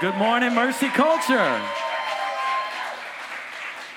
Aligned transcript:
Good 0.00 0.14
morning, 0.14 0.54
Mercy 0.54 0.86
Culture. 0.90 1.60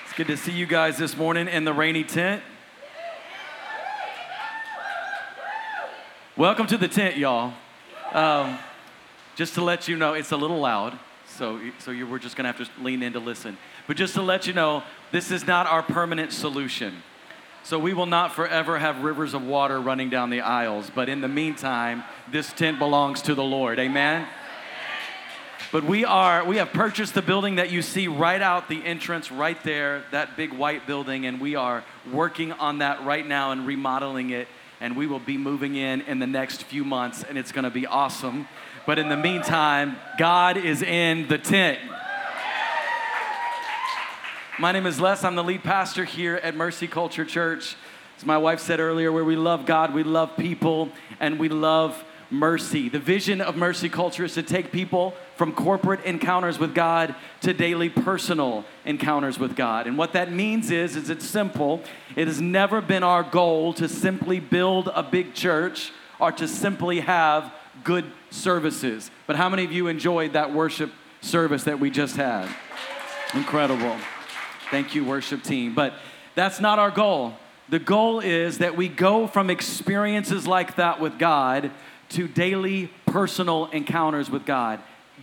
It's 0.03 0.13
good 0.15 0.25
to 0.27 0.35
see 0.35 0.51
you 0.51 0.65
guys 0.65 0.97
this 0.97 1.15
morning 1.15 1.47
in 1.47 1.63
the 1.63 1.73
rainy 1.73 2.03
tent. 2.03 2.41
Welcome 6.35 6.65
to 6.65 6.77
the 6.79 6.87
tent, 6.87 7.17
y'all. 7.17 7.53
Um, 8.13 8.57
just 9.35 9.53
to 9.53 9.63
let 9.63 9.87
you 9.87 9.95
know, 9.95 10.15
it's 10.15 10.31
a 10.31 10.37
little 10.37 10.59
loud, 10.59 10.97
so, 11.27 11.61
so 11.77 11.91
you, 11.91 12.07
we're 12.07 12.17
just 12.17 12.35
gonna 12.35 12.51
have 12.51 12.57
to 12.57 12.83
lean 12.83 13.03
in 13.03 13.13
to 13.13 13.19
listen. 13.19 13.59
But 13.85 13.95
just 13.95 14.15
to 14.15 14.23
let 14.23 14.47
you 14.47 14.53
know, 14.53 14.81
this 15.11 15.29
is 15.29 15.45
not 15.45 15.67
our 15.67 15.83
permanent 15.83 16.33
solution. 16.33 17.03
So 17.61 17.77
we 17.77 17.93
will 17.93 18.07
not 18.07 18.33
forever 18.33 18.79
have 18.79 19.03
rivers 19.03 19.35
of 19.35 19.43
water 19.43 19.79
running 19.79 20.09
down 20.09 20.31
the 20.31 20.41
aisles, 20.41 20.89
but 20.95 21.09
in 21.09 21.21
the 21.21 21.27
meantime, 21.27 22.03
this 22.31 22.51
tent 22.53 22.79
belongs 22.79 23.21
to 23.21 23.35
the 23.35 23.43
Lord. 23.43 23.77
Amen. 23.77 24.27
But 25.71 25.83
we 25.83 26.03
are, 26.05 26.43
we 26.45 26.57
have 26.57 26.73
purchased 26.73 27.13
the 27.13 27.21
building 27.21 27.55
that 27.55 27.71
you 27.71 27.81
see 27.81 28.07
right 28.07 28.41
out 28.41 28.67
the 28.67 28.83
entrance, 28.83 29.31
right 29.31 29.61
there, 29.63 30.03
that 30.11 30.35
big 30.35 30.53
white 30.53 30.85
building, 30.85 31.25
and 31.25 31.39
we 31.39 31.55
are 31.55 31.83
working 32.11 32.51
on 32.53 32.79
that 32.79 33.03
right 33.05 33.25
now 33.25 33.51
and 33.51 33.65
remodeling 33.65 34.31
it. 34.31 34.47
And 34.79 34.97
we 34.97 35.07
will 35.07 35.19
be 35.19 35.37
moving 35.37 35.75
in 35.75 36.01
in 36.01 36.19
the 36.19 36.27
next 36.27 36.63
few 36.63 36.83
months, 36.83 37.23
and 37.23 37.37
it's 37.37 37.51
gonna 37.51 37.69
be 37.69 37.85
awesome. 37.85 38.47
But 38.85 38.97
in 38.97 39.09
the 39.09 39.17
meantime, 39.17 39.97
God 40.17 40.57
is 40.57 40.81
in 40.81 41.27
the 41.27 41.37
tent. 41.37 41.79
My 44.59 44.71
name 44.71 44.85
is 44.85 44.99
Les. 44.99 45.23
I'm 45.23 45.35
the 45.35 45.43
lead 45.43 45.63
pastor 45.63 46.03
here 46.03 46.35
at 46.35 46.55
Mercy 46.55 46.87
Culture 46.87 47.25
Church. 47.25 47.75
As 48.17 48.25
my 48.25 48.37
wife 48.37 48.59
said 48.59 48.79
earlier, 48.79 49.11
where 49.11 49.23
we 49.23 49.35
love 49.35 49.65
God, 49.65 49.93
we 49.93 50.03
love 50.03 50.35
people, 50.37 50.89
and 51.19 51.39
we 51.39 51.49
love 51.49 52.03
mercy. 52.31 52.89
The 52.89 52.99
vision 52.99 53.41
of 53.41 53.55
Mercy 53.55 53.89
Culture 53.89 54.23
is 54.23 54.33
to 54.35 54.43
take 54.43 54.71
people 54.71 55.13
from 55.35 55.51
corporate 55.51 56.03
encounters 56.05 56.57
with 56.57 56.73
God 56.73 57.13
to 57.41 57.53
daily 57.53 57.89
personal 57.89 58.65
encounters 58.85 59.37
with 59.37 59.55
God. 59.55 59.85
And 59.85 59.97
what 59.97 60.13
that 60.13 60.31
means 60.31 60.71
is, 60.71 60.95
is 60.95 61.09
it's 61.09 61.25
simple. 61.25 61.81
It 62.15 62.27
has 62.27 62.39
never 62.39 62.81
been 62.81 63.03
our 63.03 63.23
goal 63.23 63.73
to 63.75 63.87
simply 63.87 64.39
build 64.39 64.89
a 64.93 65.03
big 65.03 65.33
church 65.33 65.91
or 66.19 66.31
to 66.31 66.47
simply 66.47 67.01
have 67.01 67.53
good 67.83 68.05
services. 68.29 69.11
But 69.27 69.35
how 69.35 69.49
many 69.49 69.65
of 69.65 69.71
you 69.71 69.87
enjoyed 69.87 70.33
that 70.33 70.53
worship 70.53 70.91
service 71.21 71.65
that 71.65 71.79
we 71.79 71.89
just 71.89 72.15
had? 72.15 72.49
Incredible. 73.33 73.97
Thank 74.69 74.95
you, 74.95 75.03
worship 75.03 75.43
team. 75.43 75.75
But 75.75 75.93
that's 76.35 76.59
not 76.61 76.79
our 76.79 76.91
goal. 76.91 77.33
The 77.69 77.79
goal 77.79 78.19
is 78.19 78.57
that 78.57 78.75
we 78.75 78.89
go 78.89 79.27
from 79.27 79.49
experiences 79.49 80.45
like 80.45 80.75
that 80.75 80.99
with 80.99 81.17
God 81.17 81.71
to 82.11 82.27
daily 82.27 82.87
personal 83.05 83.65
encounters 83.67 84.29
with 84.29 84.45
God. 84.45 84.79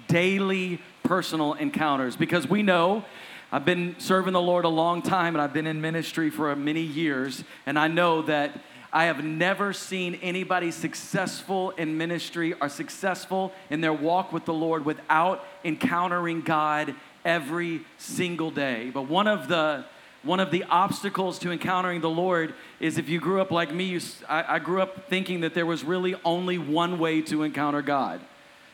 Daily 0.09 0.81
personal 1.03 1.55
encounters. 1.55 2.17
Because 2.17 2.49
we 2.49 2.63
know 2.63 3.05
I've 3.51 3.65
been 3.65 3.97
serving 3.99 4.35
the 4.35 4.43
Lord 4.43 4.65
a 4.65 4.69
long 4.69 5.01
time 5.01 5.35
and 5.35 5.43
I've 5.43 5.55
been 5.55 5.67
in 5.67 5.81
ministry 5.81 6.29
for 6.31 6.55
many 6.55 6.83
years, 6.83 7.45
and 7.65 7.79
I 7.79 7.89
know 7.89 8.23
that 8.23 8.61
I 8.93 9.05
have 9.05 9.23
never 9.23 9.73
seen 9.73 10.15
anybody 10.23 10.71
successful 10.71 11.71
in 11.73 11.99
ministry 11.99 12.55
or 12.55 12.69
successful 12.69 13.53
in 13.69 13.81
their 13.81 13.93
walk 13.93 14.33
with 14.33 14.47
the 14.47 14.55
Lord 14.55 14.85
without 14.85 15.45
encountering 15.65 16.41
God 16.41 16.95
every 17.25 17.83
single 17.99 18.51
day. 18.51 18.91
But 18.93 19.03
one 19.03 19.27
of 19.27 19.49
the 19.49 19.85
one 20.29 20.41
of 20.41 20.51
the 20.51 20.63
obstacles 20.65 21.39
to 21.39 21.51
encountering 21.51 22.03
the 22.03 22.11
Lord 22.11 22.55
is 22.81 22.99
if 22.99 23.09
you 23.09 23.19
grew 23.19 23.41
up 23.41 23.51
like 23.51 23.73
me, 23.73 23.85
you, 23.85 24.01
I, 24.29 24.57
I 24.57 24.59
grew 24.59 24.83
up 24.83 25.09
thinking 25.09 25.41
that 25.41 25.55
there 25.55 25.65
was 25.65 25.83
really 25.83 26.15
only 26.23 26.59
one 26.59 26.99
way 26.99 27.23
to 27.23 27.43
encounter 27.43 27.81
God. 27.81 28.21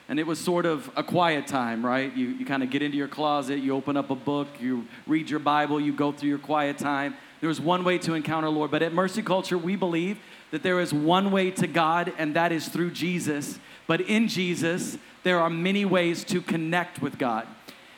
And 0.08 0.18
it 0.18 0.26
was 0.26 0.40
sort 0.40 0.66
of 0.66 0.90
a 0.96 1.04
quiet 1.04 1.46
time, 1.46 1.86
right? 1.86 2.14
You, 2.14 2.26
you 2.26 2.44
kind 2.44 2.64
of 2.64 2.70
get 2.70 2.82
into 2.82 2.96
your 2.96 3.08
closet, 3.08 3.60
you 3.60 3.72
open 3.74 3.96
up 3.96 4.10
a 4.10 4.16
book, 4.16 4.48
you 4.58 4.86
read 5.06 5.30
your 5.30 5.38
Bible, 5.38 5.80
you 5.80 5.92
go 5.92 6.10
through 6.10 6.28
your 6.28 6.38
quiet 6.38 6.76
time. 6.76 7.14
There 7.40 7.48
was 7.48 7.60
one 7.60 7.84
way 7.84 7.98
to 7.98 8.14
encounter 8.14 8.48
Lord. 8.48 8.72
But 8.72 8.82
at 8.82 8.92
Mercy 8.92 9.22
Culture, 9.22 9.56
we 9.56 9.76
believe 9.76 10.18
that 10.50 10.64
there 10.64 10.80
is 10.80 10.92
one 10.92 11.30
way 11.30 11.52
to 11.52 11.68
God, 11.68 12.12
and 12.18 12.34
that 12.34 12.50
is 12.50 12.68
through 12.68 12.90
Jesus. 12.90 13.60
But 13.86 14.00
in 14.00 14.26
Jesus, 14.26 14.98
there 15.22 15.38
are 15.38 15.50
many 15.50 15.84
ways 15.84 16.24
to 16.24 16.42
connect 16.42 17.00
with 17.00 17.16
God. 17.16 17.46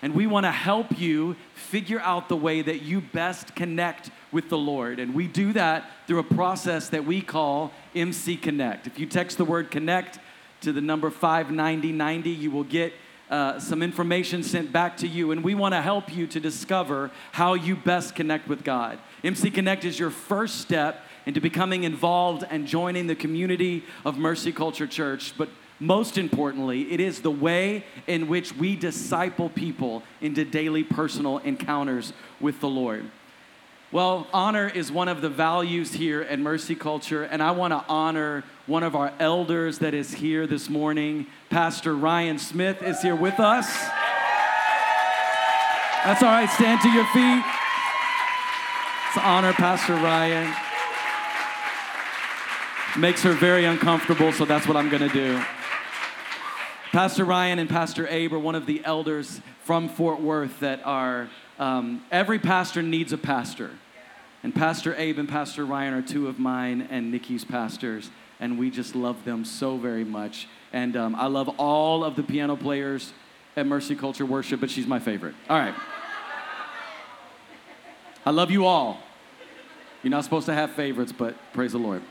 And 0.02 0.14
we 0.14 0.26
want 0.26 0.44
to 0.44 0.50
help 0.50 0.98
you 0.98 1.36
figure 1.54 2.00
out 2.00 2.28
the 2.28 2.36
way 2.36 2.62
that 2.62 2.82
you 2.82 3.00
best 3.00 3.54
connect 3.54 4.10
with 4.30 4.48
the 4.48 4.58
Lord. 4.58 4.98
And 4.98 5.14
we 5.14 5.26
do 5.26 5.52
that 5.54 5.90
through 6.06 6.18
a 6.18 6.24
process 6.24 6.88
that 6.90 7.04
we 7.04 7.20
call 7.20 7.72
MC 7.94 8.36
Connect. 8.36 8.86
If 8.86 8.98
you 8.98 9.06
text 9.06 9.38
the 9.38 9.44
word 9.44 9.70
connect 9.70 10.18
to 10.60 10.72
the 10.72 10.80
number 10.80 11.10
59090, 11.10 12.30
you 12.30 12.50
will 12.50 12.64
get 12.64 12.92
uh, 13.30 13.58
some 13.58 13.82
information 13.82 14.42
sent 14.42 14.72
back 14.72 14.96
to 14.98 15.08
you. 15.08 15.32
And 15.32 15.42
we 15.42 15.54
want 15.54 15.74
to 15.74 15.80
help 15.80 16.14
you 16.14 16.26
to 16.28 16.40
discover 16.40 17.10
how 17.32 17.54
you 17.54 17.74
best 17.74 18.14
connect 18.14 18.48
with 18.48 18.62
God. 18.62 18.98
MC 19.24 19.50
Connect 19.50 19.84
is 19.84 19.98
your 19.98 20.10
first 20.10 20.60
step 20.60 21.02
into 21.24 21.40
becoming 21.40 21.84
involved 21.84 22.44
and 22.48 22.66
joining 22.66 23.08
the 23.08 23.16
community 23.16 23.84
of 24.04 24.16
Mercy 24.16 24.52
Culture 24.52 24.86
Church. 24.86 25.34
But 25.36 25.48
most 25.78 26.16
importantly, 26.16 26.92
it 26.92 27.00
is 27.00 27.20
the 27.20 27.30
way 27.30 27.84
in 28.06 28.28
which 28.28 28.54
we 28.54 28.76
disciple 28.76 29.50
people 29.50 30.02
into 30.20 30.44
daily 30.44 30.82
personal 30.82 31.38
encounters 31.38 32.12
with 32.40 32.60
the 32.60 32.68
Lord. 32.68 33.10
Well, 33.92 34.26
honor 34.32 34.68
is 34.68 34.90
one 34.90 35.08
of 35.08 35.20
the 35.20 35.28
values 35.28 35.92
here 35.92 36.22
at 36.22 36.38
Mercy 36.38 36.74
Culture, 36.74 37.22
and 37.22 37.42
I 37.42 37.52
want 37.52 37.72
to 37.72 37.84
honor 37.88 38.42
one 38.66 38.82
of 38.82 38.96
our 38.96 39.12
elders 39.20 39.78
that 39.78 39.94
is 39.94 40.12
here 40.12 40.46
this 40.46 40.68
morning. 40.68 41.26
Pastor 41.50 41.94
Ryan 41.94 42.38
Smith 42.38 42.82
is 42.82 43.00
here 43.00 43.14
with 43.14 43.38
us. 43.38 43.66
That's 46.04 46.22
all 46.22 46.30
right, 46.30 46.50
stand 46.50 46.80
to 46.80 46.88
your 46.88 47.06
feet. 47.06 47.44
Let's 49.04 49.26
honor 49.26 49.52
Pastor 49.52 49.94
Ryan. 49.94 50.52
Makes 52.98 53.22
her 53.22 53.32
very 53.32 53.66
uncomfortable, 53.66 54.32
so 54.32 54.44
that's 54.44 54.66
what 54.66 54.76
I'm 54.76 54.88
going 54.88 55.08
to 55.08 55.14
do. 55.14 55.42
Pastor 56.92 57.24
Ryan 57.24 57.58
and 57.58 57.68
Pastor 57.68 58.06
Abe 58.08 58.32
are 58.32 58.38
one 58.38 58.54
of 58.54 58.66
the 58.66 58.80
elders 58.84 59.40
from 59.64 59.88
Fort 59.88 60.20
Worth 60.20 60.60
that 60.60 60.80
are, 60.84 61.28
um, 61.58 62.04
every 62.12 62.38
pastor 62.38 62.80
needs 62.80 63.12
a 63.12 63.18
pastor. 63.18 63.70
And 64.42 64.54
Pastor 64.54 64.94
Abe 64.96 65.18
and 65.18 65.28
Pastor 65.28 65.66
Ryan 65.66 65.94
are 65.94 66.02
two 66.02 66.28
of 66.28 66.38
mine 66.38 66.86
and 66.88 67.10
Nikki's 67.10 67.44
pastors, 67.44 68.10
and 68.38 68.56
we 68.58 68.70
just 68.70 68.94
love 68.94 69.24
them 69.24 69.44
so 69.44 69.76
very 69.76 70.04
much. 70.04 70.46
And 70.72 70.96
um, 70.96 71.16
I 71.16 71.26
love 71.26 71.48
all 71.58 72.04
of 72.04 72.14
the 72.14 72.22
piano 72.22 72.56
players 72.56 73.12
at 73.56 73.66
Mercy 73.66 73.96
Culture 73.96 74.24
Worship, 74.24 74.60
but 74.60 74.70
she's 74.70 74.86
my 74.86 75.00
favorite. 75.00 75.34
All 75.50 75.58
right. 75.58 75.74
I 78.24 78.30
love 78.30 78.50
you 78.50 78.64
all. 78.64 78.98
You're 80.02 80.12
not 80.12 80.22
supposed 80.22 80.46
to 80.46 80.54
have 80.54 80.70
favorites, 80.72 81.12
but 81.12 81.34
praise 81.52 81.72
the 81.72 81.78
Lord. 81.78 82.02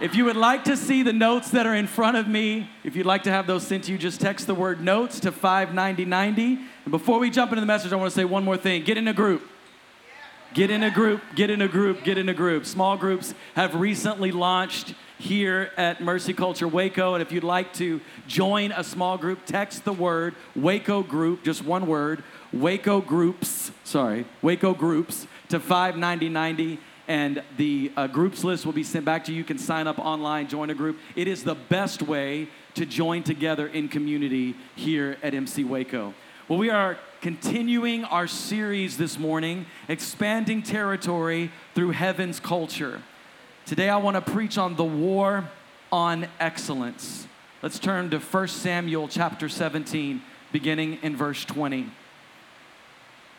If 0.00 0.14
you 0.16 0.24
would 0.24 0.36
like 0.36 0.64
to 0.64 0.76
see 0.76 1.02
the 1.02 1.12
notes 1.12 1.50
that 1.52 1.66
are 1.66 1.74
in 1.74 1.86
front 1.86 2.16
of 2.16 2.26
me, 2.26 2.68
if 2.82 2.96
you'd 2.96 3.06
like 3.06 3.22
to 3.24 3.30
have 3.30 3.46
those 3.46 3.66
sent 3.66 3.84
to 3.84 3.92
you, 3.92 3.98
just 3.98 4.20
text 4.20 4.46
the 4.46 4.54
word 4.54 4.80
notes 4.80 5.20
to 5.20 5.30
59090. 5.30 6.58
And 6.84 6.90
before 6.90 7.18
we 7.18 7.30
jump 7.30 7.52
into 7.52 7.60
the 7.60 7.66
message, 7.66 7.92
I 7.92 7.96
want 7.96 8.10
to 8.10 8.14
say 8.14 8.24
one 8.24 8.44
more 8.44 8.56
thing 8.56 8.82
get 8.82 8.98
in 8.98 9.08
a 9.08 9.12
group. 9.12 9.48
Get 10.52 10.70
in 10.70 10.84
a 10.84 10.90
group, 10.90 11.20
get 11.34 11.50
in 11.50 11.62
a 11.62 11.68
group, 11.68 12.04
get 12.04 12.16
in 12.16 12.28
a 12.28 12.34
group. 12.34 12.64
Small 12.64 12.96
groups 12.96 13.34
have 13.56 13.74
recently 13.74 14.30
launched 14.30 14.94
here 15.18 15.72
at 15.76 16.00
Mercy 16.00 16.32
Culture 16.32 16.68
Waco. 16.68 17.14
And 17.14 17.22
if 17.22 17.32
you'd 17.32 17.42
like 17.42 17.72
to 17.74 18.00
join 18.28 18.70
a 18.72 18.84
small 18.84 19.18
group, 19.18 19.46
text 19.46 19.84
the 19.84 19.92
word 19.92 20.34
Waco 20.54 21.02
Group, 21.02 21.42
just 21.42 21.64
one 21.64 21.86
word, 21.86 22.22
Waco 22.52 23.00
Groups, 23.00 23.72
sorry, 23.82 24.26
Waco 24.42 24.74
Groups 24.74 25.26
to 25.48 25.58
59090 25.58 26.78
and 27.08 27.42
the 27.56 27.92
uh, 27.96 28.06
groups 28.06 28.44
list 28.44 28.64
will 28.64 28.72
be 28.72 28.82
sent 28.82 29.04
back 29.04 29.24
to 29.24 29.32
you. 29.32 29.38
You 29.38 29.44
can 29.44 29.58
sign 29.58 29.86
up 29.86 29.98
online, 29.98 30.48
join 30.48 30.70
a 30.70 30.74
group. 30.74 30.98
It 31.16 31.28
is 31.28 31.44
the 31.44 31.54
best 31.54 32.02
way 32.02 32.48
to 32.74 32.86
join 32.86 33.22
together 33.22 33.66
in 33.66 33.88
community 33.88 34.54
here 34.74 35.16
at 35.22 35.34
MC 35.34 35.64
Waco. 35.64 36.14
Well, 36.48 36.58
we 36.58 36.70
are 36.70 36.98
continuing 37.20 38.04
our 38.04 38.26
series 38.26 38.96
this 38.96 39.18
morning, 39.18 39.66
expanding 39.88 40.62
territory 40.62 41.50
through 41.74 41.90
heaven's 41.90 42.40
culture. 42.40 43.02
Today, 43.66 43.88
I 43.88 43.96
want 43.96 44.16
to 44.16 44.32
preach 44.32 44.58
on 44.58 44.76
the 44.76 44.84
war 44.84 45.48
on 45.90 46.26
excellence. 46.40 47.26
Let's 47.62 47.78
turn 47.78 48.10
to 48.10 48.18
1 48.18 48.48
Samuel 48.48 49.08
chapter 49.08 49.48
17, 49.48 50.20
beginning 50.52 50.98
in 51.02 51.16
verse 51.16 51.44
20 51.44 51.90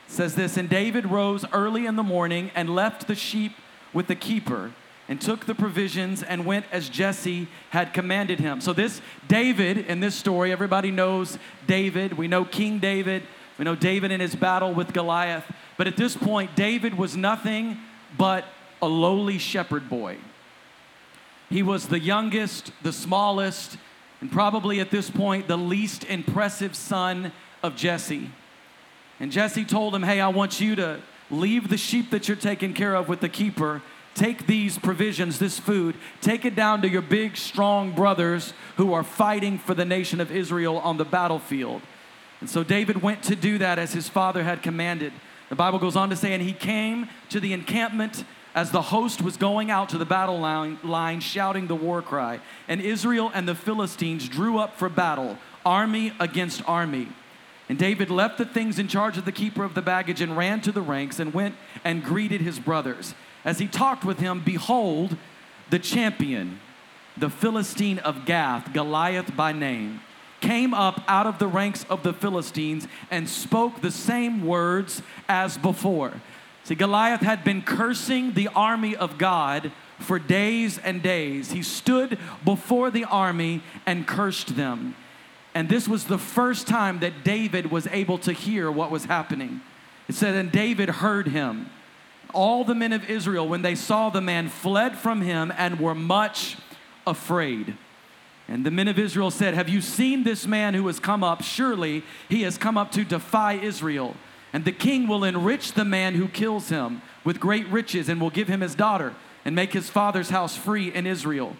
says 0.07 0.36
this 0.36 0.57
And 0.57 0.69
David 0.69 1.06
rose 1.07 1.46
early 1.52 1.86
in 1.86 1.96
the 1.96 2.04
morning 2.04 2.52
and 2.56 2.74
left 2.74 3.07
the 3.07 3.16
sheep 3.16 3.54
with 3.94 4.07
the 4.07 4.16
keeper 4.16 4.72
and 5.07 5.22
took 5.22 5.46
the 5.46 5.56
provisions 5.56 6.24
and 6.24 6.46
went 6.46 6.66
as 6.72 6.90
Jesse 6.90 7.48
had 7.69 7.94
commanded 7.94 8.40
him. 8.40 8.60
So, 8.60 8.74
this 8.74 9.02
David 9.28 9.78
in 9.78 10.00
this 10.00 10.16
story, 10.16 10.52
everybody 10.52 10.92
knows 10.92 11.38
David. 11.68 12.18
We 12.18 12.28
know 12.28 12.46
King 12.46 12.80
David. 12.80 13.24
We 13.57 13.66
know 13.66 13.75
David 13.75 14.12
in 14.12 14.19
his 14.19 14.36
battle 14.36 14.74
with 14.74 14.94
Goliath. 14.94 15.46
But 15.78 15.88
at 15.88 15.98
this 15.98 16.16
point, 16.16 16.56
David 16.56 16.98
was 16.98 17.16
nothing 17.16 17.78
but 18.18 18.46
a 18.81 18.88
lowly 18.88 19.38
shepherd 19.38 19.90
boy. 19.90 20.18
He 21.50 21.62
was 21.63 21.88
the 21.88 22.00
youngest, 22.00 22.72
the 22.81 22.92
smallest, 22.92 23.78
and 24.19 24.31
probably 24.31 24.80
at 24.80 24.90
this 24.90 25.10
point, 25.10 25.48
the 25.48 25.57
least 25.57 26.04
impressive 26.06 26.75
son 26.75 27.31
of 27.62 27.75
Jesse. 27.75 28.31
And 29.20 29.32
Jesse 29.32 29.66
told 29.66 29.96
him, 29.96 30.04
Hey, 30.04 30.20
I 30.20 30.28
want 30.28 30.60
you 30.60 30.76
to 30.76 31.00
leave 31.30 31.70
the 31.70 31.78
sheep 31.78 32.12
that 32.12 32.28
you're 32.28 32.38
taking 32.38 32.74
care 32.74 32.96
of 32.96 33.08
with 33.08 33.22
the 33.22 33.30
keeper. 33.30 33.82
Take 34.14 34.48
these 34.48 34.78
provisions, 34.78 35.40
this 35.40 35.60
food, 35.60 35.96
take 36.22 36.46
it 36.46 36.56
down 36.56 36.82
to 36.84 36.90
your 36.90 37.02
big, 37.02 37.36
strong 37.36 37.92
brothers 37.92 38.54
who 38.78 38.94
are 38.94 39.04
fighting 39.04 39.58
for 39.58 39.74
the 39.74 39.84
nation 39.84 40.22
of 40.22 40.32
Israel 40.32 40.78
on 40.78 40.96
the 40.96 41.04
battlefield. 41.04 41.82
And 42.40 42.50
so 42.50 42.64
David 42.64 43.02
went 43.02 43.24
to 43.24 43.36
do 43.36 43.58
that 43.58 43.78
as 43.78 43.92
his 43.92 44.08
father 44.08 44.44
had 44.44 44.64
commanded. 44.64 45.12
The 45.50 45.56
Bible 45.56 45.80
goes 45.80 45.98
on 45.98 46.10
to 46.12 46.16
say, 46.16 46.34
and 46.34 46.42
he 46.42 46.54
came 46.54 47.10
to 47.30 47.42
the 47.42 47.52
encampment 47.52 48.24
as 48.54 48.72
the 48.72 48.82
host 48.82 49.22
was 49.22 49.36
going 49.36 49.70
out 49.70 49.90
to 49.90 49.98
the 49.98 50.06
battle 50.06 50.40
line, 50.40 50.80
line, 50.82 51.20
shouting 51.20 51.68
the 51.68 51.76
war 51.76 52.02
cry. 52.02 52.40
And 52.70 52.80
Israel 52.80 53.30
and 53.34 53.48
the 53.48 53.56
Philistines 53.56 54.30
drew 54.30 54.58
up 54.58 54.78
for 54.78 54.88
battle, 54.88 55.38
army 55.66 56.14
against 56.22 56.68
army. 56.68 57.10
And 57.68 57.80
David 57.80 58.10
left 58.10 58.38
the 58.38 58.46
things 58.46 58.78
in 58.78 58.88
charge 58.88 59.18
of 59.18 59.26
the 59.26 59.32
keeper 59.32 59.64
of 59.64 59.74
the 59.74 59.82
baggage 59.82 60.22
and 60.22 60.38
ran 60.38 60.62
to 60.62 60.72
the 60.72 60.82
ranks 60.82 61.20
and 61.20 61.34
went 61.34 61.56
and 61.84 62.04
greeted 62.04 62.42
his 62.42 62.60
brothers. 62.60 63.16
As 63.44 63.60
he 63.60 63.68
talked 63.68 64.06
with 64.06 64.20
him, 64.20 64.42
behold, 64.44 65.18
the 65.70 65.80
champion, 65.80 66.60
the 67.18 67.30
Philistine 67.30 68.00
of 68.00 68.26
Gath, 68.26 68.72
Goliath 68.74 69.36
by 69.36 69.52
name, 69.52 70.02
came 70.42 70.74
up 70.74 71.02
out 71.08 71.26
of 71.26 71.40
the 71.40 71.48
ranks 71.48 71.86
of 71.90 72.04
the 72.04 72.14
Philistines 72.14 72.88
and 73.10 73.28
spoke 73.28 73.82
the 73.82 73.92
same 73.92 74.46
words 74.46 75.02
as 75.28 75.58
before. 75.58 76.22
See, 76.66 76.76
Goliath 76.76 77.22
had 77.22 77.44
been 77.44 77.62
cursing 77.62 78.34
the 78.34 78.50
army 78.50 78.96
of 78.96 79.18
God 79.18 79.72
for 80.00 80.20
days 80.20 80.78
and 80.78 81.02
days. 81.02 81.52
He 81.52 81.64
stood 81.64 82.20
before 82.44 82.92
the 82.92 83.06
army 83.06 83.64
and 83.86 84.06
cursed 84.06 84.56
them. 84.56 84.96
And 85.56 85.69
this 85.69 85.88
was 85.88 86.04
the 86.04 86.18
first 86.18 86.68
time 86.68 87.00
that 87.00 87.24
David 87.24 87.72
was 87.72 87.88
able 87.88 88.18
to 88.19 88.34
hear 88.34 88.69
what 88.69 88.92
was 88.92 89.06
happening. 89.06 89.62
It 90.10 90.13
said, 90.13 90.36
And 90.36 90.52
David 90.52 90.90
heard 90.90 91.30
him. 91.30 91.69
All 92.34 92.66
the 92.66 92.75
men 92.75 92.92
of 92.92 93.10
Israel, 93.10 93.48
when 93.48 93.62
they 93.62 93.75
saw 93.75 94.10
the 94.10 94.19
man, 94.19 94.50
fled 94.50 94.98
from 94.98 95.22
him 95.22 95.54
and 95.57 95.80
were 95.80 95.96
much 95.96 96.57
afraid. 97.07 97.78
And 98.50 98.66
the 98.66 98.72
men 98.72 98.90
of 98.90 99.00
Israel 99.00 99.31
said, 99.31 99.54
Have 99.54 99.69
you 99.69 99.80
seen 99.80 100.24
this 100.25 100.46
man 100.46 100.74
who 100.74 100.86
has 100.88 101.00
come 101.00 101.24
up? 101.24 101.42
Surely 101.42 102.04
he 102.28 102.42
has 102.42 102.57
come 102.57 102.78
up 102.78 102.92
to 102.92 103.06
defy 103.06 103.54
Israel. 103.54 104.18
And 104.52 104.66
the 104.66 104.74
king 104.74 105.07
will 105.07 105.24
enrich 105.24 105.72
the 105.72 105.86
man 105.86 106.16
who 106.16 106.28
kills 106.28 106.68
him 106.68 107.02
with 107.24 107.40
great 107.40 107.68
riches 107.69 108.10
and 108.10 108.19
will 108.19 108.30
give 108.30 108.50
him 108.50 108.60
his 108.60 108.75
daughter 108.75 109.16
and 109.46 109.56
make 109.56 109.72
his 109.72 109.90
father's 109.90 110.30
house 110.30 110.57
free 110.57 110.94
in 110.94 111.07
Israel. 111.07 111.56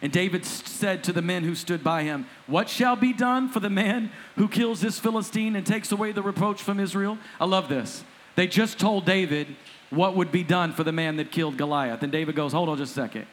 And 0.00 0.12
David 0.12 0.44
said 0.44 1.02
to 1.04 1.12
the 1.12 1.22
men 1.22 1.42
who 1.42 1.54
stood 1.54 1.82
by 1.82 2.04
him, 2.04 2.26
What 2.46 2.68
shall 2.68 2.94
be 2.94 3.12
done 3.12 3.48
for 3.48 3.60
the 3.60 3.70
man 3.70 4.12
who 4.36 4.48
kills 4.48 4.80
this 4.80 4.98
Philistine 4.98 5.56
and 5.56 5.66
takes 5.66 5.90
away 5.90 6.12
the 6.12 6.22
reproach 6.22 6.62
from 6.62 6.78
Israel? 6.78 7.18
I 7.40 7.46
love 7.46 7.68
this. 7.68 8.04
They 8.36 8.46
just 8.46 8.78
told 8.78 9.04
David 9.04 9.48
what 9.90 10.14
would 10.14 10.30
be 10.30 10.44
done 10.44 10.72
for 10.72 10.84
the 10.84 10.92
man 10.92 11.16
that 11.16 11.32
killed 11.32 11.56
Goliath. 11.56 12.02
And 12.02 12.12
David 12.12 12.36
goes, 12.36 12.52
Hold 12.52 12.68
on 12.68 12.78
just 12.78 12.92
a 12.92 12.94
second. 12.94 13.26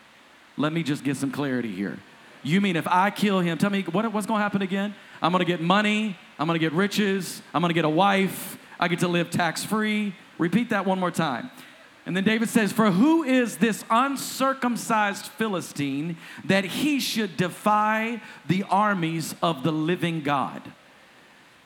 Let 0.57 0.73
me 0.73 0.83
just 0.83 1.03
get 1.03 1.17
some 1.17 1.31
clarity 1.31 1.71
here. 1.71 2.00
You 2.41 2.62
mean 2.62 2.75
if 2.75 2.88
I 2.88 3.09
kill 3.09 3.39
him, 3.39 3.57
tell 3.57 3.71
me 3.71 3.81
what, 3.83 4.12
what's 4.13 4.27
going 4.27 4.39
to 4.39 4.44
happen 4.44 4.62
again? 4.62 4.95
I'm 5.21 5.31
going 5.31 5.39
to 5.39 5.45
get 5.45 5.62
money, 5.62 6.17
I'm 6.38 6.47
going 6.47 6.59
to 6.59 6.63
get 6.63 6.73
riches, 6.73 7.41
I'm 7.53 7.62
going 7.62 7.69
to 7.69 7.73
get 7.73 7.85
a 7.85 7.89
wife, 7.89 8.57
I 8.79 8.88
get 8.88 9.00
to 9.00 9.07
live 9.07 9.29
tax 9.31 9.63
free. 9.63 10.15
Repeat 10.38 10.69
that 10.69 10.85
one 10.85 11.00
more 11.00 11.12
time. 11.12 11.50
And 12.05 12.15
then 12.15 12.23
David 12.23 12.49
says, 12.49 12.71
For 12.71 12.91
who 12.91 13.23
is 13.23 13.57
this 13.57 13.83
uncircumcised 13.89 15.25
Philistine 15.25 16.17
that 16.45 16.63
he 16.63 16.99
should 16.99 17.35
defy 17.35 18.21
the 18.47 18.63
armies 18.69 19.33
of 19.41 19.63
the 19.63 19.71
living 19.71 20.21
God? 20.21 20.61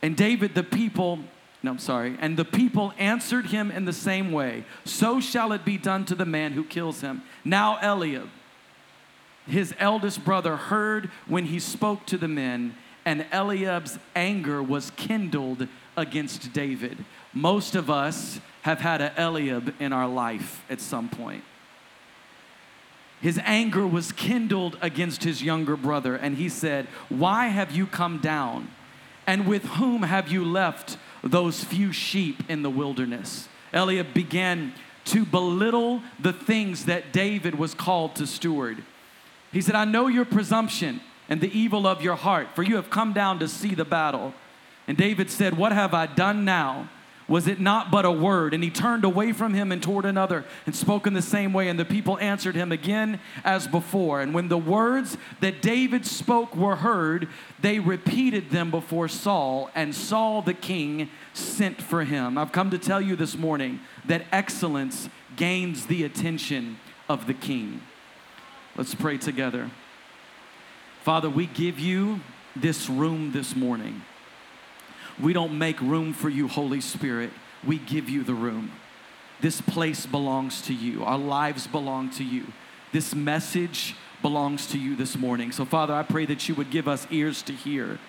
And 0.01 0.15
David, 0.15 0.55
the 0.55 0.63
people, 0.63 1.19
no, 1.61 1.71
I'm 1.71 1.79
sorry, 1.79 2.15
and 2.21 2.37
the 2.37 2.45
people 2.45 2.93
answered 2.97 3.47
him 3.47 3.69
in 3.69 3.83
the 3.83 3.93
same 3.93 4.31
way 4.31 4.63
So 4.85 5.19
shall 5.19 5.51
it 5.51 5.65
be 5.65 5.77
done 5.77 6.05
to 6.05 6.15
the 6.15 6.25
man 6.25 6.53
who 6.53 6.63
kills 6.63 7.01
him. 7.01 7.21
Now 7.43 7.77
Eliab, 7.81 8.29
his 9.45 9.73
eldest 9.77 10.23
brother, 10.23 10.55
heard 10.55 11.11
when 11.27 11.45
he 11.45 11.59
spoke 11.59 12.05
to 12.05 12.17
the 12.17 12.29
men, 12.29 12.75
and 13.03 13.25
Eliab's 13.33 13.99
anger 14.15 14.63
was 14.63 14.91
kindled 14.91 15.67
against 15.97 16.53
David. 16.53 17.03
Most 17.33 17.75
of 17.75 17.89
us 17.89 18.39
have 18.63 18.79
had 18.79 19.01
an 19.01 19.11
Eliab 19.17 19.73
in 19.79 19.93
our 19.93 20.07
life 20.07 20.63
at 20.69 20.81
some 20.81 21.09
point. 21.09 21.43
His 23.21 23.39
anger 23.43 23.85
was 23.85 24.11
kindled 24.11 24.77
against 24.81 25.23
his 25.23 25.43
younger 25.43 25.75
brother, 25.75 26.15
and 26.15 26.37
he 26.37 26.47
said, 26.47 26.87
Why 27.09 27.47
have 27.47 27.71
you 27.71 27.85
come 27.85 28.19
down? 28.19 28.71
And 29.27 29.45
with 29.45 29.63
whom 29.65 30.03
have 30.03 30.29
you 30.29 30.43
left 30.45 30.97
those 31.21 31.63
few 31.63 31.91
sheep 31.91 32.43
in 32.49 32.63
the 32.63 32.69
wilderness? 32.69 33.49
Eliab 33.73 34.13
began 34.13 34.73
to 35.05 35.25
belittle 35.25 36.01
the 36.19 36.33
things 36.33 36.85
that 36.85 37.11
David 37.11 37.55
was 37.55 37.73
called 37.73 38.15
to 38.15 38.27
steward. 38.27 38.83
He 39.51 39.61
said, 39.61 39.75
I 39.75 39.85
know 39.85 40.07
your 40.07 40.25
presumption 40.25 41.01
and 41.27 41.41
the 41.41 41.57
evil 41.57 41.87
of 41.87 42.01
your 42.01 42.15
heart, 42.15 42.47
for 42.55 42.63
you 42.63 42.75
have 42.75 42.89
come 42.89 43.13
down 43.13 43.39
to 43.39 43.47
see 43.47 43.75
the 43.75 43.85
battle. 43.85 44.33
And 44.87 44.97
David 44.97 45.29
said, 45.29 45.57
What 45.57 45.71
have 45.71 45.93
I 45.93 46.05
done 46.05 46.45
now? 46.45 46.89
Was 47.29 47.47
it 47.47 47.59
not 47.59 47.91
but 47.91 48.05
a 48.05 48.11
word? 48.11 48.55
And 48.55 48.63
he 48.63 48.71
turned 48.71 49.05
away 49.05 49.31
from 49.33 49.53
him 49.53 49.71
and 49.71 49.81
toward 49.81 50.03
another 50.03 50.45
and 50.65 50.75
spoke 50.75 51.05
in 51.05 51.13
the 51.13 51.21
same 51.21 51.53
way. 51.53 51.69
And 51.69 51.79
the 51.79 51.85
people 51.85 52.17
answered 52.17 52.55
him 52.55 52.71
again 52.71 53.19
as 53.45 53.67
before. 53.67 54.19
And 54.19 54.33
when 54.33 54.49
the 54.49 54.57
words 54.57 55.15
that 55.39 55.61
David 55.61 56.07
spoke 56.07 56.55
were 56.55 56.77
heard, 56.77 57.29
they 57.61 57.79
repeated 57.79 58.49
them 58.49 58.71
before 58.71 59.07
Saul. 59.07 59.69
And 59.75 59.93
Saul 59.93 60.41
the 60.41 60.55
king 60.55 61.09
sent 61.33 61.81
for 61.81 62.03
him. 62.03 62.35
I've 62.37 62.51
come 62.51 62.71
to 62.71 62.79
tell 62.79 62.99
you 62.99 63.15
this 63.15 63.37
morning 63.37 63.79
that 64.07 64.25
excellence 64.31 65.07
gains 65.35 65.85
the 65.85 66.03
attention 66.03 66.79
of 67.07 67.27
the 67.27 67.35
king. 67.35 67.81
Let's 68.75 68.95
pray 68.95 69.19
together. 69.19 69.69
Father, 71.03 71.29
we 71.29 71.45
give 71.45 71.77
you 71.77 72.21
this 72.55 72.89
room 72.89 73.31
this 73.33 73.55
morning. 73.55 74.01
We 75.21 75.33
don't 75.33 75.57
make 75.57 75.79
room 75.81 76.13
for 76.13 76.29
you, 76.29 76.47
Holy 76.47 76.81
Spirit. 76.81 77.31
We 77.65 77.77
give 77.77 78.09
you 78.09 78.23
the 78.23 78.33
room. 78.33 78.71
This 79.41 79.61
place 79.61 80.05
belongs 80.05 80.61
to 80.63 80.73
you. 80.73 81.03
Our 81.03 81.17
lives 81.17 81.67
belong 81.67 82.09
to 82.11 82.23
you. 82.23 82.47
This 82.91 83.13
message 83.13 83.95
belongs 84.21 84.67
to 84.67 84.79
you 84.79 84.95
this 84.95 85.17
morning. 85.17 85.51
So, 85.51 85.65
Father, 85.65 85.93
I 85.93 86.03
pray 86.03 86.25
that 86.25 86.49
you 86.49 86.55
would 86.55 86.71
give 86.71 86.87
us 86.87 87.07
ears 87.09 87.41
to 87.43 87.53
hear, 87.53 87.99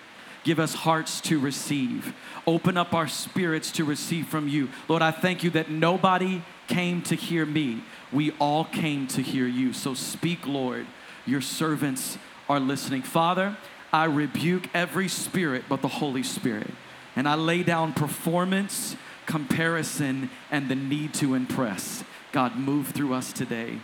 give 0.43 0.59
us 0.59 0.73
hearts 0.73 1.21
to 1.21 1.39
receive, 1.39 2.13
open 2.45 2.77
up 2.77 2.93
our 2.93 3.07
spirits 3.07 3.71
to 3.73 3.85
receive 3.85 4.27
from 4.27 4.47
you. 4.47 4.69
Lord, 4.87 5.01
I 5.01 5.11
thank 5.11 5.43
you 5.43 5.51
that 5.51 5.69
nobody 5.69 6.41
came 6.67 7.01
to 7.03 7.15
hear 7.15 7.45
me, 7.45 7.83
we 8.11 8.31
all 8.39 8.65
came 8.65 9.07
to 9.07 9.21
hear 9.21 9.47
you. 9.47 9.73
So, 9.73 9.93
speak, 9.93 10.45
Lord. 10.47 10.85
Your 11.25 11.41
servants 11.41 12.17
are 12.49 12.59
listening. 12.59 13.03
Father, 13.03 13.55
I 13.93 14.05
rebuke 14.05 14.69
every 14.73 15.07
spirit 15.07 15.65
but 15.69 15.81
the 15.81 15.87
Holy 15.87 16.23
Spirit. 16.23 16.71
And 17.15 17.27
I 17.27 17.35
lay 17.35 17.63
down 17.63 17.93
performance, 17.93 18.95
comparison, 19.25 20.29
and 20.49 20.69
the 20.69 20.75
need 20.75 21.13
to 21.15 21.33
impress. 21.33 22.03
God, 22.31 22.55
move 22.55 22.89
through 22.89 23.13
us 23.13 23.33
today. 23.33 23.79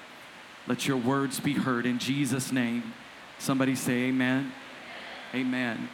Let 0.67 0.87
your 0.87 0.97
words 0.97 1.39
be 1.39 1.53
heard 1.53 1.85
in 1.85 1.99
Jesus' 1.99 2.51
name. 2.51 2.93
Somebody 3.39 3.75
say, 3.75 4.05
Amen. 4.05 4.51
Amen. 5.33 5.89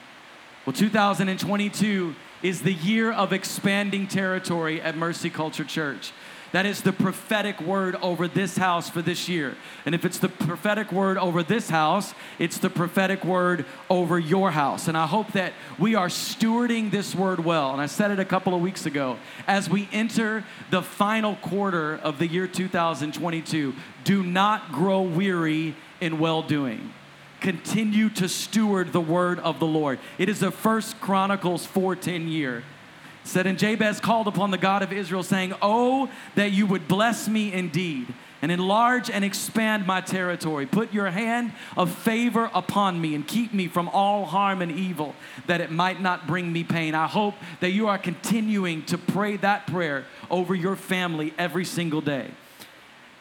Well, 0.66 0.74
2022 0.74 2.16
is 2.42 2.62
the 2.62 2.74
year 2.74 3.12
of 3.12 3.34
expanding 3.34 4.08
territory 4.08 4.82
at 4.82 4.96
Mercy 4.96 5.30
Culture 5.30 5.64
Church. 5.64 6.12
That 6.54 6.68
is 6.68 6.84
the 6.84 6.94
prophetic 6.94 7.60
word 7.60 7.96
over 7.96 8.28
this 8.28 8.58
house 8.58 8.88
for 8.88 9.02
this 9.02 9.28
year. 9.28 9.58
And 9.88 9.96
if 9.96 10.06
it's 10.06 10.20
the 10.20 10.30
prophetic 10.30 10.92
word 10.92 11.18
over 11.18 11.42
this 11.42 11.72
house, 11.72 12.14
it's 12.38 12.60
the 12.60 12.70
prophetic 12.70 13.26
word 13.26 13.66
over 13.90 14.20
your 14.20 14.52
house. 14.52 14.88
And 14.88 14.96
I 14.96 15.08
hope 15.08 15.32
that 15.32 15.54
we 15.80 15.96
are 15.96 16.10
stewarding 16.10 16.92
this 16.92 17.16
word 17.16 17.44
well. 17.44 17.72
And 17.72 17.82
I 17.82 17.88
said 17.88 18.12
it 18.12 18.20
a 18.20 18.26
couple 18.26 18.54
of 18.54 18.62
weeks 18.62 18.86
ago. 18.86 19.18
As 19.48 19.68
we 19.68 19.90
enter 19.92 20.46
the 20.70 20.84
final 20.84 21.38
quarter 21.38 21.96
of 21.96 22.20
the 22.20 22.28
year 22.28 22.48
2022, 22.48 23.74
do 24.04 24.22
not 24.24 24.72
grow 24.72 25.02
weary 25.02 25.76
in 26.00 26.20
well 26.20 26.44
doing 26.44 26.94
continue 27.44 28.08
to 28.08 28.30
steward 28.30 28.94
the 28.94 29.02
word 29.02 29.38
of 29.40 29.60
the 29.60 29.66
Lord. 29.66 30.00
It 30.18 30.30
is 30.30 30.42
a 30.42 30.50
First 30.50 31.02
Chronicles 31.02 31.68
4:10 31.68 32.30
year 32.30 32.64
said, 33.24 33.48
And 33.48 33.58
Jabez 33.58 34.00
called 34.00 34.28
upon 34.28 34.52
the 34.52 34.58
God 34.58 34.82
of 34.82 34.92
Israel, 34.92 35.24
saying, 35.24 35.54
Oh, 35.62 36.10
that 36.36 36.52
you 36.52 36.66
would 36.68 36.88
bless 36.88 37.28
me 37.28 37.54
indeed, 37.54 38.14
and 38.42 38.52
enlarge 38.52 39.10
and 39.10 39.24
expand 39.24 39.88
my 39.88 40.02
territory. 40.02 40.66
Put 40.66 40.94
your 40.94 41.10
hand 41.10 41.54
of 41.78 41.94
favor 41.94 42.50
upon 42.54 43.00
me, 43.00 43.16
and 43.16 43.28
keep 43.28 43.54
me 43.54 43.68
from 43.68 43.88
all 43.90 44.26
harm 44.26 44.62
and 44.62 44.72
evil, 44.72 45.16
that 45.48 45.62
it 45.62 45.72
might 45.72 46.02
not 46.02 46.28
bring 46.28 46.52
me 46.52 46.64
pain. 46.64 46.96
I 46.96 47.08
hope 47.08 47.36
that 47.62 47.72
you 47.72 47.88
are 47.88 47.98
continuing 47.98 48.84
to 48.86 48.98
pray 48.98 49.38
that 49.38 49.68
prayer 49.68 50.06
over 50.30 50.54
your 50.54 50.76
family 50.76 51.34
every 51.38 51.66
single 51.66 52.02
day. 52.02 52.32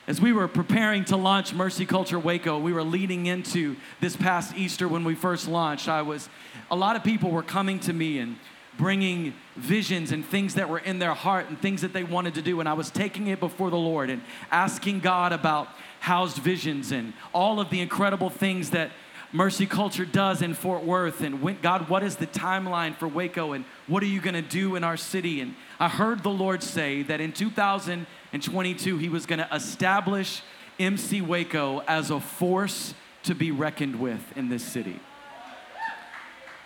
As 0.08 0.20
we 0.20 0.32
were 0.32 0.48
preparing 0.48 1.04
to 1.06 1.16
launch 1.16 1.54
Mercy 1.54 1.86
Culture 1.86 2.18
Waco, 2.18 2.58
we 2.58 2.72
were 2.72 2.82
leading 2.82 3.26
into 3.26 3.76
this 4.00 4.16
past 4.16 4.56
Easter 4.56 4.88
when 4.88 5.04
we 5.04 5.14
first 5.14 5.46
launched. 5.46 5.88
I 5.88 6.02
was, 6.02 6.28
a 6.72 6.76
lot 6.76 6.96
of 6.96 7.04
people 7.04 7.30
were 7.30 7.44
coming 7.44 7.78
to 7.80 7.92
me 7.92 8.18
and 8.18 8.36
bringing 8.78 9.34
visions 9.56 10.12
and 10.12 10.24
things 10.24 10.54
that 10.54 10.68
were 10.68 10.78
in 10.78 10.98
their 10.98 11.14
heart 11.14 11.48
and 11.48 11.60
things 11.60 11.82
that 11.82 11.92
they 11.92 12.04
wanted 12.04 12.34
to 12.34 12.42
do. 12.42 12.60
And 12.60 12.68
I 12.68 12.72
was 12.72 12.90
taking 12.90 13.26
it 13.28 13.40
before 13.40 13.70
the 13.70 13.76
Lord 13.76 14.10
and 14.10 14.22
asking 14.50 15.00
God 15.00 15.32
about 15.32 15.68
housed 16.00 16.38
visions 16.38 16.90
and 16.90 17.12
all 17.32 17.60
of 17.60 17.70
the 17.70 17.80
incredible 17.80 18.30
things 18.30 18.70
that 18.70 18.90
Mercy 19.34 19.66
Culture 19.66 20.04
does 20.04 20.42
in 20.42 20.52
Fort 20.52 20.84
Worth. 20.84 21.22
And 21.22 21.62
God, 21.62 21.88
what 21.88 22.02
is 22.02 22.16
the 22.16 22.26
timeline 22.26 22.94
for 22.96 23.08
Waco 23.08 23.52
and 23.52 23.64
what 23.86 24.02
are 24.02 24.06
you 24.06 24.20
going 24.20 24.34
to 24.34 24.42
do 24.42 24.76
in 24.76 24.84
our 24.84 24.96
city? 24.96 25.40
And 25.40 25.54
I 25.80 25.88
heard 25.88 26.22
the 26.22 26.30
Lord 26.30 26.62
say 26.62 27.02
that 27.04 27.20
in 27.20 27.32
2022, 27.32 28.98
He 28.98 29.08
was 29.08 29.24
going 29.24 29.38
to 29.38 29.48
establish 29.54 30.42
MC 30.78 31.20
Waco 31.20 31.80
as 31.88 32.10
a 32.10 32.20
force 32.20 32.94
to 33.22 33.34
be 33.34 33.50
reckoned 33.50 34.00
with 34.00 34.36
in 34.36 34.48
this 34.48 34.64
city. 34.64 35.00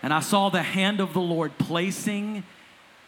And 0.07 0.15
I 0.15 0.21
saw 0.21 0.51
the 0.51 0.63
hand 0.63 1.01
of 1.01 1.15
the 1.15 1.21
Lord 1.21 1.59
placing 1.59 2.45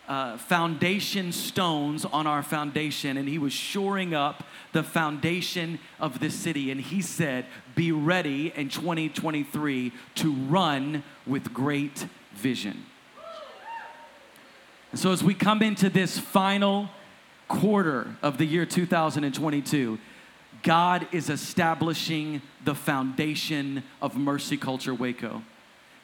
uh, 0.08 0.36
foundation 0.36 1.30
stones 1.30 2.04
on 2.04 2.26
our 2.26 2.42
foundation, 2.42 3.16
and 3.16 3.28
he 3.28 3.38
was 3.38 3.52
shoring 3.52 4.14
up 4.14 4.42
the 4.72 4.82
foundation 4.82 5.78
of 6.00 6.18
this 6.18 6.34
city. 6.34 6.72
And 6.72 6.80
he 6.80 7.00
said, 7.00 7.46
Be 7.76 7.92
ready 7.92 8.52
in 8.56 8.68
2023 8.68 9.92
to 10.16 10.32
run 10.32 11.04
with 11.24 11.54
great 11.54 12.08
vision. 12.34 12.84
And 14.90 14.98
so, 14.98 15.12
as 15.12 15.22
we 15.22 15.34
come 15.34 15.62
into 15.62 15.88
this 15.88 16.18
final 16.18 16.88
quarter 17.46 18.16
of 18.22 18.38
the 18.38 18.44
year 18.44 18.66
2022, 18.66 20.00
God 20.64 21.06
is 21.12 21.30
establishing 21.30 22.42
the 22.64 22.74
foundation 22.74 23.84
of 24.02 24.16
Mercy 24.16 24.56
Culture 24.56 24.94
Waco. 24.94 25.44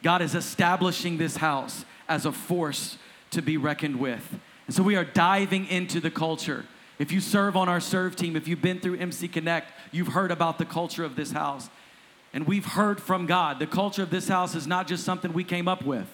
God 0.05 0.21
is 0.21 0.35
establishing 0.35 1.17
this 1.17 1.37
house 1.37 1.83
as 2.07 2.27
a 2.27 2.31
force 2.31 2.99
to 3.31 3.41
be 3.41 3.57
reckoned 3.57 3.99
with. 3.99 4.37
And 4.67 4.75
so 4.75 4.83
we 4.83 4.95
are 4.95 5.03
diving 5.03 5.65
into 5.65 5.99
the 5.99 6.11
culture. 6.11 6.65
If 6.99 7.11
you 7.11 7.19
serve 7.19 7.57
on 7.57 7.69
our 7.69 7.79
serve 7.79 8.15
team, 8.15 8.35
if 8.35 8.47
you've 8.47 8.61
been 8.61 8.79
through 8.79 8.99
MC 8.99 9.27
Connect, 9.27 9.71
you've 9.91 10.09
heard 10.09 10.29
about 10.29 10.59
the 10.59 10.65
culture 10.65 11.03
of 11.03 11.15
this 11.15 11.31
house. 11.31 11.71
And 12.33 12.45
we've 12.45 12.67
heard 12.67 13.01
from 13.01 13.25
God. 13.25 13.57
The 13.57 13.65
culture 13.65 14.03
of 14.03 14.11
this 14.11 14.27
house 14.27 14.53
is 14.53 14.67
not 14.67 14.85
just 14.85 15.03
something 15.03 15.33
we 15.33 15.43
came 15.43 15.67
up 15.67 15.83
with. 15.83 16.05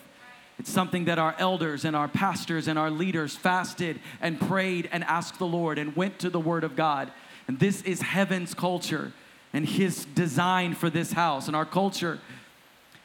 It's 0.57 0.71
something 0.71 1.03
that 1.05 1.19
our 1.19 1.35
elders 1.37 1.83
and 1.83 1.93
our 1.93 2.07
pastors 2.07 2.69
and 2.69 2.79
our 2.79 2.89
leaders 2.89 3.35
fasted 3.35 3.99
and 4.21 4.39
prayed 4.39 4.87
and 4.93 5.03
asked 5.03 5.37
the 5.37 5.45
Lord 5.45 5.77
and 5.77 5.97
went 5.97 6.17
to 6.19 6.29
the 6.29 6.39
Word 6.39 6.63
of 6.63 6.77
God. 6.77 7.11
And 7.45 7.59
this 7.59 7.81
is 7.81 8.01
heaven's 8.01 8.53
culture 8.53 9.11
and 9.51 9.65
His 9.67 10.05
design 10.05 10.75
for 10.75 10.89
this 10.89 11.11
house. 11.11 11.47
And 11.47 11.57
our 11.57 11.65
culture 11.65 12.21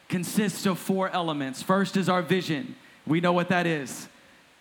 consists 0.09 0.67
of 0.67 0.79
four 0.79 1.11
elements. 1.11 1.63
First 1.63 1.97
is 1.97 2.09
our 2.09 2.23
vision. 2.23 2.77
We 3.07 3.21
know 3.21 3.33
what 3.33 3.49
that 3.49 3.67
is 3.67 4.09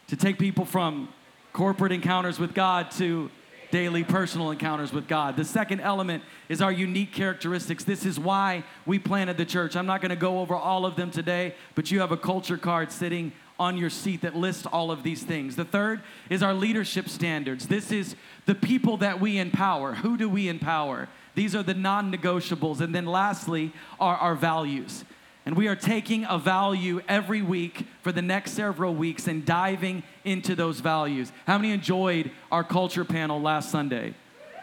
to 0.08 0.16
take 0.16 0.38
people 0.38 0.66
from 0.66 1.10
corporate 1.54 1.92
encounters 1.92 2.38
with 2.40 2.54
God 2.54 2.92
to 2.92 3.30
daily 3.72 4.04
personal 4.04 4.52
encounters 4.52 4.94
with 4.94 5.08
God. 5.08 5.36
The 5.36 5.44
second 5.44 5.82
element 5.82 6.24
is 6.48 6.62
our 6.62 6.72
unique 6.72 7.12
characteristics. 7.12 7.84
This 7.84 8.06
is 8.06 8.20
why 8.20 8.64
we 8.86 9.00
planted 9.00 9.38
the 9.38 9.46
church. 9.46 9.76
I'm 9.76 9.86
not 9.86 10.02
going 10.02 10.12
to 10.12 10.16
go 10.16 10.40
over 10.40 10.56
all 10.56 10.86
of 10.86 10.96
them 10.96 11.12
today, 11.12 11.56
but 11.74 11.92
you 11.92 12.00
have 12.00 12.12
a 12.12 12.18
culture 12.18 12.58
card 12.58 12.92
sitting 12.92 13.34
on 13.60 13.78
your 13.78 13.90
seat 13.90 14.22
that 14.22 14.36
lists 14.36 14.66
all 14.66 14.92
of 14.92 15.04
these 15.04 15.24
things. 15.24 15.56
The 15.56 15.66
third 15.66 16.02
is 16.30 16.44
our 16.44 16.54
leadership 16.54 17.10
standards. 17.10 17.68
This 17.68 17.92
is 17.92 18.16
the 18.46 18.56
people 18.56 18.98
that 18.98 19.20
we 19.20 19.38
empower. 19.38 19.96
Who 19.96 20.18
do 20.18 20.30
we 20.30 20.48
empower? 20.48 21.10
These 21.36 21.56
are 21.56 21.64
the 21.64 21.74
non 21.74 22.12
negotiables. 22.12 22.82
And 22.82 22.94
then 22.94 23.06
lastly, 23.06 23.74
are 24.00 24.18
our 24.18 24.36
values. 24.36 25.04
And 25.46 25.56
we 25.56 25.68
are 25.68 25.76
taking 25.76 26.26
a 26.28 26.40
value 26.40 27.02
every 27.08 27.44
week 27.44 27.86
for 28.02 28.12
the 28.12 28.22
next 28.22 28.52
several 28.52 28.96
weeks 28.96 29.28
and 29.28 29.46
diving 29.46 30.04
into 30.24 30.56
those 30.56 30.80
values. 30.80 31.32
How 31.46 31.58
many 31.58 31.72
enjoyed 31.72 32.32
our 32.52 32.64
culture 32.64 33.06
panel 33.06 33.40
last 33.40 33.70
Sunday? 33.70 34.16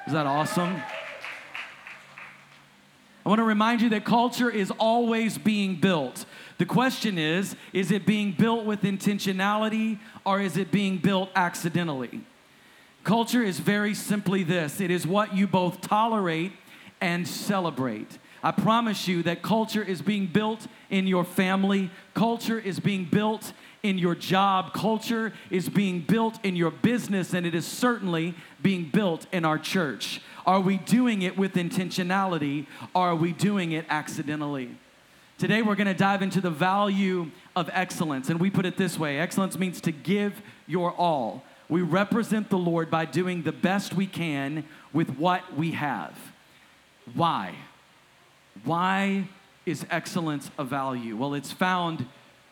Is 0.07 0.13
that 0.13 0.27
awesome? 0.27 0.83
I 3.25 3.29
want 3.29 3.39
to 3.39 3.45
remind 3.45 3.81
you 3.81 3.91
that 3.91 4.05
culture 4.05 4.51
is 4.51 4.73
always 4.73 5.39
being 5.39 5.77
built. 5.77 6.25
The 6.59 6.67
question 6.67 7.19
is 7.19 7.55
is 7.73 7.93
it 7.93 8.05
being 8.05 8.33
built 8.33 8.65
with 8.65 8.83
intentionality 8.83 10.01
or 10.27 10.41
is 10.41 10.57
it 10.57 10.73
being 10.73 10.99
built 10.99 11.31
accidentally? 11.37 12.25
Culture 13.05 13.43
is 13.43 13.61
very 13.61 13.95
simply 13.95 14.43
this 14.43 14.81
it 14.81 14.91
is 14.91 15.07
what 15.07 15.37
you 15.37 15.47
both 15.47 15.81
tolerate 15.81 16.53
and 17.01 17.27
celebrate. 17.27 18.19
I 18.43 18.51
promise 18.51 19.07
you 19.07 19.23
that 19.23 19.43
culture 19.43 19.83
is 19.83 20.03
being 20.03 20.27
built 20.27 20.67
in 20.91 21.07
your 21.07 21.25
family, 21.25 21.91
culture 22.15 22.59
is 22.59 22.81
being 22.81 23.05
built 23.05 23.53
in 23.85 23.99
your 23.99 24.15
job, 24.17 24.73
culture 24.73 25.33
is 25.51 25.69
being 25.69 26.01
built 26.01 26.45
in 26.45 26.57
your 26.57 26.71
business, 26.71 27.35
and 27.35 27.47
it 27.47 27.55
is 27.55 27.65
certainly 27.65 28.35
being 28.61 28.85
built 28.85 29.27
in 29.33 29.45
our 29.45 29.59
church. 29.59 30.21
Are 30.45 30.61
we 30.61 30.79
doing 30.79 31.23
it 31.23 31.39
with 31.39 31.55
intentionality? 31.55 32.67
Are 32.95 33.15
we 33.15 33.33
doing 33.33 33.73
it 33.73 33.87
accidentally? 33.89 34.77
Today, 35.39 35.63
we're 35.63 35.75
going 35.77 35.87
to 35.87 35.95
dive 35.95 36.23
into 36.23 36.41
the 36.41 36.51
value 36.51 37.31
of 37.57 37.71
excellence. 37.73 38.29
And 38.29 38.39
we 38.41 38.51
put 38.51 38.67
it 38.67 38.77
this 38.77 38.99
way 38.99 39.19
excellence 39.19 39.59
means 39.59 39.81
to 39.83 39.93
give 39.93 40.41
your 40.67 40.93
all. 40.93 41.45
We 41.69 41.83
represent 41.83 42.51
the 42.51 42.59
Lord 42.59 42.91
by 42.91 43.07
doing 43.07 43.43
the 43.43 43.53
best 43.53 43.95
we 43.95 44.07
can 44.07 44.65
with 44.93 45.11
what 45.17 45.57
we 45.57 45.73
have. 45.73 46.17
Why? 47.15 47.55
Why 48.65 49.29
is 49.67 49.87
excellence 49.91 50.51
a 50.59 50.65
value? 50.65 51.17
Well, 51.17 51.35
it's 51.35 51.53
found 51.53 52.07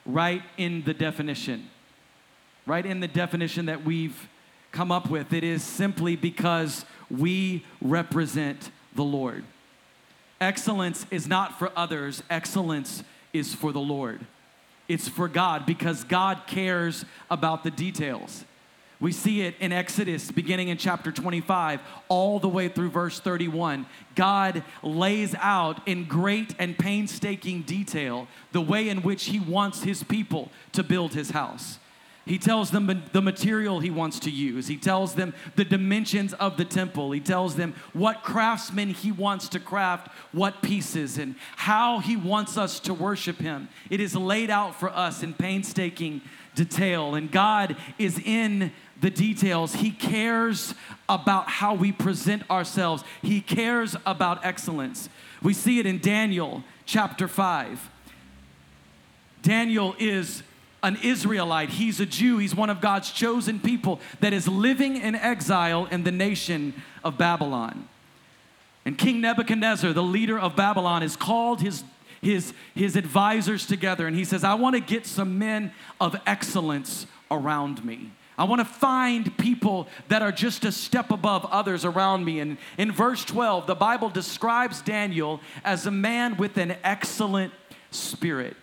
right 0.06 0.42
in 0.56 0.84
the 0.84 0.94
definition, 0.94 1.70
right 2.66 2.84
in 2.84 3.00
the 3.00 3.08
definition 3.08 3.66
that 3.66 3.84
we've 3.84 4.28
come 4.72 4.92
up 4.92 5.10
with. 5.10 5.32
It 5.32 5.44
is 5.44 5.62
simply 5.62 6.16
because 6.16 6.84
we 7.10 7.64
represent 7.80 8.70
the 8.94 9.04
Lord. 9.04 9.44
Excellence 10.40 11.06
is 11.10 11.26
not 11.26 11.58
for 11.58 11.70
others, 11.76 12.22
excellence 12.30 13.02
is 13.32 13.54
for 13.54 13.72
the 13.72 13.80
Lord. 13.80 14.26
It's 14.88 15.08
for 15.08 15.28
God 15.28 15.66
because 15.66 16.02
God 16.02 16.42
cares 16.46 17.04
about 17.30 17.62
the 17.62 17.70
details. 17.70 18.44
We 19.00 19.12
see 19.12 19.40
it 19.40 19.54
in 19.60 19.72
Exodus 19.72 20.30
beginning 20.30 20.68
in 20.68 20.76
chapter 20.76 21.10
25 21.10 21.80
all 22.08 22.38
the 22.38 22.48
way 22.48 22.68
through 22.68 22.90
verse 22.90 23.18
31. 23.18 23.86
God 24.14 24.62
lays 24.82 25.34
out 25.36 25.80
in 25.88 26.04
great 26.04 26.54
and 26.58 26.78
painstaking 26.78 27.62
detail 27.62 28.28
the 28.52 28.60
way 28.60 28.90
in 28.90 29.02
which 29.02 29.24
He 29.24 29.40
wants 29.40 29.82
His 29.82 30.02
people 30.02 30.50
to 30.72 30.82
build 30.82 31.14
His 31.14 31.30
house. 31.30 31.78
He 32.26 32.38
tells 32.38 32.70
them 32.70 33.02
the 33.12 33.22
material 33.22 33.80
he 33.80 33.90
wants 33.90 34.20
to 34.20 34.30
use. 34.30 34.68
He 34.68 34.76
tells 34.76 35.14
them 35.14 35.34
the 35.56 35.64
dimensions 35.64 36.32
of 36.34 36.56
the 36.56 36.64
temple. 36.64 37.10
He 37.10 37.18
tells 37.18 37.56
them 37.56 37.74
what 37.92 38.22
craftsmen 38.22 38.90
he 38.90 39.10
wants 39.10 39.48
to 39.48 39.58
craft, 39.58 40.08
what 40.30 40.62
pieces, 40.62 41.18
and 41.18 41.34
how 41.56 41.98
he 41.98 42.16
wants 42.16 42.56
us 42.56 42.78
to 42.80 42.94
worship 42.94 43.38
him. 43.38 43.68
It 43.88 44.00
is 44.00 44.14
laid 44.14 44.50
out 44.50 44.78
for 44.78 44.90
us 44.90 45.22
in 45.24 45.34
painstaking 45.34 46.20
detail. 46.54 47.14
And 47.14 47.30
God 47.30 47.76
is 47.98 48.18
in 48.18 48.72
the 49.00 49.10
details. 49.10 49.74
He 49.74 49.90
cares 49.90 50.74
about 51.08 51.48
how 51.48 51.74
we 51.74 51.92
present 51.92 52.48
ourselves, 52.50 53.02
He 53.22 53.40
cares 53.40 53.96
about 54.06 54.44
excellence. 54.44 55.08
We 55.42 55.54
see 55.54 55.78
it 55.78 55.86
in 55.86 55.98
Daniel 55.98 56.62
chapter 56.84 57.26
5. 57.26 57.90
Daniel 59.42 59.94
is 59.98 60.42
an 60.82 60.98
Israelite. 61.02 61.70
He's 61.70 62.00
a 62.00 62.06
Jew. 62.06 62.38
He's 62.38 62.54
one 62.54 62.70
of 62.70 62.80
God's 62.80 63.10
chosen 63.10 63.58
people 63.58 64.00
that 64.20 64.32
is 64.32 64.48
living 64.48 64.96
in 64.96 65.14
exile 65.14 65.86
in 65.86 66.04
the 66.04 66.12
nation 66.12 66.74
of 67.04 67.18
Babylon. 67.18 67.88
And 68.84 68.96
King 68.96 69.20
Nebuchadnezzar, 69.20 69.92
the 69.92 70.02
leader 70.02 70.38
of 70.38 70.56
Babylon, 70.56 71.02
has 71.02 71.16
called 71.16 71.60
his, 71.60 71.84
his, 72.22 72.52
his 72.74 72.96
advisors 72.96 73.66
together 73.66 74.06
and 74.06 74.16
he 74.16 74.24
says, 74.24 74.44
I 74.44 74.54
want 74.54 74.74
to 74.74 74.80
get 74.80 75.06
some 75.06 75.38
men 75.38 75.72
of 76.00 76.16
excellence 76.26 77.06
around 77.30 77.84
me. 77.84 78.10
I 78.36 78.44
want 78.44 78.60
to 78.60 78.64
find 78.64 79.36
people 79.36 79.86
that 80.08 80.22
are 80.22 80.32
just 80.32 80.64
a 80.64 80.72
step 80.72 81.10
above 81.10 81.44
others 81.46 81.84
around 81.84 82.24
me. 82.24 82.40
And 82.40 82.56
in 82.78 82.90
verse 82.90 83.24
12, 83.24 83.66
the 83.66 83.74
Bible 83.74 84.08
describes 84.08 84.80
Daniel 84.80 85.40
as 85.62 85.84
a 85.84 85.90
man 85.90 86.36
with 86.38 86.56
an 86.56 86.76
excellent 86.82 87.52
spirit. 87.90 88.56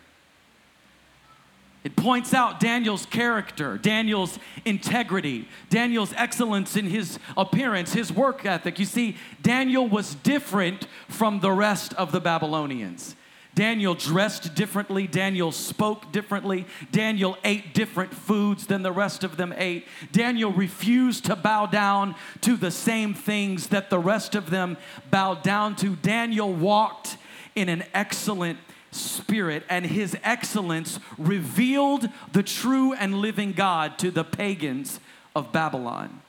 It 1.84 1.96
points 1.96 2.34
out 2.34 2.60
Daniel's 2.60 3.06
character, 3.06 3.78
Daniel's 3.78 4.40
integrity, 4.66 5.48
Daniel's 5.70 6.12
excellence 6.18 6.76
in 6.76 6.88
his 6.88 7.20
appearance, 7.38 7.94
his 7.94 8.12
work 8.12 8.46
ethic. 8.46 8.80
You 8.80 8.86
see, 8.86 9.16
Daniel 9.42 9.88
was 9.88 10.16
different 10.16 10.88
from 11.08 11.40
the 11.40 11.52
rest 11.52 11.94
of 11.94 12.12
the 12.12 12.20
Babylonians. 12.20 13.16
Daniel 13.58 13.96
dressed 13.96 14.54
differently. 14.54 15.08
Daniel 15.08 15.52
spoke 15.52 16.12
differently. 16.12 16.68
Daniel 16.92 17.36
ate 17.44 17.74
different 17.74 18.14
foods 18.14 18.68
than 18.68 18.84
the 18.84 18.92
rest 18.92 19.24
of 19.24 19.36
them 19.36 19.52
ate. 19.58 19.88
Daniel 20.12 20.52
refused 20.52 21.26
to 21.26 21.36
bow 21.36 21.66
down 21.66 22.14
to 22.42 22.56
the 22.56 22.70
same 22.70 23.16
things 23.16 23.70
that 23.70 23.90
the 23.90 23.98
rest 23.98 24.36
of 24.36 24.52
them 24.52 24.78
bowed 25.10 25.42
down 25.42 25.76
to. 25.78 25.96
Daniel 25.96 26.54
walked 26.54 27.18
in 27.56 27.68
an 27.68 27.84
excellent 27.96 28.60
spirit 28.92 29.64
and 29.72 29.88
his 29.88 30.16
excellence 30.24 31.00
revealed 31.18 32.10
the 32.34 32.44
true 32.44 32.94
and 32.94 33.16
living 33.16 33.54
God 33.54 33.98
to 33.98 34.12
the 34.12 34.24
pagans 34.24 35.00
of 35.36 35.52
Babylon. 35.52 36.22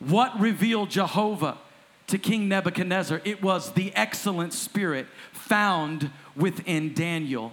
What 0.00 0.36
revealed 0.40 0.90
Jehovah 0.90 1.58
to 2.08 2.18
King 2.18 2.48
Nebuchadnezzar? 2.48 3.20
It 3.24 3.40
was 3.40 3.70
the 3.74 3.94
excellent 3.94 4.52
spirit 4.52 5.06
found 5.32 6.10
within 6.36 6.94
Daniel 6.94 7.52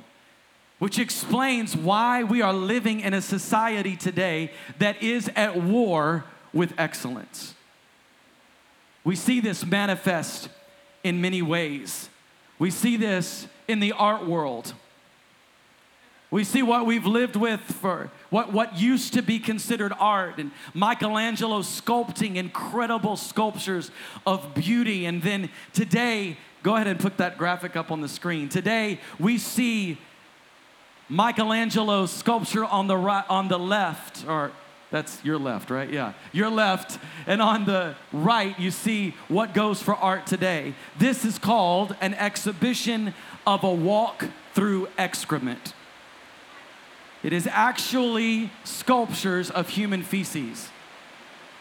which 0.84 1.00
explains 1.00 1.78
why 1.78 2.24
we 2.24 2.42
are 2.42 2.52
living 2.52 3.00
in 3.00 3.14
a 3.14 3.22
society 3.22 3.96
today 3.96 4.52
that 4.80 5.02
is 5.02 5.32
at 5.34 5.56
war 5.56 6.26
with 6.52 6.74
excellence. 6.78 7.54
We 9.06 9.16
see 9.16 9.40
this 9.40 9.66
manifest 9.66 10.50
in 11.02 11.22
many 11.22 11.42
ways. 11.42 12.10
We 12.60 12.70
see 12.70 12.98
this 12.98 13.48
in 13.66 13.80
the 13.80 13.94
art 13.94 14.26
world. 14.28 14.74
We 16.30 16.44
see 16.44 16.64
what 16.64 16.86
we've 16.86 17.06
lived 17.06 17.38
with 17.38 17.62
for 17.62 18.12
what, 18.30 18.52
what 18.52 18.78
used 18.78 19.14
to 19.14 19.22
be 19.22 19.40
considered 19.40 19.94
art, 19.98 20.38
and 20.38 20.52
Michelangelo 20.74 21.62
sculpting 21.62 22.36
incredible 22.36 23.16
sculptures 23.16 23.90
of 24.26 24.54
beauty. 24.54 25.06
And 25.06 25.22
then 25.22 25.50
today, 25.72 26.36
go 26.64 26.76
ahead 26.76 26.88
and 26.88 27.00
put 27.00 27.18
that 27.18 27.38
graphic 27.38 27.76
up 27.76 27.92
on 27.92 28.02
the 28.02 28.08
screen. 28.08 28.50
Today, 28.50 29.00
we 29.20 29.38
see 29.38 29.98
Michelangelo's 31.10 32.12
sculpture 32.12 32.66
on 32.66 32.88
the 32.88 32.98
right, 32.98 33.26
on 33.30 33.50
the 33.50 33.60
left, 33.60 34.26
or 34.28 34.52
that's 34.90 35.24
your 35.26 35.38
left, 35.38 35.70
right? 35.70 35.92
Yeah, 35.92 36.14
your 36.32 36.50
left. 36.50 37.00
And 37.28 37.42
on 37.42 37.66
the 37.66 37.96
right, 38.12 38.58
you 38.60 38.72
see 38.72 39.14
what 39.28 39.54
goes 39.54 39.82
for 39.82 39.96
art 39.96 40.26
today. 40.26 40.74
This 40.98 41.26
is 41.26 41.38
called 41.38 41.96
an 42.00 42.14
exhibition 42.14 43.14
of 43.46 43.64
a 43.64 43.74
walk 43.74 44.26
through 44.54 44.88
excrement. 44.98 45.74
It 47.24 47.34
is 47.34 47.48
actually 47.48 48.52
sculptures 48.64 49.50
of 49.50 49.70
human 49.70 50.04
feces. 50.04 50.70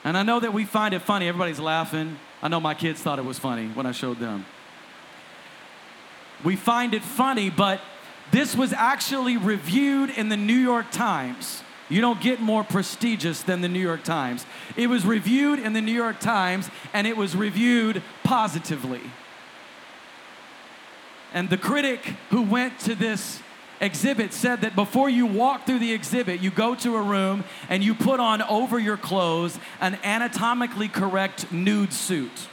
And 0.05 0.17
I 0.17 0.23
know 0.23 0.41
that 0.41 0.53
we 0.53 0.65
find 0.65 0.93
it 0.95 1.01
funny. 1.01 1.29
Everybody's 1.29 1.61
laughing. 1.61 2.19
I 2.43 2.49
know 2.49 2.61
my 2.61 2.75
kids 2.75 3.01
thought 3.01 3.19
it 3.19 3.25
was 3.25 3.39
funny 3.39 3.69
when 3.69 3.87
I 3.87 3.93
showed 3.93 4.19
them. 4.19 4.45
We 6.45 6.57
find 6.57 6.95
it 6.95 7.03
funny, 7.03 7.51
but 7.51 7.81
this 8.31 8.57
was 8.57 8.73
actually 8.73 9.37
reviewed 9.37 10.11
in 10.11 10.29
the 10.29 10.37
New 10.37 10.57
York 10.57 10.91
Times. 10.91 11.63
You 11.89 12.01
don't 12.01 12.21
get 12.21 12.41
more 12.41 12.65
prestigious 12.65 13.43
than 13.43 13.61
the 13.61 13.69
New 13.69 13.81
York 13.81 14.03
Times. 14.03 14.47
It 14.77 14.87
was 14.87 15.05
reviewed 15.05 15.59
in 15.59 15.75
the 15.75 15.83
New 15.83 15.93
York 15.93 16.21
Times 16.21 16.71
and 16.95 17.07
it 17.07 17.17
was 17.17 17.37
reviewed 17.37 18.03
positively. 18.25 19.03
And 21.35 21.51
the 21.51 21.59
critic 21.59 22.15
who 22.31 22.43
went 22.43 22.79
to 22.81 22.95
this 22.95 23.41
exhibit 23.81 24.33
said 24.33 24.63
that 24.63 24.75
before 24.75 25.11
you 25.11 25.27
walk 25.27 25.67
through 25.67 25.81
the 25.81 25.93
exhibit, 25.93 26.41
you 26.41 26.51
go 26.51 26.75
to 26.77 26.97
a 26.97 27.03
room 27.03 27.45
and 27.69 27.85
you 27.85 27.95
put 27.95 28.21
on 28.21 28.41
over 28.43 28.79
your 28.79 28.97
clothes 28.97 29.59
an 29.81 29.99
anatomically 30.03 30.89
correct 30.89 31.53
nude 31.53 31.93
suit. 31.93 32.49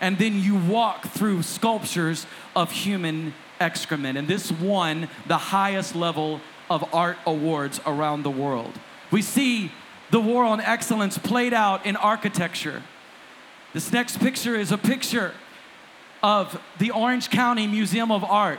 And 0.00 0.18
then 0.18 0.40
you 0.40 0.56
walk 0.56 1.08
through 1.08 1.42
sculptures 1.42 2.26
of 2.54 2.70
human 2.70 3.34
excrement. 3.60 4.18
And 4.18 4.28
this 4.28 4.52
won 4.52 5.08
the 5.26 5.38
highest 5.38 5.94
level 5.94 6.40
of 6.70 6.84
art 6.94 7.16
awards 7.26 7.80
around 7.86 8.22
the 8.22 8.30
world. 8.30 8.78
We 9.10 9.22
see 9.22 9.72
the 10.10 10.20
war 10.20 10.44
on 10.44 10.60
excellence 10.60 11.18
played 11.18 11.52
out 11.52 11.84
in 11.84 11.96
architecture. 11.96 12.82
This 13.72 13.92
next 13.92 14.20
picture 14.20 14.54
is 14.54 14.72
a 14.72 14.78
picture 14.78 15.34
of 16.22 16.60
the 16.78 16.90
Orange 16.90 17.30
County 17.30 17.66
Museum 17.66 18.10
of 18.10 18.24
Art, 18.24 18.58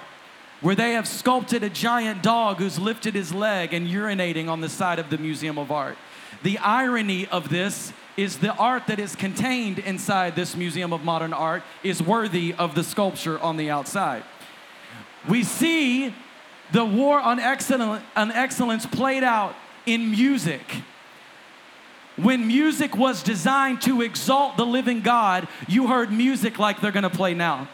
where 0.62 0.76
they 0.76 0.94
have 0.94 1.08
sculpted 1.08 1.64
a 1.64 1.70
giant 1.70 2.22
dog 2.22 2.58
who's 2.58 2.80
lifted 2.80 3.16
his 3.16 3.34
leg 3.34 3.74
and 3.74 3.88
urinating 3.88 4.48
on 4.48 4.62
the 4.62 4.70
side 4.70 5.00
of 5.00 5.10
the 5.10 5.18
Museum 5.18 5.58
of 5.58 5.72
Art. 5.72 5.98
The 6.44 6.58
irony 6.60 7.28
of 7.28 7.50
this 7.50 7.92
is 8.20 8.40
the 8.40 8.54
art 8.56 8.88
that 8.88 9.00
is 9.00 9.16
contained 9.16 9.80
inside 9.80 10.36
this 10.36 10.54
Museum 10.54 10.92
of 10.92 11.06
Modern 11.06 11.32
Art 11.32 11.64
is 11.84 12.04
worthy 12.04 12.54
of 12.54 12.76
the 12.76 12.84
sculpture 12.84 13.40
on 13.40 13.56
the 13.56 13.70
outside. 13.70 14.24
We 15.30 15.44
see 15.44 16.14
the 16.74 16.84
war 16.84 17.22
on 17.22 17.40
excellence, 17.40 18.04
on 18.18 18.32
excellence 18.34 18.86
played 18.86 19.24
out 19.24 19.56
in 19.86 20.12
music. 20.12 20.62
When 22.18 22.46
music 22.46 22.98
was 22.98 23.24
designed 23.24 23.82
to 23.84 24.02
exalt 24.02 24.58
the 24.58 24.66
living 24.66 25.00
God, 25.00 25.48
you 25.70 25.88
heard 25.88 26.12
music 26.12 26.60
like 26.60 26.82
they're 26.82 26.92
gonna 26.92 27.10
play 27.10 27.34
now. 27.34 27.70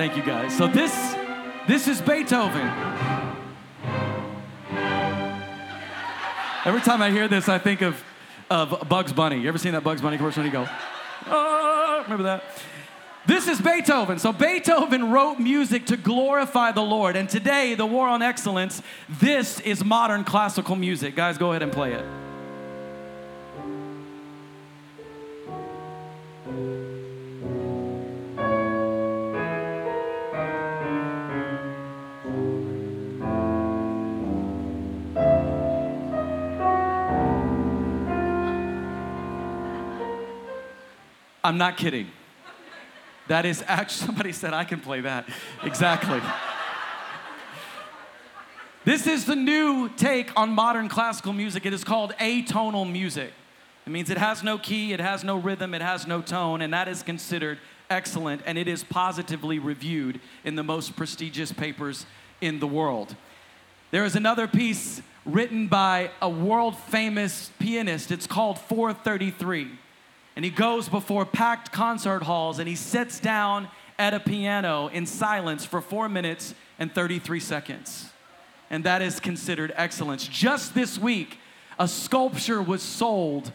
Thank 0.00 0.16
you 0.16 0.22
guys. 0.22 0.56
So 0.56 0.66
this 0.66 1.14
this 1.68 1.86
is 1.86 2.00
Beethoven. 2.00 2.66
Every 6.64 6.80
time 6.80 7.02
I 7.02 7.10
hear 7.10 7.28
this, 7.28 7.50
I 7.50 7.58
think 7.58 7.82
of, 7.82 8.02
of 8.48 8.88
Bugs 8.88 9.12
Bunny. 9.12 9.38
You 9.38 9.48
ever 9.48 9.58
seen 9.58 9.72
that 9.72 9.84
Bugs 9.84 10.00
Bunny 10.00 10.16
commercial? 10.16 10.42
You 10.42 10.50
go, 10.50 10.66
oh, 11.26 12.00
remember 12.04 12.22
that? 12.22 12.44
This 13.26 13.46
is 13.46 13.60
Beethoven. 13.60 14.18
So 14.18 14.32
Beethoven 14.32 15.10
wrote 15.10 15.38
music 15.38 15.84
to 15.88 15.98
glorify 15.98 16.72
the 16.72 16.80
Lord. 16.80 17.14
And 17.14 17.28
today, 17.28 17.74
the 17.74 17.84
war 17.84 18.08
on 18.08 18.22
excellence, 18.22 18.80
this 19.06 19.60
is 19.60 19.84
modern 19.84 20.24
classical 20.24 20.76
music. 20.76 21.14
Guys, 21.14 21.36
go 21.36 21.50
ahead 21.50 21.62
and 21.62 21.70
play 21.70 21.92
it. 21.92 22.06
I'm 41.42 41.58
not 41.58 41.76
kidding. 41.76 42.10
That 43.28 43.46
is 43.46 43.64
actually, 43.66 44.06
somebody 44.06 44.32
said 44.32 44.52
I 44.52 44.64
can 44.64 44.80
play 44.80 45.00
that. 45.02 45.28
Exactly. 45.62 46.20
this 48.84 49.06
is 49.06 49.24
the 49.24 49.36
new 49.36 49.88
take 49.96 50.36
on 50.36 50.50
modern 50.50 50.88
classical 50.88 51.32
music. 51.32 51.64
It 51.66 51.72
is 51.72 51.84
called 51.84 52.12
atonal 52.18 52.90
music. 52.90 53.32
It 53.86 53.90
means 53.90 54.10
it 54.10 54.18
has 54.18 54.42
no 54.42 54.58
key, 54.58 54.92
it 54.92 55.00
has 55.00 55.24
no 55.24 55.36
rhythm, 55.36 55.74
it 55.74 55.82
has 55.82 56.06
no 56.06 56.20
tone, 56.20 56.60
and 56.60 56.72
that 56.72 56.86
is 56.86 57.02
considered 57.02 57.58
excellent, 57.88 58.42
and 58.44 58.58
it 58.58 58.68
is 58.68 58.84
positively 58.84 59.58
reviewed 59.58 60.20
in 60.44 60.54
the 60.54 60.62
most 60.62 60.94
prestigious 60.94 61.50
papers 61.50 62.06
in 62.40 62.60
the 62.60 62.66
world. 62.66 63.16
There 63.90 64.04
is 64.04 64.14
another 64.14 64.46
piece 64.46 65.02
written 65.24 65.66
by 65.66 66.10
a 66.22 66.28
world 66.28 66.76
famous 66.76 67.50
pianist. 67.58 68.10
It's 68.10 68.26
called 68.26 68.58
433 68.58 69.78
and 70.36 70.44
he 70.44 70.50
goes 70.50 70.88
before 70.88 71.24
packed 71.24 71.72
concert 71.72 72.22
halls 72.22 72.58
and 72.58 72.68
he 72.68 72.74
sits 72.74 73.20
down 73.20 73.68
at 73.98 74.14
a 74.14 74.20
piano 74.20 74.88
in 74.88 75.06
silence 75.06 75.64
for 75.64 75.80
four 75.80 76.08
minutes 76.08 76.54
and 76.78 76.94
33 76.94 77.40
seconds. 77.40 78.10
And 78.70 78.84
that 78.84 79.02
is 79.02 79.20
considered 79.20 79.72
excellence. 79.76 80.26
Just 80.26 80.74
this 80.74 80.98
week, 80.98 81.38
a 81.78 81.88
sculpture 81.88 82.62
was 82.62 82.82
sold 82.82 83.52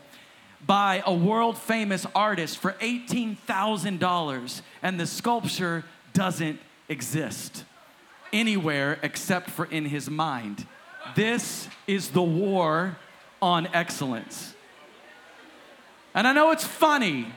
by 0.66 1.04
a 1.06 1.14
world 1.14 1.58
famous 1.58 2.06
artist 2.16 2.58
for 2.58 2.74
$18,000, 2.74 4.62
and 4.82 5.00
the 5.00 5.06
sculpture 5.06 5.86
doesn't 6.14 6.60
exist 6.90 7.64
anywhere 8.34 9.00
except 9.04 9.50
for 9.50 9.66
in 9.66 9.86
his 9.86 10.10
mind. 10.10 10.68
This 11.16 11.68
is 11.88 12.10
the 12.10 12.24
war 12.24 12.98
on 13.42 13.68
excellence. 13.74 14.55
And 16.16 16.26
I 16.26 16.34
know 16.34 16.52
it's 16.52 16.66
funny. 16.66 17.28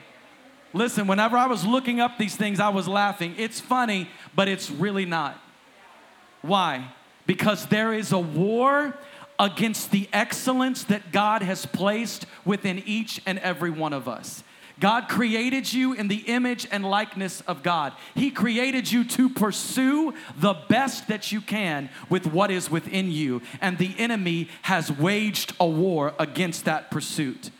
Listen, 0.73 1.07
whenever 1.09 1.37
I 1.37 1.47
was 1.47 1.67
looking 1.67 2.01
up 2.01 2.17
these 2.17 2.37
things, 2.37 2.61
I 2.61 2.69
was 2.69 2.87
laughing. 2.87 3.35
It's 3.37 3.61
funny, 3.61 4.09
but 4.35 4.49
it's 4.49 4.71
really 4.71 5.05
not. 5.05 5.39
Why? 6.43 6.93
Because 7.27 7.67
there 7.67 7.93
is 7.93 8.13
a 8.13 8.19
war 8.19 8.97
against 9.39 9.91
the 9.91 10.09
excellence 10.13 10.85
that 10.85 11.11
God 11.11 11.43
has 11.43 11.67
placed 11.67 12.27
within 12.45 12.83
each 12.87 13.21
and 13.27 13.39
every 13.41 13.71
one 13.71 13.93
of 13.93 14.09
us. 14.09 14.45
God 14.81 15.09
created 15.09 15.73
you 15.73 15.93
in 15.93 16.07
the 16.07 16.19
image 16.29 16.69
and 16.71 16.89
likeness 16.89 17.41
of 17.43 17.65
God. 17.65 17.95
He 18.15 18.31
created 18.31 18.91
you 18.93 19.03
to 19.05 19.29
pursue 19.29 20.15
the 20.37 20.55
best 20.69 21.09
that 21.09 21.33
you 21.33 21.41
can 21.41 21.91
with 22.09 22.27
what 22.27 22.53
is 22.53 22.71
within 22.71 23.11
you. 23.11 23.43
And 23.61 23.77
the 23.79 23.95
enemy 23.99 24.49
has 24.63 24.93
waged 24.93 25.53
a 25.59 25.67
war 25.67 26.15
against 26.21 26.65
that 26.67 26.93
pursuit. 26.93 27.51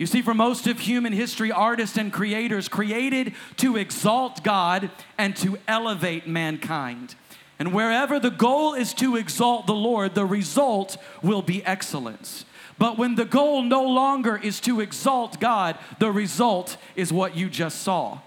You 0.00 0.06
see, 0.06 0.22
for 0.22 0.32
most 0.32 0.66
of 0.66 0.80
human 0.80 1.12
history, 1.12 1.52
artists 1.52 1.98
and 1.98 2.10
creators 2.10 2.70
created 2.70 3.34
to 3.58 3.76
exalt 3.76 4.42
God 4.42 4.90
and 5.18 5.36
to 5.36 5.58
elevate 5.68 6.26
mankind. 6.26 7.16
And 7.58 7.74
wherever 7.74 8.18
the 8.18 8.30
goal 8.30 8.72
is 8.72 8.94
to 8.94 9.16
exalt 9.16 9.66
the 9.66 9.74
Lord, 9.74 10.14
the 10.14 10.24
result 10.24 10.96
will 11.22 11.42
be 11.42 11.62
excellence. 11.66 12.46
But 12.78 12.96
when 12.96 13.16
the 13.16 13.26
goal 13.26 13.62
no 13.62 13.82
longer 13.82 14.38
is 14.38 14.58
to 14.60 14.80
exalt 14.80 15.38
God, 15.38 15.76
the 15.98 16.10
result 16.10 16.78
is 16.96 17.12
what 17.12 17.36
you 17.36 17.50
just 17.50 17.82
saw. 17.82 18.20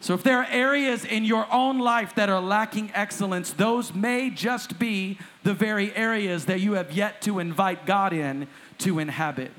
So 0.00 0.14
if 0.14 0.22
there 0.22 0.38
are 0.38 0.48
areas 0.50 1.04
in 1.04 1.26
your 1.26 1.46
own 1.52 1.80
life 1.80 2.14
that 2.14 2.30
are 2.30 2.40
lacking 2.40 2.92
excellence, 2.94 3.52
those 3.52 3.92
may 3.92 4.30
just 4.30 4.78
be 4.78 5.18
the 5.42 5.52
very 5.52 5.94
areas 5.94 6.46
that 6.46 6.60
you 6.60 6.72
have 6.72 6.92
yet 6.92 7.20
to 7.22 7.40
invite 7.40 7.84
God 7.84 8.14
in 8.14 8.48
to 8.78 8.98
inhabit. 8.98 9.50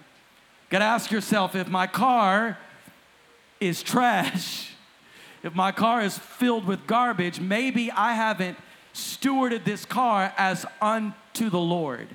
Got 0.72 0.80
to 0.80 0.86
ask 0.86 1.12
yourself 1.12 1.54
if 1.54 1.68
my 1.68 1.86
car 1.86 2.58
is 3.60 3.84
trash, 3.84 4.72
if 5.44 5.54
my 5.54 5.74
car 5.74 6.02
is 6.02 6.18
filled 6.18 6.66
with 6.66 6.88
garbage, 6.88 7.42
maybe 7.42 7.92
I 7.92 8.14
haven't 8.14 8.58
stewarded 8.94 9.66
this 9.66 9.84
car 9.84 10.34
as 10.38 10.66
unto 10.82 11.50
the 11.50 11.60
Lord. 11.60 12.08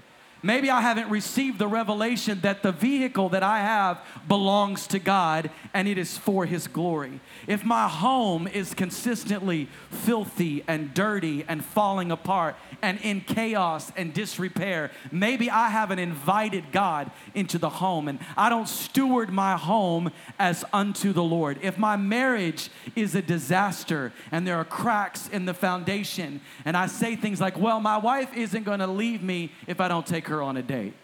Maybe 0.42 0.70
I 0.70 0.82
haven't 0.82 1.08
received 1.08 1.58
the 1.58 1.66
revelation 1.66 2.40
that 2.42 2.62
the 2.62 2.70
vehicle 2.70 3.30
that 3.30 3.42
I 3.42 3.60
have 3.60 4.00
belongs 4.28 4.86
to 4.88 4.98
God 4.98 5.50
and 5.72 5.88
it 5.88 5.96
is 5.96 6.18
for 6.18 6.44
His 6.44 6.68
glory. 6.68 7.20
If 7.46 7.64
my 7.64 7.88
home 7.88 8.46
is 8.46 8.74
consistently 8.74 9.68
filthy 9.90 10.62
and 10.68 10.92
dirty 10.92 11.44
and 11.48 11.64
falling 11.64 12.12
apart 12.12 12.54
and 12.82 13.00
in 13.00 13.22
chaos 13.22 13.90
and 13.96 14.12
disrepair, 14.12 14.90
maybe 15.10 15.50
I 15.50 15.70
haven't 15.70 15.98
invited 15.98 16.70
God 16.70 17.10
into 17.34 17.58
the 17.58 17.70
home 17.70 18.06
and 18.06 18.18
I 18.36 18.50
don't 18.50 18.68
steward 18.68 19.30
my 19.30 19.56
home 19.56 20.12
as 20.38 20.64
unto 20.72 21.12
the 21.12 21.24
Lord. 21.24 21.58
If 21.62 21.78
my 21.78 21.96
marriage 21.96 22.70
is 22.94 23.14
a 23.14 23.22
disaster 23.22 24.12
and 24.30 24.46
there 24.46 24.56
are 24.56 24.64
cracks 24.64 25.28
in 25.28 25.46
the 25.46 25.54
foundation 25.54 26.42
and 26.66 26.76
I 26.76 26.86
say 26.88 27.16
things 27.16 27.40
like, 27.40 27.58
well, 27.58 27.80
my 27.80 27.96
wife 27.96 28.36
isn't 28.36 28.64
going 28.64 28.80
to 28.80 28.86
leave 28.86 29.22
me 29.22 29.50
if 29.66 29.80
I 29.80 29.88
don't 29.88 30.06
take 30.06 30.28
her 30.28 30.35
her 30.36 30.42
on 30.42 30.56
a 30.56 30.62
date. 30.62 30.94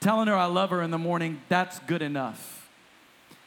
Telling 0.00 0.28
her 0.28 0.34
I 0.34 0.46
love 0.46 0.70
her 0.70 0.82
in 0.82 0.90
the 0.90 0.98
morning, 0.98 1.40
that's 1.48 1.78
good 1.80 2.02
enough. 2.02 2.68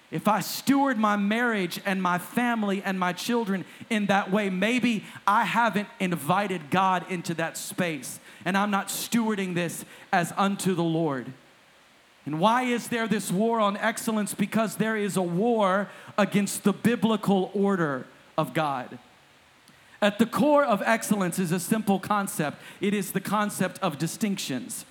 If 0.10 0.27
I 0.27 0.39
steward 0.39 0.97
my 0.97 1.17
marriage 1.17 1.81
and 1.86 2.01
my 2.01 2.17
family 2.17 2.81
and 2.81 2.97
my 2.97 3.12
children 3.12 3.65
in 3.89 4.05
that 4.05 4.31
way, 4.31 4.49
maybe 4.49 5.03
I 5.27 5.43
haven't 5.43 5.89
invited 5.99 6.69
God 6.69 7.05
into 7.12 7.33
that 7.36 7.57
space 7.57 8.19
and 8.45 8.57
I'm 8.57 8.71
not 8.71 8.88
stewarding 8.88 9.53
this 9.53 9.83
as 10.13 10.33
unto 10.38 10.73
the 10.73 10.83
Lord. 10.83 11.33
And 12.25 12.39
why 12.39 12.63
is 12.63 12.88
there 12.88 13.07
this 13.07 13.31
war 13.31 13.60
on 13.60 13.75
excellence? 13.77 14.33
Because 14.33 14.77
there 14.77 14.95
is 14.95 15.17
a 15.17 15.21
war 15.21 15.89
against 16.17 16.63
the 16.63 16.73
biblical 16.73 17.51
order 17.53 18.05
of 18.38 18.53
God. 18.53 18.99
At 20.01 20.19
the 20.19 20.25
core 20.25 20.63
of 20.63 20.83
excellence 20.86 21.39
is 21.39 21.51
a 21.51 21.60
simple 21.60 21.99
concept 21.99 22.62
it 22.81 22.93
is 22.93 23.12
the 23.12 23.21
concept 23.21 23.79
of 23.81 23.97
distinctions. 23.97 24.86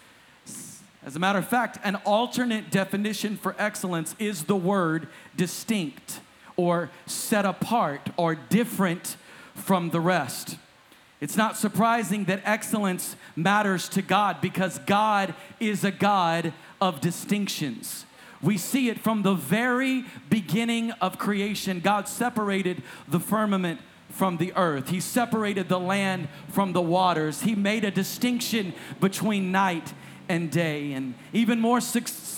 As 1.04 1.14
a 1.14 1.20
matter 1.20 1.38
of 1.38 1.46
fact, 1.46 1.78
an 1.84 1.96
alternate 2.04 2.70
definition 2.70 3.36
for 3.36 3.54
excellence 3.58 4.16
is 4.18 4.44
the 4.44 4.56
word 4.56 5.06
distinct 5.36 6.18
or 6.56 6.90
set 7.06 7.44
apart 7.44 8.10
or 8.16 8.34
different 8.34 9.16
from 9.54 9.90
the 9.90 10.00
rest. 10.00 10.56
It's 11.20 11.36
not 11.36 11.56
surprising 11.56 12.24
that 12.24 12.42
excellence 12.44 13.14
matters 13.36 13.88
to 13.90 14.02
God 14.02 14.40
because 14.40 14.78
God 14.80 15.34
is 15.60 15.84
a 15.84 15.92
God 15.92 16.52
of 16.80 17.00
distinctions. 17.00 18.04
We 18.42 18.58
see 18.58 18.88
it 18.88 18.98
from 18.98 19.22
the 19.22 19.34
very 19.34 20.04
beginning 20.28 20.90
of 20.92 21.18
creation. 21.18 21.80
God 21.80 22.08
separated 22.08 22.82
the 23.08 23.20
firmament 23.20 23.80
from 24.16 24.38
the 24.38 24.52
earth. 24.56 24.88
He 24.88 25.00
separated 25.00 25.68
the 25.68 25.78
land 25.78 26.28
from 26.48 26.72
the 26.72 26.80
waters. 26.80 27.42
He 27.42 27.54
made 27.54 27.84
a 27.84 27.90
distinction 27.90 28.72
between 28.98 29.52
night 29.52 29.92
and 30.28 30.50
day. 30.50 30.92
And 30.92 31.14
even 31.32 31.60
more 31.60 31.78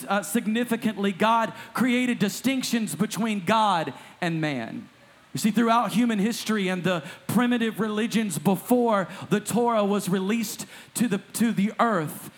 uh, 0.09 0.23
significantly, 0.23 1.13
God 1.13 1.53
created 1.75 2.19
distinctions 2.19 2.95
between 2.95 3.45
God 3.45 3.95
and 4.21 4.41
man. 4.41 4.89
You 5.33 5.39
see, 5.39 5.51
throughout 5.51 5.93
human 5.93 6.19
history 6.19 6.69
and 6.69 6.83
the 6.83 7.05
primitive 7.27 7.79
religions 7.79 8.39
before 8.39 9.09
the 9.31 9.41
Torah 9.41 9.85
was 9.85 10.09
released 10.09 10.67
to 10.95 11.07
the, 11.07 11.19
to 11.35 11.53
the 11.53 11.73
earth, 11.79 12.31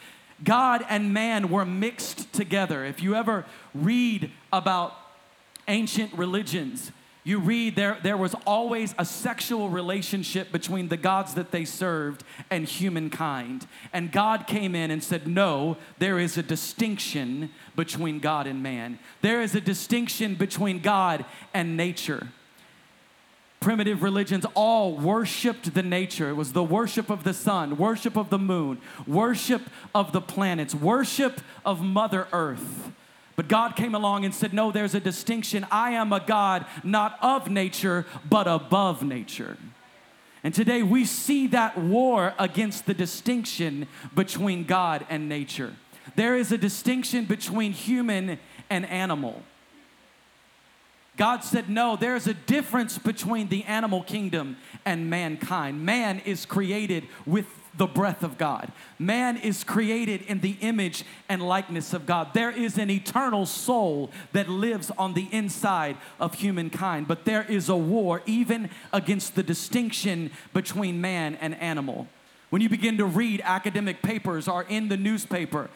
God 0.44 0.85
and 0.88 1.14
man 1.14 1.50
were 1.50 1.64
mixed 1.64 2.33
together. 2.33 2.85
If 2.85 3.03
you 3.03 3.14
ever 3.14 3.46
read 3.74 4.31
about 4.53 4.94
ancient 5.68 6.12
religions, 6.14 6.92
you 7.22 7.38
read 7.38 7.76
there, 7.76 7.98
there 8.02 8.16
was 8.16 8.35
always 8.46 8.94
a 8.98 9.04
sexual 9.04 9.68
relationship 9.68 10.50
between 10.50 10.88
the 10.88 10.96
gods 10.96 11.35
that 11.35 11.50
they 11.50 11.66
served 11.66 12.24
and 12.50 12.66
humankind. 12.66 13.66
And 13.92 14.11
God 14.11 14.46
came 14.46 14.74
in 14.74 14.90
and 14.90 15.04
said, 15.04 15.26
No, 15.26 15.76
there 15.98 16.18
is 16.18 16.38
a 16.38 16.42
distinction 16.42 17.50
between 17.76 18.20
God 18.20 18.46
and 18.46 18.62
man. 18.62 18.98
There 19.20 19.42
is 19.42 19.54
a 19.54 19.61
distinction 19.61 20.35
between 20.35 20.80
God 20.80 21.26
and 21.52 21.76
nature. 21.76 22.28
Primitive 23.61 24.02
religions 24.02 24.46
all 24.54 24.96
worshiped 24.96 25.74
the 25.74 25.83
nature. 25.83 26.30
It 26.30 26.35
was 26.35 26.54
the 26.54 26.64
worship 26.64 27.11
of 27.11 27.24
the 27.24 27.35
sun, 27.35 27.76
worship 27.76 28.16
of 28.16 28.30
the 28.30 28.38
moon, 28.38 28.80
worship 29.06 29.61
of 29.94 30.12
the 30.12 30.22
planets, 30.22 30.74
worship 30.74 31.42
of 31.66 31.83
Mother 31.83 32.26
Earth. 32.33 32.90
But 33.40 33.48
God 33.48 33.74
came 33.74 33.94
along 33.94 34.26
and 34.26 34.35
said, 34.35 34.53
No, 34.53 34.70
there's 34.70 34.94
a 34.94 35.00
distinction. 35.00 35.66
I 35.70 35.92
am 35.92 36.12
a 36.12 36.20
God 36.20 36.66
not 36.85 37.16
of 37.22 37.50
nature, 37.50 38.05
but 38.29 38.46
above 38.46 39.03
nature. 39.03 39.57
And 40.44 40.53
today 40.53 40.83
we 40.83 41.07
see 41.07 41.46
that 41.46 41.79
war 41.79 42.35
against 42.38 42.85
the 42.85 42.92
distinction 42.92 43.88
between 44.14 44.64
God 44.64 45.07
and 45.09 45.26
nature. 45.26 45.74
There 46.16 46.37
is 46.37 46.53
a 46.53 46.59
distinction 46.59 47.24
between 47.24 47.72
human 47.72 48.38
and 48.68 48.85
animal. 48.85 49.42
God 51.16 51.42
said, 51.42 51.70
No, 51.70 51.96
there's 51.96 52.26
a 52.26 52.35
difference 52.35 52.98
between 52.98 53.48
the 53.48 53.64
animal 53.64 54.03
kingdom 54.03 54.59
and 54.85 55.09
mankind. 55.09 55.83
Man 55.83 56.20
is 56.26 56.44
created 56.44 57.05
with 57.24 57.46
the 57.76 57.87
breath 57.87 58.22
of 58.22 58.37
God. 58.38 58.72
Man 58.98 59.37
is 59.37 59.64
created 59.64 60.22
in 60.22 60.40
the 60.40 60.56
image 60.61 61.04
and 61.28 61.40
likeness 61.40 61.92
of 61.94 62.06
God. 62.06 62.35
There 62.35 62.50
is 62.50 62.78
an 62.78 62.90
eternal 62.90 63.46
soul 63.46 64.11
that 64.33 64.48
lives 64.48 64.90
on 64.98 65.14
the 65.14 65.28
inside 65.30 65.96
of 66.18 66.35
humankind, 66.35 67.06
but 67.09 67.24
there 67.24 67.44
is 67.44 67.68
a 67.68 67.76
war 67.76 68.22
even 68.26 68.70
against 68.92 69.35
the 69.35 69.42
distinction 69.42 70.30
between 70.52 71.00
man 71.00 71.37
and 71.37 71.54
animal. 71.56 72.09
When 72.50 72.61
you 72.61 72.68
begin 72.68 72.98
to 72.98 73.06
read 73.06 73.40
academic 73.44 74.02
papers 74.02 74.48
or 74.48 74.64
in 74.64 74.88
the 74.88 74.96
newspaper, 74.96 75.70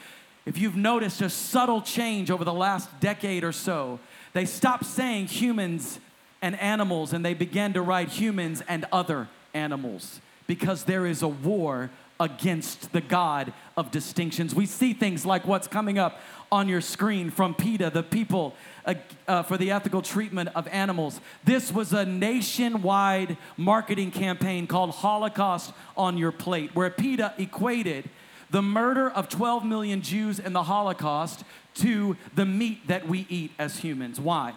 if 0.44 0.58
you've 0.58 0.76
noticed 0.76 1.22
a 1.22 1.30
subtle 1.30 1.80
change 1.80 2.30
over 2.30 2.44
the 2.44 2.52
last 2.52 2.88
decade 3.00 3.44
or 3.44 3.52
so, 3.52 4.00
they 4.32 4.44
stopped 4.44 4.84
saying 4.84 5.28
humans 5.28 6.00
and 6.42 6.58
animals 6.58 7.12
and 7.12 7.24
they 7.24 7.34
began 7.34 7.72
to 7.72 7.80
write 7.80 8.08
humans 8.08 8.62
and 8.68 8.84
other 8.92 9.28
animals 9.54 10.20
because 10.46 10.84
there 10.84 11.06
is 11.06 11.22
a 11.22 11.28
war 11.28 11.90
against 12.20 12.92
the 12.92 13.00
God 13.00 13.52
of 13.76 13.90
distinctions. 13.90 14.54
We 14.54 14.66
see 14.66 14.92
things 14.92 15.26
like 15.26 15.46
what's 15.46 15.66
coming 15.66 15.98
up 15.98 16.20
on 16.52 16.68
your 16.68 16.80
screen 16.80 17.30
from 17.30 17.54
PETA, 17.54 17.90
the 17.90 18.02
people 18.02 18.54
uh, 18.84 18.94
uh, 19.26 19.42
for 19.42 19.56
the 19.56 19.72
ethical 19.72 20.02
treatment 20.02 20.50
of 20.54 20.68
animals. 20.68 21.20
This 21.44 21.72
was 21.72 21.92
a 21.92 22.04
nationwide 22.04 23.36
marketing 23.56 24.12
campaign 24.12 24.66
called 24.66 24.90
Holocaust 24.90 25.72
on 25.96 26.16
Your 26.16 26.30
Plate, 26.30 26.74
where 26.74 26.90
PETA 26.90 27.34
equated 27.38 28.08
the 28.50 28.62
murder 28.62 29.10
of 29.10 29.28
12 29.28 29.64
million 29.64 30.00
Jews 30.00 30.38
in 30.38 30.52
the 30.52 30.62
Holocaust 30.62 31.42
to 31.74 32.16
the 32.36 32.46
meat 32.46 32.86
that 32.86 33.08
we 33.08 33.26
eat 33.28 33.50
as 33.58 33.78
humans. 33.78 34.20
Why? 34.20 34.54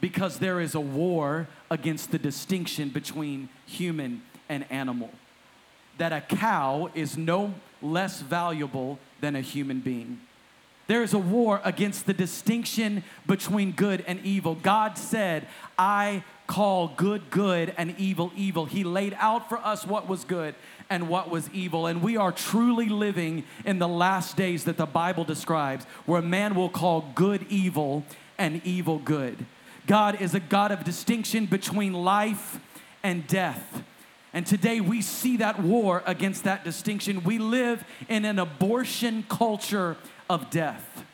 Because 0.00 0.38
there 0.38 0.60
is 0.60 0.76
a 0.76 0.80
war 0.80 1.48
against 1.68 2.12
the 2.12 2.18
distinction 2.18 2.90
between 2.90 3.48
human 3.66 4.22
and 4.48 4.64
animal 4.70 5.10
that 5.98 6.12
a 6.12 6.20
cow 6.20 6.90
is 6.94 7.16
no 7.16 7.54
less 7.82 8.20
valuable 8.20 8.98
than 9.20 9.36
a 9.36 9.40
human 9.40 9.80
being. 9.80 10.20
There 10.86 11.04
is 11.04 11.14
a 11.14 11.18
war 11.18 11.60
against 11.62 12.06
the 12.06 12.12
distinction 12.12 13.04
between 13.24 13.70
good 13.70 14.02
and 14.08 14.18
evil. 14.24 14.56
God 14.56 14.98
said, 14.98 15.46
I 15.78 16.24
call 16.48 16.88
good 16.96 17.30
good 17.30 17.72
and 17.78 17.94
evil 17.96 18.32
evil. 18.34 18.64
He 18.64 18.82
laid 18.82 19.16
out 19.20 19.48
for 19.48 19.58
us 19.58 19.86
what 19.86 20.08
was 20.08 20.24
good 20.24 20.56
and 20.90 21.08
what 21.08 21.30
was 21.30 21.48
evil. 21.50 21.86
And 21.86 22.02
we 22.02 22.16
are 22.16 22.32
truly 22.32 22.88
living 22.88 23.44
in 23.64 23.78
the 23.78 23.86
last 23.86 24.36
days 24.36 24.64
that 24.64 24.78
the 24.78 24.86
Bible 24.86 25.22
describes, 25.22 25.84
where 26.06 26.20
man 26.20 26.56
will 26.56 26.68
call 26.68 27.04
good 27.14 27.46
evil 27.48 28.04
and 28.36 28.60
evil 28.64 28.98
good. 28.98 29.46
God 29.86 30.20
is 30.20 30.34
a 30.34 30.40
God 30.40 30.72
of 30.72 30.82
distinction 30.82 31.46
between 31.46 31.92
life 31.92 32.58
and 33.04 33.28
death. 33.28 33.84
And 34.32 34.46
today 34.46 34.80
we 34.80 35.02
see 35.02 35.36
that 35.38 35.60
war 35.60 36.02
against 36.06 36.44
that 36.44 36.64
distinction. 36.64 37.24
We 37.24 37.38
live 37.38 37.84
in 38.08 38.24
an 38.24 38.38
abortion 38.38 39.24
culture 39.28 39.96
of 40.28 40.50
death. 40.50 41.04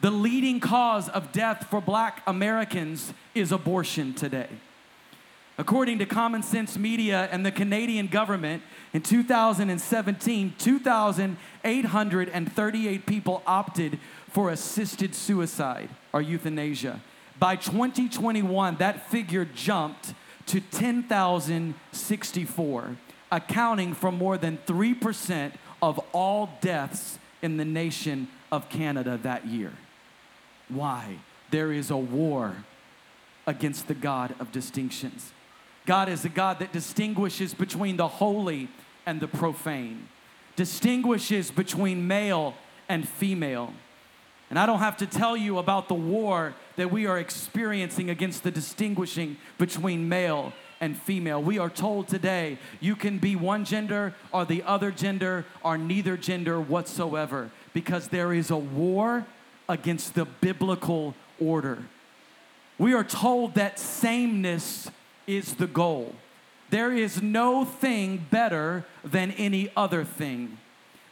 The 0.00 0.10
leading 0.10 0.60
cause 0.60 1.08
of 1.08 1.32
death 1.32 1.66
for 1.70 1.80
black 1.80 2.22
Americans 2.26 3.12
is 3.34 3.50
abortion 3.50 4.14
today. 4.14 4.48
According 5.60 5.98
to 5.98 6.06
Common 6.06 6.44
Sense 6.44 6.78
Media 6.78 7.28
and 7.32 7.44
the 7.44 7.50
Canadian 7.50 8.06
government, 8.06 8.62
in 8.92 9.02
2017, 9.02 10.54
2,838 10.56 13.06
people 13.06 13.42
opted 13.44 13.98
for 14.30 14.50
assisted 14.50 15.16
suicide 15.16 15.88
or 16.12 16.22
euthanasia. 16.22 17.00
By 17.40 17.56
2021, 17.56 18.76
that 18.76 19.10
figure 19.10 19.44
jumped 19.44 20.14
to 20.48 20.60
10,064, 20.60 22.96
accounting 23.30 23.94
for 23.94 24.10
more 24.10 24.36
than 24.36 24.58
3% 24.66 25.52
of 25.80 26.00
all 26.12 26.50
deaths 26.60 27.20
in 27.42 27.56
the 27.56 27.64
nation 27.64 28.26
of 28.50 28.68
Canada 28.68 29.16
that 29.22 29.46
year. 29.46 29.72
Why? 30.68 31.18
There 31.50 31.72
is 31.72 31.90
a 31.90 31.96
war 31.96 32.64
against 33.46 33.88
the 33.88 33.94
God 33.94 34.34
of 34.38 34.52
distinctions. 34.52 35.32
God 35.86 36.10
is 36.10 36.24
a 36.24 36.28
God 36.28 36.58
that 36.58 36.72
distinguishes 36.72 37.54
between 37.54 37.96
the 37.96 38.08
holy 38.08 38.68
and 39.06 39.20
the 39.20 39.28
profane, 39.28 40.08
distinguishes 40.56 41.50
between 41.50 42.06
male 42.06 42.52
and 42.88 43.08
female. 43.08 43.72
And 44.50 44.58
I 44.58 44.66
don't 44.66 44.80
have 44.80 44.98
to 44.98 45.06
tell 45.06 45.34
you 45.36 45.58
about 45.58 45.88
the 45.88 45.94
war 45.94 46.54
that 46.78 46.92
we 46.92 47.06
are 47.06 47.18
experiencing 47.18 48.08
against 48.08 48.44
the 48.44 48.52
distinguishing 48.52 49.36
between 49.58 50.08
male 50.08 50.52
and 50.80 50.96
female. 50.96 51.42
We 51.42 51.58
are 51.58 51.68
told 51.68 52.06
today 52.06 52.56
you 52.78 52.94
can 52.94 53.18
be 53.18 53.34
one 53.34 53.64
gender 53.64 54.14
or 54.32 54.44
the 54.44 54.62
other 54.62 54.92
gender 54.92 55.44
or 55.64 55.76
neither 55.76 56.16
gender 56.16 56.60
whatsoever 56.60 57.50
because 57.74 58.08
there 58.08 58.32
is 58.32 58.52
a 58.52 58.56
war 58.56 59.26
against 59.68 60.14
the 60.14 60.24
biblical 60.24 61.16
order. 61.40 61.82
We 62.78 62.94
are 62.94 63.02
told 63.02 63.56
that 63.56 63.80
sameness 63.80 64.88
is 65.26 65.54
the 65.54 65.66
goal. 65.66 66.14
There 66.70 66.92
is 66.92 67.20
no 67.20 67.64
thing 67.64 68.24
better 68.30 68.84
than 69.02 69.32
any 69.32 69.72
other 69.76 70.04
thing. 70.04 70.58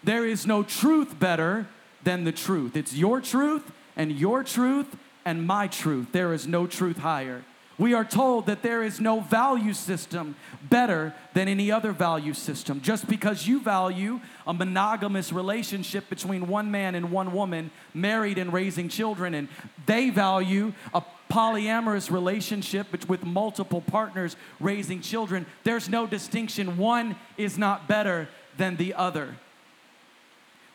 There 0.05 0.25
is 0.25 0.47
no 0.47 0.63
truth 0.63 1.19
better 1.19 1.67
than 2.05 2.23
the 2.23 2.31
truth. 2.31 2.77
It's 2.77 2.95
your 2.95 3.21
truth 3.21 3.73
and 3.97 4.13
your 4.13 4.45
truth 4.45 4.97
and 5.27 5.47
my 5.47 5.67
truth. 5.67 6.13
There 6.13 6.33
is 6.33 6.47
no 6.47 6.67
truth 6.67 6.97
higher. 6.97 7.45
We 7.79 7.93
are 7.93 8.05
told 8.07 8.47
that 8.47 8.63
there 8.63 8.83
is 8.83 9.01
no 9.01 9.21
value 9.21 9.75
system 9.75 10.35
better 10.63 11.13
than 11.35 11.47
any 11.47 11.71
other 11.71 11.93
value 11.93 12.33
system. 12.33 12.81
Just 12.81 13.07
because 13.07 13.47
you 13.47 13.61
value 13.61 14.21
a 14.47 14.55
monogamous 14.55 15.31
relationship 15.31 16.09
between 16.09 16.49
one 16.49 16.71
man 16.71 16.95
and 16.95 17.11
one 17.13 17.35
woman, 17.35 17.71
married 17.93 18.39
and 18.39 18.51
raising 18.51 18.89
children, 18.89 19.35
and 19.35 19.49
they 19.85 20.09
value 20.09 20.73
a 20.95 21.03
polyamorous 21.31 22.11
relationship 22.11 22.87
with 23.11 23.25
multiple 23.25 23.83
partners 23.83 24.37
raising 24.59 25.03
children, 25.03 25.45
there's 25.65 25.89
no 25.89 26.07
distinction. 26.07 26.79
One 26.79 27.15
is 27.37 27.59
not 27.59 27.89
better 27.89 28.29
than 28.57 28.77
the 28.77 28.95
other. 28.95 29.35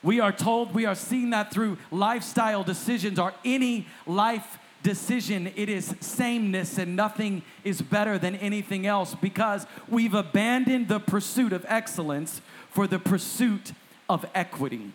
We 0.03 0.19
are 0.19 0.31
told 0.31 0.73
we 0.73 0.85
are 0.85 0.95
seeing 0.95 1.29
that 1.31 1.51
through 1.51 1.77
lifestyle 1.91 2.63
decisions 2.63 3.19
or 3.19 3.33
any 3.45 3.87
life 4.07 4.57
decision, 4.83 5.51
it 5.55 5.69
is 5.69 5.93
sameness 5.99 6.77
and 6.77 6.95
nothing 6.95 7.43
is 7.63 7.81
better 7.81 8.17
than 8.17 8.35
anything 8.37 8.87
else 8.87 9.13
because 9.13 9.67
we've 9.87 10.15
abandoned 10.15 10.87
the 10.87 10.99
pursuit 10.99 11.53
of 11.53 11.65
excellence 11.67 12.41
for 12.71 12.87
the 12.87 12.97
pursuit 12.97 13.73
of 14.09 14.25
equity. 14.33 14.91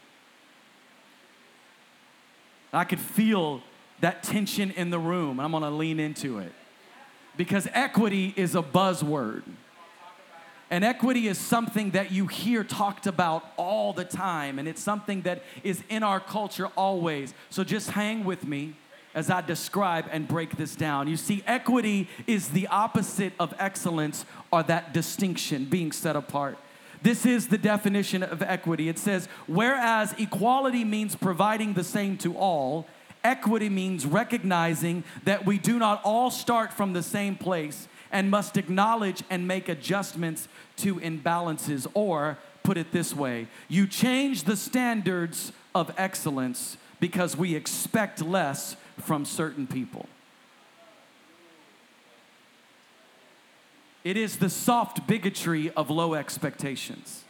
I 2.73 2.85
could 2.85 3.01
feel 3.01 3.63
that 4.01 4.23
tension 4.23 4.73
in 4.73 4.91
the 4.91 4.99
room. 4.99 5.39
I'm 5.41 5.53
gonna 5.53 5.71
lean 5.71 6.01
into 6.01 6.39
it 6.39 6.53
because 7.37 7.69
equity 7.73 8.35
is 8.37 8.55
a 8.55 8.63
buzzword. 8.63 9.43
And 10.71 10.85
equity 10.85 11.29
is 11.29 11.39
something 11.39 11.93
that 11.93 12.11
you 12.11 12.27
hear 12.27 12.65
talked 12.65 13.07
about 13.07 13.45
all 13.57 13.93
the 13.93 14.05
time, 14.05 14.59
and 14.59 14.67
it's 14.67 14.83
something 14.83 15.23
that 15.23 15.43
is 15.63 15.83
in 15.89 16.03
our 16.03 16.19
culture 16.19 16.67
always. 16.77 17.35
So 17.51 17.63
just 17.63 17.91
hang 17.91 18.25
with 18.25 18.45
me 18.45 18.75
as 19.15 19.31
I 19.31 19.41
describe 19.41 20.07
and 20.11 20.27
break 20.27 20.57
this 20.57 20.75
down. 20.75 21.09
You 21.09 21.17
see, 21.17 21.43
equity 21.47 22.09
is 22.27 22.49
the 22.49 22.67
opposite 22.67 23.33
of 23.39 23.55
excellence 23.59 24.27
or 24.51 24.63
that 24.65 24.93
distinction 24.93 25.67
being 25.67 25.93
set 25.93 26.17
apart. 26.17 26.59
This 27.01 27.25
is 27.25 27.49
the 27.49 27.59
definition 27.59 28.23
of 28.23 28.43
equity. 28.43 28.89
It 28.89 28.99
says, 28.99 29.29
whereas 29.47 30.15
equality 30.19 30.85
means 30.85 31.15
providing 31.15 31.75
the 31.75 31.85
same 31.85 32.19
to 32.19 32.37
all, 32.37 32.87
equity 33.23 33.69
means 33.69 34.05
recognizing 34.05 35.05
that 35.25 35.47
we 35.47 35.59
do 35.59 35.79
not 35.79 36.01
all 36.05 36.31
start 36.31 36.73
from 36.73 36.93
the 36.93 37.03
same 37.03 37.37
place 37.37 37.89
and 38.11 38.31
must 38.31 38.57
acknowledge 38.57 39.23
and 39.31 39.47
make 39.47 39.69
adjustments 39.69 40.49
to 40.77 40.97
imbalances. 40.97 41.87
Or, 41.95 42.39
put 42.63 42.77
it 42.77 42.93
this 42.93 43.15
way, 43.15 43.49
you 43.69 43.87
change 43.87 44.45
the 44.45 44.57
standards 44.57 45.53
of 45.75 45.93
excellence 45.97 46.77
because 47.01 47.37
we 47.37 47.55
expect 47.55 48.23
less 48.23 48.77
from 48.99 49.25
certain 49.25 49.67
people. 49.67 50.09
It 54.05 54.17
is 54.17 54.39
the 54.39 54.49
soft 54.49 55.07
bigotry 55.07 55.71
of 55.73 55.91
low 55.91 56.15
expectations. 56.15 57.25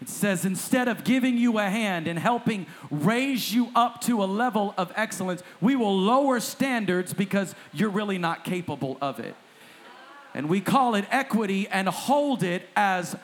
It 0.00 0.08
says, 0.10 0.44
instead 0.44 0.88
of 0.88 1.04
giving 1.04 1.38
you 1.38 1.58
a 1.58 1.64
hand 1.64 2.06
and 2.06 2.18
helping 2.18 2.66
raise 2.90 3.54
you 3.54 3.70
up 3.74 4.00
to 4.02 4.22
a 4.22 4.26
level 4.26 4.74
of 4.76 4.92
excellence, 4.94 5.42
we 5.60 5.74
will 5.74 5.98
lower 5.98 6.38
standards 6.38 7.14
because 7.14 7.54
you're 7.72 7.88
really 7.88 8.18
not 8.18 8.44
capable 8.44 8.98
of 9.00 9.18
it. 9.18 9.34
And 10.34 10.50
we 10.50 10.60
call 10.60 10.94
it 10.94 11.06
equity 11.10 11.66
and 11.68 11.88
hold 11.88 12.42
it 12.42 12.68
as 12.76 13.16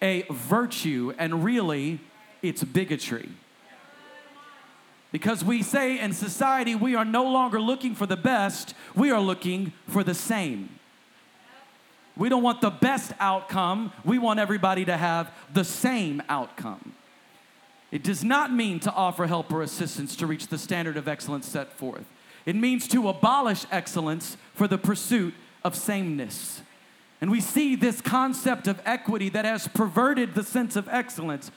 a 0.00 0.24
virtue, 0.30 1.12
and 1.18 1.42
really, 1.42 1.98
it's 2.42 2.62
bigotry. 2.62 3.30
Because 5.10 5.44
we 5.44 5.62
say 5.62 5.98
in 5.98 6.12
society 6.12 6.74
we 6.74 6.94
are 6.94 7.04
no 7.04 7.24
longer 7.24 7.60
looking 7.60 7.94
for 7.94 8.06
the 8.06 8.16
best, 8.16 8.74
we 8.94 9.10
are 9.10 9.20
looking 9.20 9.72
for 9.88 10.04
the 10.04 10.14
same. 10.14 10.68
We 12.16 12.28
don't 12.28 12.42
want 12.42 12.60
the 12.60 12.70
best 12.70 13.12
outcome, 13.18 13.92
we 14.04 14.18
want 14.18 14.38
everybody 14.38 14.84
to 14.84 14.96
have 14.96 15.32
the 15.52 15.64
same 15.64 16.22
outcome. 16.28 16.94
It 17.90 18.02
does 18.02 18.24
not 18.24 18.52
mean 18.52 18.80
to 18.80 18.92
offer 18.92 19.26
help 19.26 19.52
or 19.52 19.62
assistance 19.62 20.16
to 20.16 20.26
reach 20.26 20.48
the 20.48 20.58
standard 20.58 20.96
of 20.96 21.06
excellence 21.06 21.46
set 21.46 21.72
forth. 21.72 22.04
It 22.46 22.56
means 22.56 22.88
to 22.88 23.08
abolish 23.08 23.64
excellence 23.70 24.36
for 24.52 24.68
the 24.68 24.78
pursuit 24.78 25.34
of 25.62 25.74
sameness. 25.74 26.62
And 27.20 27.30
we 27.30 27.40
see 27.40 27.74
this 27.74 28.00
concept 28.00 28.68
of 28.68 28.82
equity 28.84 29.28
that 29.30 29.44
has 29.44 29.66
perverted 29.68 30.34
the 30.34 30.42
sense 30.42 30.76
of 30.76 30.88
excellence 30.88 31.50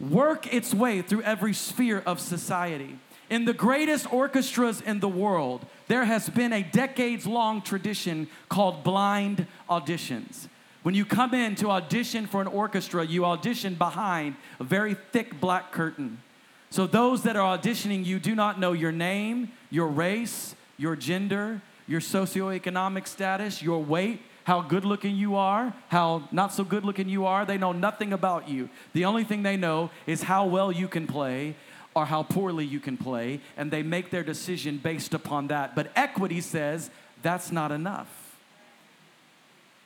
work 0.00 0.52
its 0.52 0.72
way 0.72 1.02
through 1.02 1.22
every 1.22 1.52
sphere 1.52 2.02
of 2.06 2.20
society. 2.20 2.98
In 3.30 3.44
the 3.44 3.54
greatest 3.54 4.12
orchestras 4.12 4.80
in 4.80 5.00
the 5.00 5.08
world, 5.08 5.64
there 5.88 6.04
has 6.04 6.28
been 6.28 6.52
a 6.52 6.62
decades 6.62 7.26
long 7.26 7.62
tradition 7.62 8.28
called 8.48 8.84
blind 8.84 9.46
auditions. 9.68 10.48
When 10.82 10.94
you 10.94 11.06
come 11.06 11.32
in 11.32 11.54
to 11.56 11.70
audition 11.70 12.26
for 12.26 12.42
an 12.42 12.46
orchestra, 12.46 13.06
you 13.06 13.24
audition 13.24 13.74
behind 13.74 14.36
a 14.60 14.64
very 14.64 14.94
thick 15.12 15.40
black 15.40 15.72
curtain. 15.72 16.20
So 16.68 16.86
those 16.86 17.22
that 17.22 17.36
are 17.36 17.56
auditioning 17.56 18.04
you 18.04 18.18
do 18.18 18.34
not 18.34 18.60
know 18.60 18.72
your 18.72 18.92
name, 18.92 19.52
your 19.70 19.86
race, 19.86 20.54
your 20.76 20.96
gender, 20.96 21.62
your 21.86 22.00
socioeconomic 22.00 23.06
status, 23.06 23.62
your 23.62 23.82
weight, 23.82 24.20
how 24.44 24.60
good 24.60 24.84
looking 24.84 25.16
you 25.16 25.36
are, 25.36 25.74
how 25.88 26.28
not 26.30 26.52
so 26.52 26.64
good 26.64 26.84
looking 26.84 27.08
you 27.08 27.24
are. 27.24 27.46
They 27.46 27.56
know 27.56 27.72
nothing 27.72 28.12
about 28.12 28.48
you. 28.48 28.68
The 28.92 29.06
only 29.06 29.24
thing 29.24 29.42
they 29.42 29.56
know 29.56 29.90
is 30.06 30.24
how 30.24 30.44
well 30.44 30.70
you 30.70 30.86
can 30.86 31.06
play 31.06 31.56
or 31.94 32.06
how 32.06 32.22
poorly 32.22 32.64
you 32.64 32.80
can 32.80 32.96
play, 32.96 33.40
and 33.56 33.70
they 33.70 33.82
make 33.82 34.10
their 34.10 34.24
decision 34.24 34.78
based 34.78 35.14
upon 35.14 35.48
that. 35.48 35.74
But 35.74 35.90
equity 35.94 36.40
says 36.40 36.90
that's 37.22 37.52
not 37.52 37.72
enough. 37.72 38.08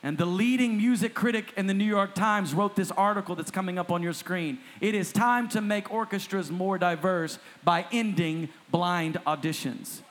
And 0.01 0.17
the 0.17 0.25
leading 0.25 0.77
music 0.77 1.13
critic 1.13 1.53
in 1.57 1.67
the 1.67 1.73
New 1.73 1.83
York 1.83 2.15
Times 2.15 2.53
wrote 2.53 2.75
this 2.75 2.89
article 2.91 3.35
that's 3.35 3.51
coming 3.51 3.77
up 3.77 3.91
on 3.91 4.01
your 4.01 4.13
screen. 4.13 4.59
It 4.79 4.95
is 4.95 5.11
time 5.11 5.49
to 5.49 5.59
make 5.59 5.91
orchestras 5.91 6.49
more 6.49 6.77
diverse 6.77 7.37
by 7.65 7.85
ending 7.91 8.47
blind 8.71 9.17
auditions. 9.27 10.01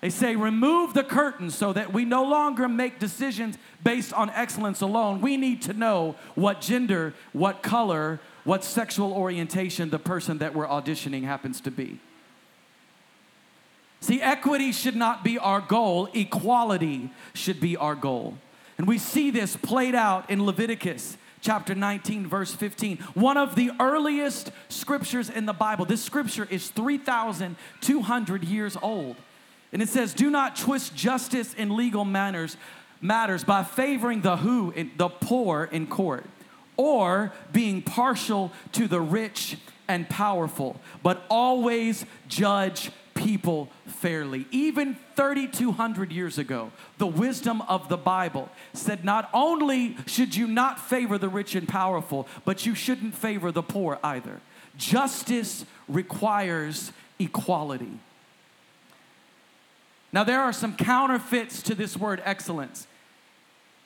They 0.00 0.08
say, 0.08 0.34
remove 0.34 0.94
the 0.94 1.04
curtain 1.04 1.50
so 1.50 1.74
that 1.74 1.92
we 1.92 2.06
no 2.06 2.24
longer 2.24 2.66
make 2.66 2.98
decisions 2.98 3.58
based 3.84 4.14
on 4.14 4.30
excellence 4.30 4.80
alone. 4.80 5.20
We 5.20 5.36
need 5.36 5.60
to 5.62 5.74
know 5.74 6.16
what 6.34 6.62
gender, 6.62 7.12
what 7.34 7.62
color, 7.62 8.18
what 8.44 8.64
sexual 8.64 9.12
orientation 9.12 9.90
the 9.90 9.98
person 9.98 10.38
that 10.38 10.54
we're 10.54 10.66
auditioning 10.66 11.24
happens 11.24 11.60
to 11.62 11.70
be. 11.70 11.98
See, 14.00 14.22
equity 14.22 14.72
should 14.72 14.96
not 14.96 15.22
be 15.22 15.38
our 15.38 15.60
goal, 15.60 16.08
equality 16.14 17.10
should 17.34 17.60
be 17.60 17.76
our 17.76 17.94
goal. 17.94 18.38
And 18.78 18.88
we 18.88 18.96
see 18.96 19.30
this 19.30 19.56
played 19.56 19.94
out 19.94 20.30
in 20.30 20.46
Leviticus 20.46 21.18
chapter 21.42 21.74
19, 21.74 22.26
verse 22.26 22.52
15. 22.54 22.98
One 23.14 23.36
of 23.36 23.54
the 23.54 23.72
earliest 23.78 24.52
scriptures 24.68 25.28
in 25.28 25.46
the 25.46 25.52
Bible. 25.52 25.84
This 25.84 26.02
scripture 26.02 26.46
is 26.50 26.70
3,200 26.70 28.44
years 28.44 28.76
old. 28.80 29.16
And 29.72 29.82
it 29.82 29.88
says, 29.88 30.14
Do 30.14 30.30
not 30.30 30.56
twist 30.56 30.94
justice 30.94 31.54
in 31.54 31.76
legal 31.76 32.04
manners, 32.04 32.56
matters 33.00 33.44
by 33.44 33.64
favoring 33.64 34.22
the 34.22 34.38
who, 34.38 34.72
the 34.96 35.08
poor 35.08 35.64
in 35.64 35.86
court, 35.86 36.24
or 36.80 37.30
being 37.52 37.82
partial 37.82 38.50
to 38.72 38.88
the 38.88 39.02
rich 39.02 39.58
and 39.86 40.08
powerful, 40.08 40.80
but 41.02 41.22
always 41.28 42.06
judge 42.26 42.90
people 43.12 43.68
fairly. 43.84 44.46
Even 44.50 44.96
3,200 45.14 46.10
years 46.10 46.38
ago, 46.38 46.72
the 46.96 47.06
wisdom 47.06 47.60
of 47.68 47.90
the 47.90 47.98
Bible 47.98 48.48
said 48.72 49.04
not 49.04 49.28
only 49.34 49.94
should 50.06 50.34
you 50.34 50.46
not 50.46 50.80
favor 50.80 51.18
the 51.18 51.28
rich 51.28 51.54
and 51.54 51.68
powerful, 51.68 52.26
but 52.46 52.64
you 52.64 52.74
shouldn't 52.74 53.14
favor 53.14 53.52
the 53.52 53.62
poor 53.62 53.98
either. 54.02 54.40
Justice 54.78 55.66
requires 55.86 56.92
equality. 57.18 57.92
Now, 60.14 60.24
there 60.24 60.40
are 60.40 60.54
some 60.54 60.76
counterfeits 60.76 61.60
to 61.64 61.74
this 61.74 61.94
word 61.94 62.22
excellence. 62.24 62.86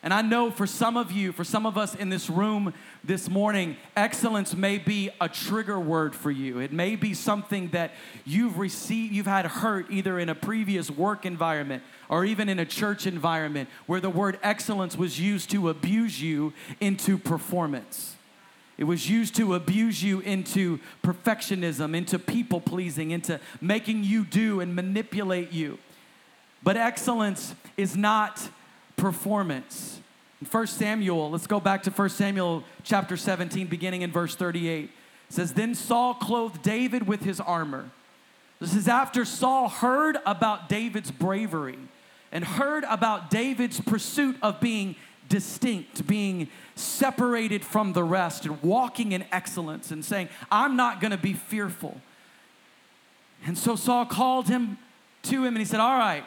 And 0.05 0.13
I 0.13 0.21
know 0.21 0.51
for 0.51 0.67
some 0.67 0.99
of 0.99 1.11
you, 1.13 1.33
for 1.33 1.45
some 1.45 1.65
of 1.65 1.79
us 1.79 1.95
in 1.95 2.11
this 2.11 2.29
room 2.29 2.75
this 3.03 3.31
morning, 3.31 3.79
excellence 3.97 4.55
may 4.55 4.77
be 4.77 5.09
a 5.19 5.31
trigger 5.31 5.81
word 5.81 6.15
for 6.15 6.31
you. 6.31 6.59
It 6.59 6.75
may 6.75 6.95
be 6.95 7.15
something 7.15 7.71
that 7.71 7.93
you've 8.27 8.59
received, 8.59 9.15
you've 9.15 9.25
had 9.25 9.47
hurt 9.47 9.87
either 9.91 10.19
in 10.19 10.29
a 10.29 10.35
previous 10.35 10.91
work 10.91 11.25
environment 11.25 11.83
or 12.11 12.27
even 12.27 12.51
in 12.51 12.59
a 12.59 12.67
church 12.67 13.07
environment 13.07 13.71
where 13.87 13.99
the 13.99 14.11
word 14.11 14.39
excellence 14.43 14.95
was 14.95 15.19
used 15.19 15.49
to 15.53 15.71
abuse 15.71 16.21
you 16.21 16.53
into 16.83 17.17
performance. 17.17 18.17
It 18.77 18.85
was 18.85 19.09
used 19.09 19.35
to 19.37 19.55
abuse 19.55 20.03
you 20.03 20.21
into 20.21 20.81
perfectionism, 21.03 21.97
into 21.97 22.19
people 22.19 22.61
pleasing, 22.61 23.11
into 23.11 23.41
making 23.59 24.05
you 24.05 24.27
do 24.27 24.61
and 24.61 24.77
manipulate 24.77 25.51
you. 25.51 25.79
But 26.63 26.77
excellence 26.77 27.55
is 27.79 27.97
not 27.97 28.51
performance. 29.05 30.01
In 30.41 30.47
1 30.47 30.67
Samuel, 30.67 31.31
let's 31.31 31.47
go 31.47 31.61
back 31.61 31.83
to 31.83 31.91
1 31.91 32.09
Samuel 32.09 32.65
chapter 32.85 33.19
17, 33.19 33.67
beginning 33.67 34.01
in 34.01 34.11
verse 34.11 34.35
38. 34.35 34.85
It 34.85 34.91
says, 35.29 35.53
Then 35.53 35.75
Saul 35.75 36.15
clothed 36.15 36.63
David 36.63 37.07
with 37.07 37.23
his 37.23 37.39
armor. 37.39 37.91
This 38.61 38.75
is 38.75 38.89
after 38.89 39.27
Saul 39.27 39.69
heard 39.69 40.17
about 40.25 40.71
David's 40.71 41.11
bravery 41.11 41.77
and 42.33 42.47
heard 42.47 42.85
about 42.85 43.29
David's 43.29 43.79
pursuit 43.79 44.39
of 44.41 44.59
being 44.59 44.97
distinct, 45.29 46.07
being 46.07 46.49
separated 46.75 47.63
from 47.63 47.93
the 47.93 48.05
rest, 48.05 48.47
and 48.47 48.63
walking 48.63 49.13
in 49.13 49.27
excellence, 49.31 49.91
and 49.91 50.03
saying, 50.03 50.31
I'm 50.51 50.77
not 50.77 51.03
gonna 51.03 51.19
be 51.19 51.35
fearful. 51.35 52.01
And 53.45 53.59
so 53.59 53.77
Saul 53.77 54.07
called 54.07 54.49
him 54.49 54.79
to 55.25 55.45
him 55.45 55.49
and 55.49 55.59
he 55.59 55.67
said, 55.67 55.81
All 55.81 55.99
right, 55.99 56.25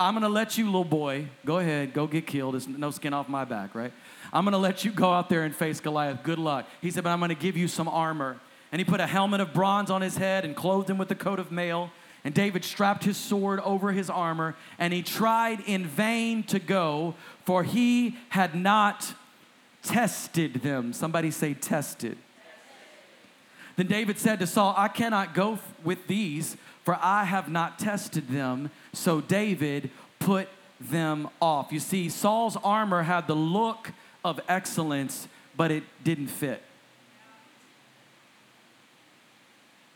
I'm 0.00 0.14
gonna 0.14 0.30
let 0.30 0.56
you, 0.56 0.64
little 0.64 0.82
boy, 0.82 1.28
go 1.44 1.58
ahead, 1.58 1.92
go 1.92 2.06
get 2.06 2.26
killed. 2.26 2.54
There's 2.54 2.66
no 2.66 2.90
skin 2.90 3.12
off 3.12 3.28
my 3.28 3.44
back, 3.44 3.74
right? 3.74 3.92
I'm 4.32 4.44
gonna 4.44 4.56
let 4.56 4.82
you 4.82 4.92
go 4.92 5.12
out 5.12 5.28
there 5.28 5.42
and 5.42 5.54
face 5.54 5.78
Goliath. 5.78 6.22
Good 6.22 6.38
luck. 6.38 6.66
He 6.80 6.90
said, 6.90 7.04
but 7.04 7.10
I'm 7.10 7.20
gonna 7.20 7.34
give 7.34 7.54
you 7.54 7.68
some 7.68 7.86
armor. 7.86 8.40
And 8.72 8.80
he 8.80 8.84
put 8.84 9.00
a 9.00 9.06
helmet 9.06 9.40
of 9.40 9.52
bronze 9.52 9.90
on 9.90 10.00
his 10.00 10.16
head 10.16 10.46
and 10.46 10.56
clothed 10.56 10.88
him 10.88 10.96
with 10.96 11.10
a 11.10 11.14
coat 11.14 11.38
of 11.38 11.52
mail. 11.52 11.90
And 12.24 12.32
David 12.32 12.64
strapped 12.64 13.04
his 13.04 13.18
sword 13.18 13.60
over 13.60 13.92
his 13.92 14.08
armor, 14.08 14.56
and 14.78 14.92
he 14.94 15.02
tried 15.02 15.60
in 15.66 15.86
vain 15.86 16.44
to 16.44 16.58
go, 16.58 17.14
for 17.44 17.62
he 17.62 18.16
had 18.30 18.54
not 18.54 19.14
tested 19.82 20.54
them. 20.62 20.94
Somebody 20.94 21.30
say, 21.30 21.52
tested. 21.52 22.16
Then 23.76 23.86
David 23.86 24.18
said 24.18 24.38
to 24.40 24.46
Saul, 24.46 24.74
I 24.76 24.88
cannot 24.88 25.34
go 25.34 25.58
with 25.82 26.06
these, 26.06 26.56
for 26.84 26.98
I 27.00 27.24
have 27.24 27.48
not 27.48 27.78
tested 27.78 28.28
them. 28.28 28.70
So 28.92 29.20
David 29.20 29.90
put 30.18 30.48
them 30.80 31.28
off. 31.40 31.72
You 31.72 31.80
see, 31.80 32.08
Saul's 32.08 32.56
armor 32.62 33.02
had 33.02 33.26
the 33.26 33.36
look 33.36 33.92
of 34.24 34.40
excellence, 34.48 35.28
but 35.56 35.70
it 35.70 35.84
didn't 36.04 36.28
fit. 36.28 36.62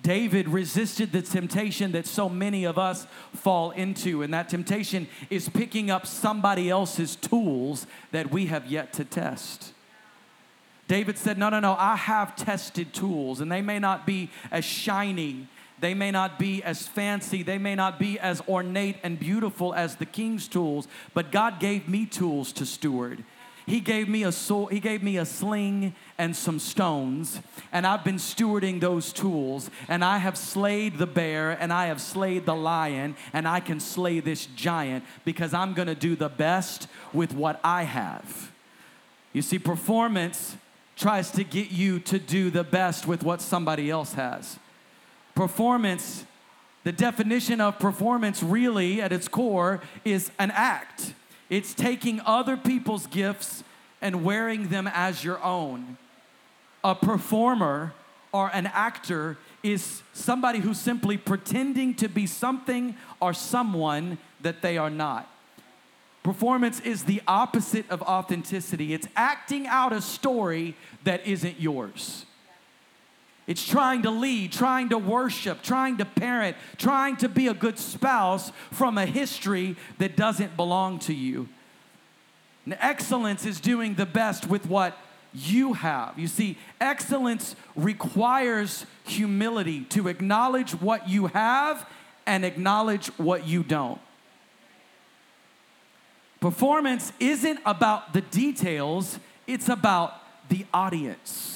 David 0.05 0.51
resisted 0.51 1.13
the 1.13 1.23
temptation 1.23 1.93
that 1.93 2.07
so 2.07 2.29
many 2.29 2.65
of 2.65 2.77
us 2.77 3.07
fall 3.33 3.71
into, 3.71 4.21
and 4.21 4.35
that 4.35 4.51
temptation 4.51 5.09
is 5.31 5.49
picking 5.49 5.91
up 5.91 6.07
somebody 6.07 6.69
else's 6.69 7.17
tools 7.17 7.87
that 8.13 8.31
we 8.31 8.47
have 8.47 8.67
yet 8.67 8.93
to 8.93 9.05
test. 9.05 9.73
David 10.89 11.17
said, 11.17 11.39
No, 11.39 11.49
no, 11.49 11.59
no, 11.59 11.75
I 11.79 11.97
have 11.97 12.37
tested 12.37 12.93
tools, 12.93 13.41
and 13.41 13.51
they 13.51 13.63
may 13.63 13.79
not 13.79 14.07
be 14.07 14.31
as 14.51 14.67
shiny 14.67 15.49
they 15.81 15.95
may 15.95 16.11
not 16.11 16.39
be 16.39 16.63
as 16.63 16.87
fancy, 16.87 17.43
they 17.43 17.59
may 17.59 17.75
not 17.75 17.99
be 17.99 18.19
as 18.19 18.41
ornate 18.49 18.97
and 19.03 19.19
beautiful 19.19 19.75
as 19.75 19.97
the 19.97 20.07
king's 20.07 20.49
tools, 20.49 20.89
but 21.13 21.33
God 21.33 21.61
gave 21.61 21.89
me 21.89 22.07
tools 22.07 22.53
to 22.53 22.67
steward. 22.67 23.25
He 23.67 23.81
gave 23.81 24.09
me 24.09 24.25
a 24.25 24.33
sword, 24.33 24.73
he 24.73 24.81
gave 24.81 25.03
me 25.03 25.17
a 25.17 25.25
sling 25.25 25.95
and 26.19 26.37
some 26.37 26.59
stones, 26.59 27.41
and 27.73 27.87
I've 27.87 28.05
been 28.05 28.17
stewarding 28.17 28.81
those 28.81 29.11
tools, 29.13 29.71
and 29.89 30.05
I 30.05 30.19
have 30.19 30.37
slayed 30.37 30.99
the 30.99 31.07
bear 31.07 31.53
and 31.53 31.73
I 31.73 31.87
have 31.87 32.01
slayed 32.01 32.45
the 32.45 32.55
lion, 32.55 33.17
and 33.33 33.49
I 33.49 33.61
can 33.61 33.81
slay 33.81 34.21
this 34.21 34.47
giant 34.47 35.05
because 35.25 35.55
I'm 35.55 35.73
going 35.73 35.89
to 35.89 35.95
do 35.95 36.15
the 36.15 36.29
best 36.29 36.89
with 37.15 37.33
what 37.33 37.59
I 37.65 37.85
have. 37.85 38.53
You 39.33 39.41
see 39.41 39.59
performance 39.59 40.57
tries 40.97 41.31
to 41.33 41.43
get 41.43 41.71
you 41.71 41.99
to 42.01 42.19
do 42.19 42.51
the 42.51 42.65
best 42.65 43.07
with 43.07 43.23
what 43.23 43.41
somebody 43.41 43.91
else 43.91 44.13
has. 44.13 44.59
Performance, 45.35 46.25
the 46.85 46.93
definition 46.93 47.61
of 47.61 47.79
performance 47.79 48.43
really 48.43 49.01
at 49.03 49.13
its 49.13 49.27
core 49.27 49.81
is 50.05 50.31
an 50.39 50.51
act. 50.53 51.15
It's 51.51 51.75
taking 51.75 52.21
other 52.25 52.57
people's 52.57 53.07
gifts 53.07 53.65
and 54.01 54.25
wearing 54.25 54.69
them 54.69 54.89
as 54.93 55.25
your 55.25 55.43
own. 55.43 55.97
A 56.83 56.95
performer 56.95 57.95
or 58.33 58.51
an 58.53 58.67
actor 58.67 59.39
is 59.63 60.03
somebody 60.13 60.59
who's 60.59 60.79
simply 60.79 61.17
pretending 61.17 61.95
to 61.95 62.09
be 62.09 62.27
something 62.27 62.97
or 63.21 63.33
someone 63.33 64.19
that 64.43 64.61
they 64.61 64.77
are 64.77 64.91
not. 64.91 65.29
Performance 66.23 66.81
is 66.81 67.05
the 67.05 67.23
opposite 67.27 67.89
of 67.91 68.03
authenticity. 68.03 68.95
It's 68.95 69.09
acting 69.17 69.67
out 69.67 69.93
a 69.93 70.01
story 70.01 70.75
that 71.05 71.27
isn't 71.27 71.61
yours. 71.61 72.27
It's 73.47 73.67
trying 73.67 74.03
to 74.03 74.11
lead, 74.11 74.53
trying 74.53 74.89
to 74.89 74.99
worship, 74.99 75.63
trying 75.63 75.99
to 75.99 76.05
parent, 76.05 76.57
trying 76.79 77.17
to 77.19 77.29
be 77.29 77.49
a 77.49 77.55
good 77.55 77.79
spouse 77.79 78.53
from 78.71 78.97
a 78.97 79.05
history 79.05 79.77
that 79.99 80.17
doesn't 80.17 80.57
belong 80.57 80.99
to 81.01 81.15
you. 81.15 81.49
And 82.65 82.77
excellence 82.81 83.45
is 83.45 83.61
doing 83.61 83.95
the 83.95 84.07
best 84.07 84.47
with 84.47 84.67
what 84.67 84.97
you 85.35 85.75
have. 85.75 86.19
You 86.19 86.29
see, 86.29 86.57
excellence 86.81 87.57
requires 87.77 88.87
humility 89.05 89.83
to 89.91 90.09
acknowledge 90.09 90.73
what 90.73 91.09
you 91.09 91.27
have 91.27 91.87
and 92.27 92.45
acknowledge 92.45 93.09
what 93.19 93.47
you 93.47 93.63
don't. 93.63 94.01
Performance 96.41 97.13
isn't 97.21 97.59
about 97.67 98.13
the 98.13 98.21
details, 98.21 99.19
it's 99.47 99.69
about 99.69 100.15
the 100.49 100.65
audience. 100.73 101.54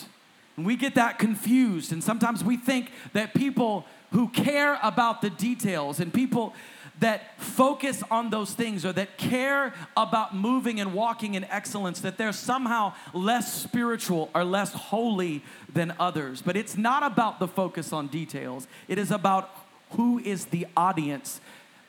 And 0.59 0.67
we 0.67 0.75
get 0.75 0.97
that 0.97 1.21
confused. 1.21 1.93
And 1.93 2.03
sometimes 2.03 2.43
we 2.43 2.57
think 2.57 2.91
that 3.13 3.33
people 3.33 3.87
who 4.11 4.29
care 4.29 4.77
about 4.83 5.23
the 5.23 5.31
details 5.31 6.01
and 6.01 6.13
people 6.13 6.53
that 6.99 7.41
focus 7.41 8.03
on 8.11 8.31
those 8.31 8.55
things 8.55 8.85
or 8.85 8.93
that 8.95 9.17
care 9.19 9.73
about 9.97 10.35
moving 10.35 10.81
and 10.81 10.93
walking 10.93 11.35
in 11.35 11.45
excellence, 11.45 12.01
that 12.01 12.19
they're 12.19 12.33
somehow 12.33 12.93
less 13.15 13.55
spiritual 13.55 14.31
or 14.35 14.43
less 14.43 14.73
holy 14.73 15.45
than 15.73 15.95
others. 16.01 16.43
But 16.43 16.57
it's 16.57 16.77
not 16.77 17.05
about 17.05 17.39
the 17.39 17.47
focus 17.47 17.93
on 17.93 18.09
details, 18.09 18.67
it 18.89 18.99
is 18.99 19.13
about 19.13 19.55
who 19.93 20.19
is 20.19 20.47
the 20.47 20.67
audience 20.77 21.41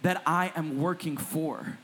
that 0.03 0.21
I 0.27 0.53
am 0.55 0.79
working 0.79 1.17
for. 1.17 1.79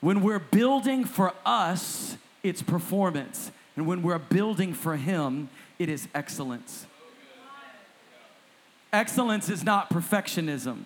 When 0.00 0.22
we're 0.22 0.40
building 0.40 1.04
for 1.04 1.32
us, 1.46 2.16
it's 2.42 2.60
performance. 2.60 3.52
And 3.76 3.86
when 3.86 4.02
we're 4.02 4.18
building 4.18 4.74
for 4.74 4.96
Him, 4.96 5.48
it 5.78 5.88
is 5.88 6.08
excellence. 6.14 6.86
Excellence 8.92 9.48
is 9.48 9.62
not 9.62 9.90
perfectionism. 9.90 10.84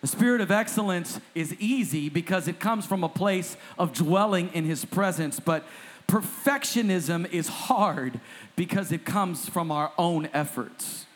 The 0.00 0.06
spirit 0.06 0.40
of 0.40 0.50
excellence 0.50 1.20
is 1.34 1.54
easy 1.58 2.08
because 2.08 2.48
it 2.48 2.58
comes 2.58 2.86
from 2.86 3.04
a 3.04 3.08
place 3.08 3.56
of 3.78 3.92
dwelling 3.92 4.50
in 4.54 4.64
His 4.64 4.84
presence, 4.84 5.38
but 5.40 5.64
perfectionism 6.08 7.30
is 7.30 7.48
hard 7.48 8.20
because 8.56 8.92
it 8.92 9.04
comes 9.04 9.48
from 9.48 9.70
our 9.70 9.92
own 9.98 10.28
efforts. 10.32 11.06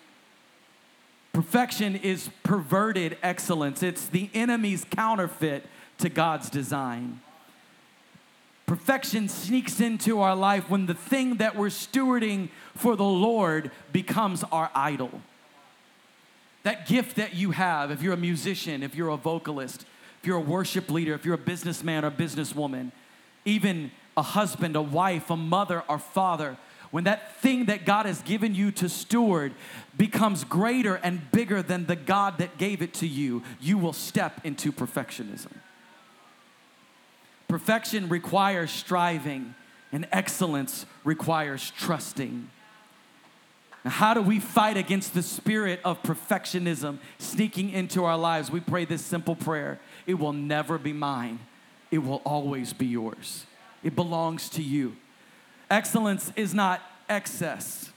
Perfection 1.33 1.97
is 1.97 2.29
perverted 2.43 3.17
excellence, 3.23 3.83
it's 3.83 4.07
the 4.07 4.31
enemy's 4.35 4.85
counterfeit 4.85 5.65
to 5.99 6.09
God's 6.09 6.51
design. 6.51 7.21
Perfection 8.67 9.29
sneaks 9.29 9.81
into 9.81 10.21
our 10.21 10.35
life 10.35 10.71
when 10.71 10.87
the 10.87 10.95
thing 10.95 11.37
that 11.37 11.55
we're 11.55 11.69
stewarding 11.69 12.49
for 12.75 12.97
the 12.97 13.05
Lord 13.05 13.71
becomes 13.93 14.43
our 14.45 14.71
idol. 14.75 15.21
That 16.63 16.87
gift 16.87 17.17
that 17.17 17.35
you 17.35 17.51
have, 17.51 17.91
if 17.91 18.01
you're 18.01 18.15
a 18.15 18.19
musician, 18.19 18.83
if 18.83 18.95
you're 18.95 19.11
a 19.11 19.19
vocalist, 19.19 19.85
if 20.21 20.27
you're 20.27 20.39
a 20.39 20.41
worship 20.41 20.91
leader, 20.91 21.13
if 21.13 21.27
you're 21.27 21.35
a 21.35 21.39
businessman 21.39 22.07
or 22.07 22.11
businesswoman, 22.11 22.91
even 23.45 23.91
a 24.17 24.23
husband, 24.23 24.77
a 24.77 24.83
wife, 24.83 25.29
a 25.29 25.37
mother, 25.37 25.83
or 25.87 25.99
father, 25.99 26.57
when 26.91 27.05
that 27.05 27.37
thing 27.43 27.67
that 27.67 27.85
God 27.85 28.07
has 28.07 28.23
given 28.23 28.55
you 28.55 28.71
to 28.73 28.89
steward 28.89 29.53
becomes 29.99 30.45
greater 30.45 30.95
and 30.95 31.31
bigger 31.33 31.61
than 31.61 31.85
the 31.85 31.97
God 31.97 32.39
that 32.39 32.57
gave 32.57 32.81
it 32.81 32.95
to 32.95 33.07
you, 33.07 33.43
you 33.61 33.77
will 33.77 33.93
step 33.93 34.41
into 34.45 34.73
perfectionism. 34.73 35.53
Perfection 37.55 38.09
requires 38.09 38.73
striving, 38.73 39.55
and 39.93 40.09
excellence 40.11 40.87
requires 41.05 41.71
trusting. 41.79 42.51
Now, 43.85 43.93
how 43.93 44.13
do 44.13 44.23
we 44.23 44.41
fight 44.41 44.77
against 44.77 45.15
the 45.15 45.23
spirit 45.23 45.79
of 45.85 46.03
perfectionism 46.03 46.99
sneaking 47.19 47.71
into 47.71 48.03
our 48.03 48.19
lives? 48.19 48.51
We 48.51 48.59
pray 48.59 48.87
this 48.87 49.05
simple 49.05 49.37
prayer 49.37 49.79
It 50.05 50.15
will 50.15 50.33
never 50.33 50.79
be 50.79 50.93
mine, 50.93 51.39
it 51.93 51.99
will 51.99 52.23
always 52.25 52.73
be 52.73 52.87
yours. 52.87 53.47
It 53.85 53.95
belongs 53.95 54.49
to 54.49 54.61
you. 54.61 54.97
Excellence 55.71 56.33
is 56.35 56.55
not 56.55 56.83
excess. 57.09 57.93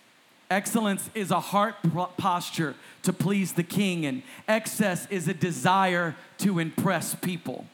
Excellence 0.51 1.09
is 1.15 1.31
a 1.31 1.39
heart 1.39 1.77
posture 2.17 2.75
to 3.01 3.11
please 3.11 3.53
the 3.53 3.63
king, 3.63 4.05
and 4.05 4.21
excess 4.47 5.07
is 5.09 5.27
a 5.27 5.33
desire 5.33 6.15
to 6.37 6.59
impress 6.59 7.15
people. 7.15 7.65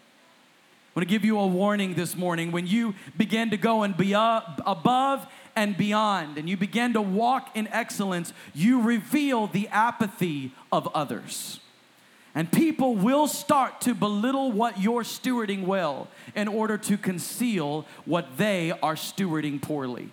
I 0.95 0.99
want 0.99 1.09
to 1.09 1.13
give 1.15 1.25
you 1.25 1.39
a 1.39 1.47
warning 1.47 1.95
this 1.95 2.15
morning. 2.15 2.51
When 2.51 2.67
you 2.67 2.93
begin 3.17 3.49
to 3.49 3.57
go 3.57 3.81
and 3.81 3.97
be 3.97 4.13
above 4.13 5.25
and 5.55 5.75
beyond, 5.75 6.37
and 6.37 6.47
you 6.47 6.55
begin 6.55 6.93
to 6.93 7.01
walk 7.01 7.49
in 7.55 7.67
excellence, 7.69 8.31
you 8.53 8.79
reveal 8.79 9.47
the 9.47 9.67
apathy 9.69 10.51
of 10.71 10.87
others. 10.93 11.59
And 12.35 12.51
people 12.51 12.95
will 12.95 13.27
start 13.27 13.81
to 13.81 13.95
belittle 13.95 14.51
what 14.51 14.79
you're 14.79 15.01
stewarding 15.01 15.65
well 15.65 16.09
in 16.35 16.47
order 16.47 16.77
to 16.77 16.95
conceal 16.95 17.87
what 18.05 18.37
they 18.37 18.71
are 18.71 18.95
stewarding 18.95 19.59
poorly. 19.59 20.11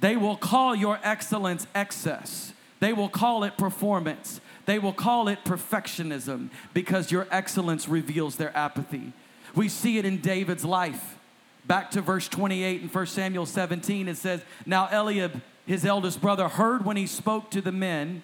They 0.00 0.16
will 0.16 0.36
call 0.36 0.74
your 0.74 0.98
excellence 1.04 1.68
excess. 1.76 2.52
They 2.80 2.92
will 2.92 3.08
call 3.08 3.44
it 3.44 3.56
performance. 3.56 4.40
They 4.66 4.80
will 4.80 4.92
call 4.92 5.28
it 5.28 5.44
perfectionism 5.44 6.50
because 6.74 7.12
your 7.12 7.28
excellence 7.30 7.88
reveals 7.88 8.34
their 8.34 8.56
apathy. 8.56 9.12
We 9.58 9.68
see 9.68 9.98
it 9.98 10.04
in 10.04 10.18
David's 10.18 10.64
life. 10.64 11.18
Back 11.66 11.90
to 11.90 12.00
verse 12.00 12.28
28 12.28 12.80
in 12.80 12.88
1 12.88 13.06
Samuel 13.06 13.44
17, 13.44 14.06
it 14.06 14.16
says, 14.16 14.40
Now 14.64 14.86
Eliab, 14.86 15.42
his 15.66 15.84
eldest 15.84 16.20
brother, 16.20 16.46
heard 16.46 16.84
when 16.84 16.96
he 16.96 17.08
spoke 17.08 17.50
to 17.50 17.60
the 17.60 17.72
men, 17.72 18.22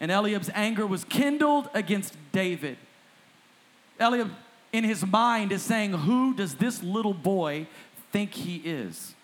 and 0.00 0.10
Eliab's 0.10 0.48
anger 0.54 0.86
was 0.86 1.04
kindled 1.04 1.68
against 1.74 2.16
David. 2.32 2.78
Eliab, 4.00 4.30
in 4.72 4.82
his 4.82 5.04
mind, 5.04 5.52
is 5.52 5.60
saying, 5.60 5.92
Who 5.92 6.32
does 6.32 6.54
this 6.54 6.82
little 6.82 7.12
boy 7.12 7.66
think 8.10 8.32
he 8.32 8.56
is? 8.56 9.14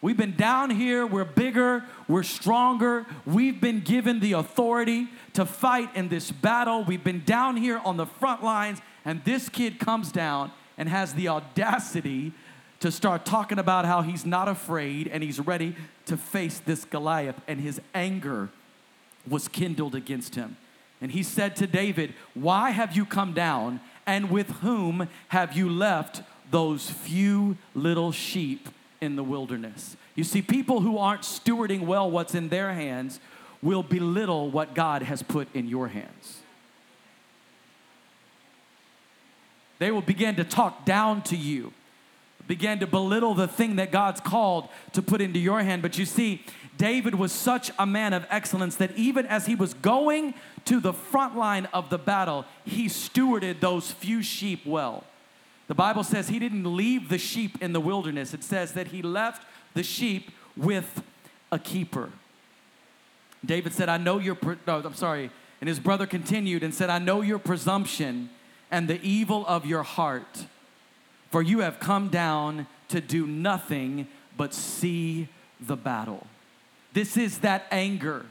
We've 0.00 0.16
been 0.16 0.36
down 0.36 0.70
here, 0.70 1.06
we're 1.06 1.24
bigger, 1.24 1.84
we're 2.06 2.22
stronger, 2.22 3.04
we've 3.26 3.60
been 3.60 3.80
given 3.80 4.20
the 4.20 4.34
authority 4.34 5.08
to 5.32 5.44
fight 5.44 5.94
in 5.96 6.08
this 6.08 6.30
battle. 6.30 6.84
We've 6.84 7.02
been 7.02 7.24
down 7.24 7.56
here 7.56 7.78
on 7.84 7.96
the 7.96 8.06
front 8.06 8.44
lines, 8.44 8.80
and 9.04 9.24
this 9.24 9.48
kid 9.48 9.78
comes 9.78 10.12
down 10.12 10.52
and 10.76 10.88
has 10.88 11.14
the 11.14 11.28
audacity 11.28 12.32
to 12.80 12.90
start 12.90 13.24
talking 13.24 13.58
about 13.58 13.84
how 13.84 14.02
he's 14.02 14.24
not 14.24 14.48
afraid 14.48 15.06
and 15.08 15.22
he's 15.22 15.38
ready 15.38 15.76
to 16.06 16.16
face 16.16 16.60
this 16.60 16.84
Goliath, 16.84 17.40
and 17.46 17.60
his 17.60 17.80
anger 17.94 18.48
was 19.28 19.48
kindled 19.48 19.94
against 19.94 20.34
him. 20.34 20.56
And 21.00 21.12
he 21.12 21.22
said 21.22 21.56
to 21.56 21.66
David, 21.66 22.14
Why 22.34 22.70
have 22.70 22.96
you 22.96 23.04
come 23.04 23.32
down, 23.32 23.80
and 24.06 24.30
with 24.30 24.50
whom 24.60 25.08
have 25.28 25.56
you 25.56 25.68
left 25.68 26.22
those 26.50 26.90
few 26.90 27.56
little 27.74 28.12
sheep 28.12 28.68
in 29.00 29.16
the 29.16 29.24
wilderness? 29.24 29.96
You 30.14 30.24
see, 30.24 30.42
people 30.42 30.80
who 30.80 30.98
aren't 30.98 31.22
stewarding 31.22 31.82
well 31.82 32.10
what's 32.10 32.34
in 32.34 32.48
their 32.48 32.72
hands 32.72 33.20
will 33.62 33.82
belittle 33.82 34.50
what 34.50 34.74
God 34.74 35.02
has 35.02 35.22
put 35.22 35.48
in 35.54 35.68
your 35.68 35.88
hands. 35.88 36.40
They 39.80 39.90
will 39.90 40.02
begin 40.02 40.36
to 40.36 40.44
talk 40.44 40.84
down 40.84 41.22
to 41.22 41.36
you, 41.36 41.72
begin 42.46 42.80
to 42.80 42.86
belittle 42.86 43.34
the 43.34 43.48
thing 43.48 43.76
that 43.76 43.90
God's 43.90 44.20
called 44.20 44.68
to 44.92 45.00
put 45.00 45.22
into 45.22 45.38
your 45.38 45.62
hand. 45.62 45.80
But 45.80 45.96
you 45.96 46.04
see, 46.04 46.44
David 46.76 47.14
was 47.14 47.32
such 47.32 47.70
a 47.78 47.86
man 47.86 48.12
of 48.12 48.26
excellence 48.28 48.76
that 48.76 48.94
even 48.94 49.24
as 49.24 49.46
he 49.46 49.54
was 49.54 49.72
going 49.72 50.34
to 50.66 50.80
the 50.80 50.92
front 50.92 51.34
line 51.34 51.66
of 51.72 51.88
the 51.88 51.96
battle, 51.96 52.44
he 52.66 52.86
stewarded 52.86 53.60
those 53.60 53.90
few 53.90 54.22
sheep 54.22 54.66
well. 54.66 55.04
The 55.66 55.74
Bible 55.74 56.04
says 56.04 56.28
he 56.28 56.38
didn't 56.38 56.76
leave 56.76 57.08
the 57.08 57.16
sheep 57.16 57.62
in 57.62 57.72
the 57.72 57.80
wilderness, 57.80 58.34
it 58.34 58.44
says 58.44 58.74
that 58.74 58.88
he 58.88 59.00
left 59.00 59.46
the 59.72 59.82
sheep 59.82 60.30
with 60.58 61.02
a 61.50 61.58
keeper. 61.58 62.10
David 63.42 63.72
said, 63.72 63.88
I 63.88 63.96
know 63.96 64.18
your, 64.18 64.36
no, 64.66 64.82
I'm 64.84 64.92
sorry. 64.92 65.30
And 65.62 65.68
his 65.68 65.80
brother 65.80 66.06
continued 66.06 66.62
and 66.62 66.74
said, 66.74 66.90
I 66.90 66.98
know 66.98 67.22
your 67.22 67.38
presumption 67.38 68.28
and 68.70 68.88
the 68.88 69.00
evil 69.02 69.46
of 69.46 69.66
your 69.66 69.82
heart. 69.82 70.46
For 71.30 71.42
you 71.42 71.60
have 71.60 71.78
come 71.80 72.08
down 72.08 72.66
to 72.88 73.00
do 73.00 73.26
nothing 73.26 74.08
but 74.36 74.52
see 74.54 75.28
the 75.60 75.76
battle. 75.76 76.26
This 76.92 77.16
is 77.16 77.38
that 77.38 77.66
anger. 77.70 78.26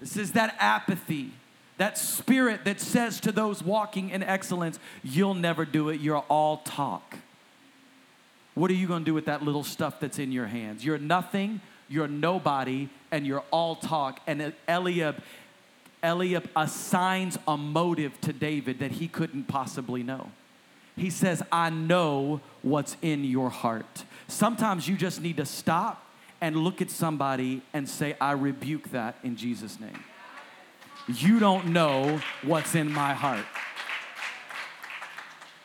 This 0.00 0.16
is 0.16 0.32
that 0.32 0.56
apathy, 0.58 1.30
that 1.78 1.96
spirit 1.96 2.64
that 2.64 2.80
says 2.80 3.20
to 3.20 3.32
those 3.32 3.62
walking 3.62 4.10
in 4.10 4.22
excellence, 4.22 4.78
You'll 5.02 5.34
never 5.34 5.64
do 5.64 5.88
it, 5.88 6.00
you're 6.00 6.24
all 6.28 6.58
talk. 6.58 7.16
What 8.54 8.70
are 8.70 8.74
you 8.74 8.86
to 8.86 9.00
do 9.00 9.14
with 9.14 9.26
that 9.26 9.42
little 9.42 9.64
stuff 9.64 9.98
that's 10.00 10.18
in 10.18 10.32
your 10.32 10.46
hands? 10.46 10.84
You're 10.84 10.98
nothing, 10.98 11.60
you're 11.88 12.08
nobody, 12.08 12.88
and 13.10 13.26
you're 13.26 13.44
all 13.50 13.76
talk. 13.76 14.20
And 14.26 14.52
Eliab 14.68 15.22
Eliab 16.02 16.48
assigns 16.56 17.38
a 17.46 17.56
motive 17.56 18.20
to 18.22 18.32
David 18.32 18.80
that 18.80 18.92
he 18.92 19.08
couldn't 19.08 19.44
possibly 19.44 20.02
know. 20.02 20.30
He 20.96 21.10
says, 21.10 21.42
I 21.50 21.70
know 21.70 22.40
what's 22.60 22.96
in 23.00 23.24
your 23.24 23.50
heart. 23.50 24.04
Sometimes 24.28 24.88
you 24.88 24.96
just 24.96 25.22
need 25.22 25.38
to 25.38 25.46
stop 25.46 26.04
and 26.40 26.56
look 26.56 26.82
at 26.82 26.90
somebody 26.90 27.62
and 27.72 27.88
say, 27.88 28.16
I 28.20 28.32
rebuke 28.32 28.90
that 28.90 29.16
in 29.22 29.36
Jesus' 29.36 29.78
name. 29.80 30.04
You 31.08 31.38
don't 31.38 31.66
know 31.66 32.20
what's 32.42 32.74
in 32.74 32.92
my 32.92 33.14
heart. 33.14 33.44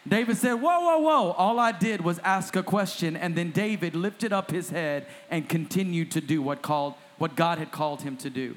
David 0.08 0.38
said, 0.38 0.54
Whoa, 0.54 0.80
whoa, 0.80 1.00
whoa. 1.00 1.32
All 1.32 1.60
I 1.60 1.72
did 1.72 2.02
was 2.02 2.20
ask 2.20 2.56
a 2.56 2.64
question. 2.64 3.18
And 3.18 3.36
then 3.36 3.52
David 3.52 3.96
lifted 3.96 4.32
up 4.32 4.52
his 4.52 4.70
head 4.70 5.06
and 5.30 5.50
continued 5.50 6.12
to 6.12 6.22
do 6.22 6.42
what, 6.42 6.62
called, 6.62 6.94
what 7.18 7.36
God 7.36 7.58
had 7.58 7.72
called 7.72 8.04
him 8.04 8.16
to 8.18 8.30
do. 8.30 8.56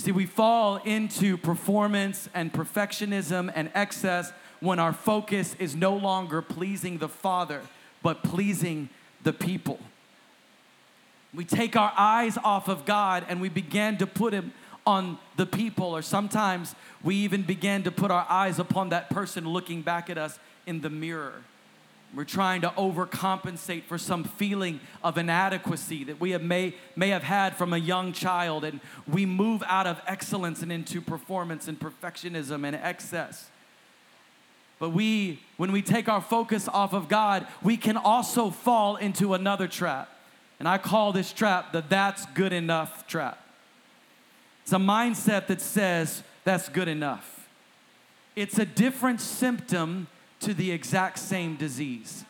You 0.00 0.04
see, 0.04 0.12
we 0.12 0.24
fall 0.24 0.76
into 0.78 1.36
performance 1.36 2.30
and 2.32 2.50
perfectionism 2.50 3.52
and 3.54 3.70
excess 3.74 4.32
when 4.60 4.78
our 4.78 4.94
focus 4.94 5.54
is 5.58 5.76
no 5.76 5.94
longer 5.94 6.40
pleasing 6.40 6.96
the 6.96 7.06
Father, 7.06 7.60
but 8.02 8.22
pleasing 8.22 8.88
the 9.24 9.34
people. 9.34 9.78
We 11.34 11.44
take 11.44 11.76
our 11.76 11.92
eyes 11.98 12.38
off 12.42 12.66
of 12.66 12.86
God 12.86 13.26
and 13.28 13.42
we 13.42 13.50
begin 13.50 13.98
to 13.98 14.06
put 14.06 14.32
Him 14.32 14.54
on 14.86 15.18
the 15.36 15.44
people, 15.44 15.94
or 15.94 16.00
sometimes 16.00 16.74
we 17.04 17.16
even 17.16 17.42
begin 17.42 17.82
to 17.82 17.90
put 17.90 18.10
our 18.10 18.26
eyes 18.30 18.58
upon 18.58 18.88
that 18.88 19.10
person 19.10 19.46
looking 19.46 19.82
back 19.82 20.08
at 20.08 20.16
us 20.16 20.38
in 20.66 20.80
the 20.80 20.88
mirror. 20.88 21.42
We're 22.14 22.24
trying 22.24 22.62
to 22.62 22.70
overcompensate 22.70 23.84
for 23.84 23.96
some 23.96 24.24
feeling 24.24 24.80
of 25.04 25.16
inadequacy 25.16 26.04
that 26.04 26.20
we 26.20 26.32
have 26.32 26.42
may, 26.42 26.74
may 26.96 27.10
have 27.10 27.22
had 27.22 27.56
from 27.56 27.72
a 27.72 27.78
young 27.78 28.12
child, 28.12 28.64
and 28.64 28.80
we 29.06 29.26
move 29.26 29.62
out 29.66 29.86
of 29.86 30.00
excellence 30.08 30.60
and 30.60 30.72
into 30.72 31.00
performance 31.00 31.68
and 31.68 31.78
perfectionism 31.78 32.66
and 32.66 32.74
excess. 32.74 33.48
But 34.80 34.90
we, 34.90 35.40
when 35.56 35.70
we 35.70 35.82
take 35.82 36.08
our 36.08 36.20
focus 36.20 36.66
off 36.66 36.94
of 36.94 37.08
God, 37.08 37.46
we 37.62 37.76
can 37.76 37.96
also 37.96 38.50
fall 38.50 38.96
into 38.96 39.34
another 39.34 39.68
trap. 39.68 40.10
And 40.58 40.66
I 40.66 40.78
call 40.78 41.12
this 41.12 41.32
trap 41.32 41.72
the 41.72 41.84
that's 41.88 42.26
good 42.26 42.52
enough 42.52 43.06
trap. 43.06 43.38
It's 44.62 44.72
a 44.72 44.76
mindset 44.76 45.46
that 45.46 45.60
says 45.60 46.22
that's 46.44 46.68
good 46.68 46.88
enough. 46.88 47.48
It's 48.34 48.58
a 48.58 48.64
different 48.64 49.20
symptom 49.20 50.08
to 50.40 50.54
the 50.54 50.70
exact 50.70 51.18
same 51.18 51.56
disease. 51.56 52.24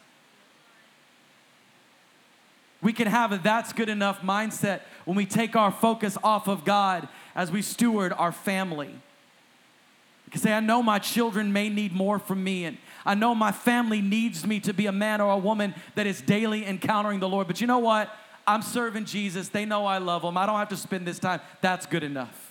We 2.83 2.93
can 2.93 3.07
have 3.07 3.33
a 3.33 3.39
that's 3.39 3.73
good 3.73 3.89
enough 3.89 4.23
mindset 4.23 4.81
when 5.05 5.17
we 5.17 5.27
take 5.27 5.55
our 5.55 5.71
focus 5.71 6.17
off 6.23 6.49
of 6.49 6.65
God 6.65 7.09
as 7.35 7.51
we 7.51 7.63
steward 7.63 8.13
our 8.13 8.33
family. 8.33 8.89
You 8.89 10.31
can 10.31 10.41
say, 10.41 10.53
I 10.53 10.61
know 10.61 10.83
my 10.83 10.99
children 10.99 11.53
may 11.53 11.69
need 11.69 11.93
more 11.93 12.19
from 12.19 12.43
me, 12.43 12.65
and 12.65 12.79
I 13.05 13.15
know 13.15 13.35
my 13.35 13.53
family 13.53 14.01
needs 14.01 14.47
me 14.47 14.61
to 14.61 14.73
be 14.73 14.87
a 14.87 14.93
man 14.93 15.21
or 15.21 15.33
a 15.33 15.39
woman 15.39 15.75
that 15.95 16.07
is 16.07 16.21
daily 16.23 16.65
encountering 16.65 17.21
the 17.21 17.29
Lord. 17.29 17.47
But 17.47 17.61
you 17.61 17.67
know 17.67 17.81
what? 17.81 18.11
I'm 18.47 18.63
serving 18.63 19.05
Jesus. 19.05 19.49
They 19.49 19.65
know 19.65 19.87
I 19.87 19.99
love 19.99 20.23
them. 20.23 20.37
I 20.37 20.47
don't 20.47 20.59
have 20.59 20.69
to 20.71 20.77
spend 20.77 21.07
this 21.07 21.19
time. 21.19 21.41
That's 21.61 21.85
good 21.85 22.03
enough. 22.03 22.50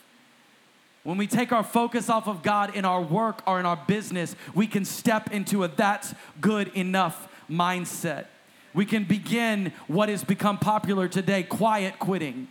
When 1.10 1.18
we 1.18 1.26
take 1.26 1.52
our 1.52 1.64
focus 1.64 2.08
off 2.08 2.28
of 2.28 2.44
God 2.44 2.76
in 2.76 2.86
our 2.86 3.02
work 3.02 3.42
or 3.48 3.60
in 3.60 3.66
our 3.66 3.78
business, 3.88 4.36
we 4.54 4.68
can 4.68 4.86
step 4.86 5.32
into 5.32 5.64
a 5.64 5.68
that's 5.68 6.14
good 6.40 6.68
enough 6.76 7.28
mindset. 7.50 8.28
We 8.76 8.86
can 8.86 9.06
begin 9.06 9.74
what 9.88 10.10
has 10.10 10.24
become 10.24 10.60
popular 10.60 11.08
today 11.08 11.42
quiet 11.42 11.98
quitting. 11.98 12.48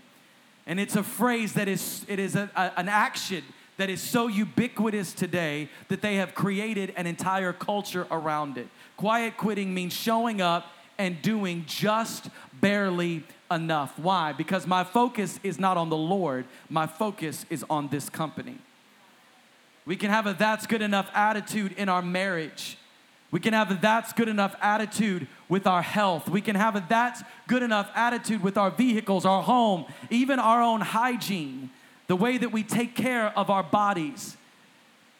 And 0.66 0.80
it's 0.80 0.96
a 0.96 1.04
phrase 1.04 1.52
that 1.52 1.68
is, 1.68 2.04
it 2.08 2.18
is 2.18 2.34
a, 2.34 2.50
a, 2.56 2.72
an 2.76 2.88
action 2.88 3.44
that 3.76 3.90
is 3.90 4.00
so 4.00 4.26
ubiquitous 4.26 5.12
today 5.12 5.68
that 5.86 6.02
they 6.02 6.16
have 6.16 6.34
created 6.34 6.92
an 6.96 7.06
entire 7.06 7.52
culture 7.52 8.08
around 8.10 8.58
it. 8.58 8.66
Quiet 8.96 9.36
quitting 9.36 9.72
means 9.72 9.92
showing 9.92 10.40
up 10.40 10.66
and 10.98 11.22
doing 11.22 11.62
just 11.68 12.28
barely 12.60 13.22
enough. 13.50 13.98
Why? 13.98 14.32
Because 14.32 14.66
my 14.66 14.84
focus 14.84 15.40
is 15.42 15.58
not 15.58 15.76
on 15.76 15.88
the 15.88 15.96
Lord, 15.96 16.46
my 16.68 16.86
focus 16.86 17.46
is 17.50 17.64
on 17.70 17.88
this 17.88 18.08
company. 18.08 18.58
We 19.86 19.96
can 19.96 20.10
have 20.10 20.26
a 20.26 20.34
that's 20.34 20.66
good 20.66 20.82
enough 20.82 21.10
attitude 21.14 21.72
in 21.72 21.88
our 21.88 22.02
marriage. 22.02 22.76
We 23.30 23.40
can 23.40 23.52
have 23.52 23.70
a 23.70 23.74
that's 23.74 24.12
good 24.12 24.28
enough 24.28 24.54
attitude 24.60 25.26
with 25.48 25.66
our 25.66 25.82
health. 25.82 26.28
We 26.28 26.40
can 26.40 26.56
have 26.56 26.76
a 26.76 26.84
that's 26.88 27.22
good 27.46 27.62
enough 27.62 27.90
attitude 27.94 28.42
with 28.42 28.56
our 28.56 28.70
vehicles, 28.70 29.26
our 29.26 29.42
home, 29.42 29.86
even 30.10 30.38
our 30.38 30.62
own 30.62 30.80
hygiene, 30.80 31.70
the 32.06 32.16
way 32.16 32.38
that 32.38 32.52
we 32.52 32.62
take 32.62 32.94
care 32.94 33.32
of 33.36 33.50
our 33.50 33.62
bodies. 33.62 34.36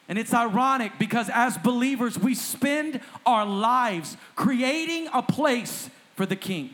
And 0.08 0.18
it's 0.18 0.32
ironic 0.32 0.92
because 0.98 1.28
as 1.28 1.58
believers, 1.58 2.18
we 2.18 2.34
spend 2.34 3.00
our 3.26 3.44
lives 3.44 4.16
creating 4.36 5.08
a 5.12 5.22
place 5.22 5.90
for 6.16 6.24
the 6.24 6.36
King. 6.36 6.70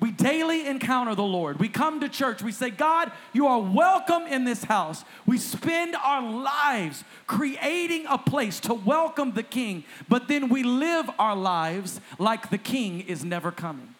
We 0.00 0.10
daily 0.10 0.66
encounter 0.66 1.14
the 1.14 1.22
Lord. 1.22 1.60
We 1.60 1.68
come 1.68 2.00
to 2.00 2.08
church. 2.08 2.42
We 2.42 2.52
say, 2.52 2.70
God, 2.70 3.12
you 3.32 3.46
are 3.46 3.60
welcome 3.60 4.24
in 4.24 4.44
this 4.44 4.64
house. 4.64 5.04
We 5.24 5.38
spend 5.38 5.94
our 5.94 6.20
lives 6.20 7.04
creating 7.26 8.06
a 8.08 8.18
place 8.18 8.60
to 8.60 8.74
welcome 8.74 9.32
the 9.32 9.42
King, 9.42 9.84
but 10.08 10.28
then 10.28 10.48
we 10.48 10.62
live 10.62 11.08
our 11.18 11.36
lives 11.36 12.00
like 12.18 12.50
the 12.50 12.58
King 12.58 13.00
is 13.02 13.24
never 13.24 13.52
coming. 13.52 13.94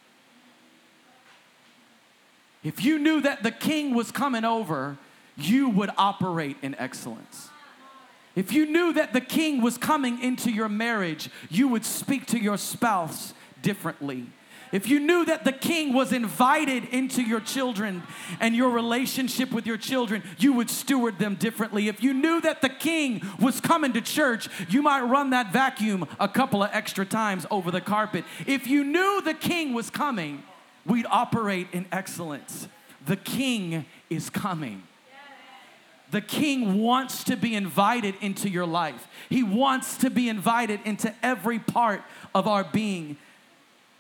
If 2.65 2.85
you 2.85 2.99
knew 2.99 3.21
that 3.21 3.43
the 3.43 3.53
King 3.53 3.95
was 3.95 4.11
coming 4.11 4.45
over, 4.45 4.99
you 5.37 5.69
would 5.69 5.91
operate 5.97 6.57
in 6.63 6.75
excellence. 6.77 7.51
If 8.35 8.53
you 8.53 8.67
knew 8.67 8.93
that 8.95 9.13
the 9.13 9.21
King 9.21 9.63
was 9.63 9.79
coming 9.79 10.21
into 10.21 10.51
your 10.51 10.69
marriage, 10.69 11.31
you 11.51 11.69
would 11.69 11.85
speak 11.85 12.27
to 12.27 12.39
your 12.39 12.57
spouse 12.57 13.33
differently 13.63 14.27
if 14.73 14.89
you 14.89 15.01
knew 15.01 15.25
that 15.25 15.45
the 15.45 15.53
king 15.53 15.93
was 15.93 16.13
invited 16.13 16.85
into 16.87 17.23
your 17.23 17.41
children 17.41 18.03
and 18.41 18.57
your 18.57 18.71
relationship 18.71 19.53
with 19.53 19.67
your 19.67 19.77
children, 19.77 20.23
you 20.39 20.53
would 20.53 20.71
steward 20.71 21.19
them 21.19 21.35
differently. 21.37 21.89
If 21.89 22.03
you 22.03 22.13
knew 22.13 22.41
that 22.41 22.61
the 22.61 22.69
king 22.69 23.23
was 23.41 23.61
coming 23.61 23.93
to 23.93 24.01
church, 24.01 24.49
you 24.69 24.83
might 24.83 25.03
run 25.03 25.31
that 25.31 25.53
vacuum 25.53 26.07
a 26.19 26.29
couple 26.29 26.63
of 26.63 26.71
extra 26.73 27.05
times 27.05 27.47
over 27.51 27.71
the 27.71 27.81
carpet. 27.81 28.25
If 28.47 28.67
you 28.67 28.85
knew 28.85 29.23
the 29.25 29.35
king 29.35 29.75
was 29.75 29.91
coming, 29.91 30.43
we'd 30.87 31.07
operate 31.11 31.69
in 31.73 31.87
excellence. 31.93 32.69
The 33.07 33.17
king 33.17 33.85
is 34.11 34.31
coming. 34.31 34.83
The 36.11 36.21
king 36.21 36.79
wants 36.81 37.25
to 37.25 37.37
be 37.37 37.55
invited 37.57 38.15
into 38.21 38.49
your 38.49 38.67
life. 38.67 39.09
He 39.29 39.43
wants 39.43 39.97
to 39.99 40.11
be 40.11 40.29
invited 40.29 40.81
into 40.85 41.13
every 41.23 41.59
part 41.59 42.03
of 42.35 42.47
our 42.47 42.63
being. 42.63 43.17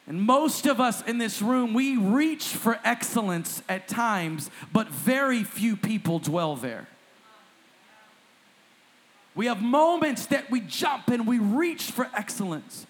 And 0.06 0.20
most 0.20 0.66
of 0.66 0.80
us 0.80 1.02
in 1.02 1.18
this 1.18 1.40
room, 1.40 1.72
we 1.72 1.96
reach 1.96 2.44
for 2.44 2.78
excellence 2.84 3.62
at 3.68 3.88
times, 3.88 4.50
but 4.72 4.88
very 4.88 5.42
few 5.42 5.76
people 5.76 6.18
dwell 6.18 6.56
there. 6.56 6.88
We 9.34 9.46
have 9.46 9.62
moments 9.62 10.26
that 10.26 10.50
we 10.50 10.60
jump 10.60 11.08
and 11.08 11.26
we 11.26 11.38
reach 11.38 11.84
for 11.84 12.08
excellence. 12.14 12.86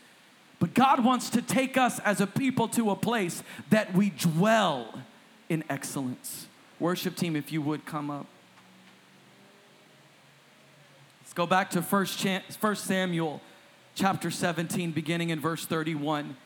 But 0.58 0.74
God 0.74 1.04
wants 1.04 1.30
to 1.30 1.42
take 1.42 1.76
us 1.76 2.00
as 2.00 2.20
a 2.20 2.26
people 2.26 2.68
to 2.68 2.90
a 2.90 2.96
place 2.96 3.42
that 3.70 3.94
we 3.94 4.10
dwell 4.10 5.00
in 5.48 5.64
excellence. 5.70 6.46
Worship 6.80 7.16
team, 7.16 7.36
if 7.36 7.52
you 7.52 7.62
would 7.62 7.86
come 7.86 8.10
up. 8.10 8.26
Let's 11.22 11.32
go 11.32 11.46
back 11.46 11.70
to 11.70 11.80
1 11.80 12.76
Samuel 12.76 13.40
chapter 13.94 14.30
17, 14.30 14.90
beginning 14.90 15.30
in 15.30 15.40
verse 15.40 15.64
31 15.64 16.36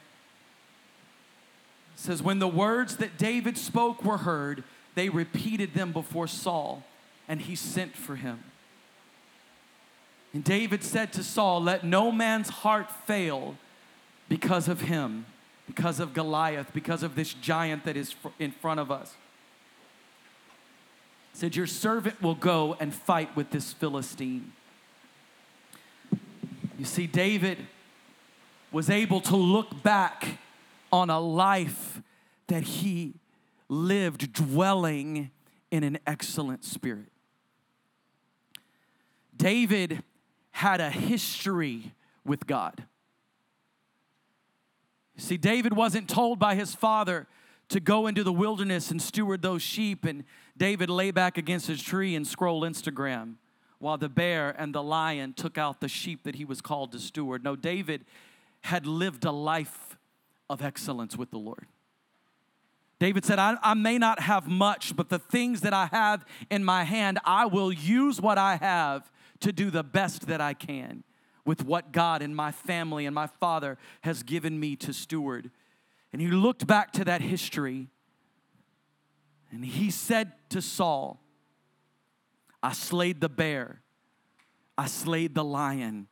says, 1.99 2.23
When 2.23 2.39
the 2.39 2.49
words 2.49 2.97
that 2.99 3.19
David 3.19 3.59
spoke 3.59 4.05
were 4.05 4.19
heard, 4.19 4.63
they 4.95 5.09
repeated 5.09 5.75
them 5.75 5.93
before 5.93 6.29
Saul, 6.29 6.85
and 7.27 7.41
he 7.41 7.57
sent 7.57 7.97
for 7.97 8.17
him. 8.17 8.45
And 10.33 10.45
David 10.45 10.85
said 10.85 11.13
to 11.15 11.25
Saul, 11.25 11.63
Let 11.63 11.85
no 11.85 12.13
man's 12.13 12.49
heart 12.49 12.91
fail 12.91 13.57
because 14.29 14.69
of 14.69 14.83
him, 14.83 15.27
because 15.67 15.99
of 16.01 16.15
Goliath, 16.15 16.73
because 16.73 17.03
of 17.03 17.15
this 17.15 17.35
giant 17.35 17.85
that 17.85 17.97
is 17.97 18.15
in 18.39 18.53
front 18.53 18.79
of 18.79 18.91
us. 18.91 19.15
He 21.33 21.39
said, 21.39 21.57
Your 21.57 21.67
servant 21.67 22.23
will 22.23 22.37
go 22.37 22.77
and 22.79 22.95
fight 22.95 23.35
with 23.35 23.51
this 23.51 23.73
Philistine. 23.73 24.53
You 26.79 26.85
see, 26.85 27.09
David 27.09 27.59
was 28.71 28.89
able 28.89 29.21
to 29.23 29.35
look 29.35 29.83
back 29.83 30.39
on 30.93 31.11
a 31.11 31.21
life 31.21 32.03
that 32.47 32.63
he 32.63 33.15
lived 33.69 34.33
dwelling 34.33 35.31
in 35.71 35.85
an 35.85 35.99
excellent 36.07 36.65
spirit. 36.65 37.13
David 39.37 40.03
had 40.51 40.81
a 40.81 40.91
history 40.91 41.93
with 42.25 42.47
God. 42.47 42.85
See, 45.17 45.37
David 45.37 45.75
wasn't 45.75 46.09
told 46.09 46.39
by 46.39 46.55
his 46.55 46.75
father 46.75 47.27
to 47.69 47.81
go 47.81 48.07
into 48.07 48.25
the 48.25 48.33
wilderness 48.33 48.91
and 48.91 49.01
steward 49.01 49.43
those 49.43 49.63
sheep, 49.63 50.05
and 50.05 50.25
David 50.57 50.89
lay 50.89 51.11
back 51.11 51.37
against 51.37 51.67
his 51.67 51.83
tree 51.83 52.15
and 52.15 52.27
scroll 52.27 52.63
Instagram 52.63 53.35
while 53.79 53.99
the 53.99 54.09
bear 54.09 54.55
and 54.59 54.75
the 54.75 54.83
lion 54.83 55.33
took 55.33 55.59
out 55.59 55.81
the 55.81 55.89
sheep 55.89 56.25
that 56.25 56.37
he 56.37 56.45
was 56.45 56.61
called 56.61 56.93
to 56.93 56.99
steward. 56.99 57.45
No, 57.45 57.55
David 57.57 58.05
had 58.63 58.87
lived 58.87 59.25
a 59.25 59.31
life 59.31 59.88
of 60.49 60.63
excellence 60.63 61.17
with 61.17 61.31
the 61.31 61.39
Lord. 61.39 61.67
David 62.99 63.25
said, 63.25 63.39
I, 63.39 63.57
I, 63.63 63.75
may 63.75 63.97
not 63.97 64.21
have 64.21 64.49
much, 64.49 64.97
but 64.97 65.09
the 65.09 65.21
things 65.21 65.61
that 65.61 65.73
I 65.73 65.87
have 65.87 66.25
in 66.51 66.65
my 66.65 66.83
hand, 66.83 67.21
I 67.25 67.47
will 67.47 67.73
use 67.73 68.21
what 68.21 68.39
I 68.39 68.57
have 68.57 69.11
to 69.41 69.53
do 69.53 69.71
the 69.71 69.85
best 69.85 70.27
that 70.27 70.41
I 70.41 70.55
can 70.55 71.05
with 71.45 71.65
what 71.65 71.93
God 71.93 72.23
and 72.23 72.35
my 72.35 72.51
family 72.51 73.07
and 73.07 73.15
my 73.15 73.29
father 73.29 73.79
has 74.03 74.23
given 74.23 74.59
me 74.59 74.75
to 74.77 74.93
steward. 74.93 75.51
And 76.13 76.21
he 76.21 76.29
looked 76.29 76.67
back 76.67 76.93
to 76.93 77.05
that 77.05 77.21
history 77.21 77.87
and 79.51 79.65
he 79.65 79.91
said 79.91 80.33
to 80.51 80.61
Saul, 80.61 81.23
I 82.63 82.73
slayed 82.73 83.21
the 83.21 83.29
bear, 83.29 83.81
I 84.77 84.87
slayed 84.87 85.35
the 85.35 85.45
lion, 85.45 86.09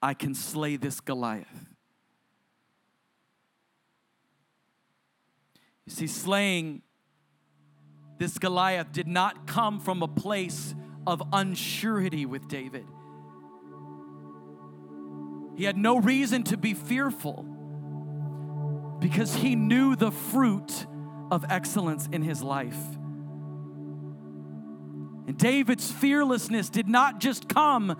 I 0.00 0.14
can 0.14 0.34
slay 0.34 0.76
this 0.76 1.00
Goliath. 1.00 1.66
You 5.79 5.79
see, 5.90 6.06
slaying 6.06 6.82
this 8.18 8.38
Goliath 8.38 8.92
did 8.92 9.06
not 9.06 9.46
come 9.46 9.80
from 9.80 10.02
a 10.02 10.08
place 10.08 10.74
of 11.06 11.20
unsurety 11.30 12.26
with 12.26 12.48
David. 12.48 12.86
He 15.56 15.64
had 15.64 15.76
no 15.76 15.98
reason 15.98 16.42
to 16.44 16.56
be 16.56 16.74
fearful 16.74 17.44
because 19.00 19.34
he 19.34 19.56
knew 19.56 19.96
the 19.96 20.10
fruit 20.10 20.86
of 21.30 21.44
excellence 21.48 22.08
in 22.12 22.22
his 22.22 22.42
life. 22.42 22.78
And 25.26 25.36
David's 25.36 25.90
fearlessness 25.90 26.68
did 26.68 26.88
not 26.88 27.20
just 27.20 27.48
come 27.48 27.96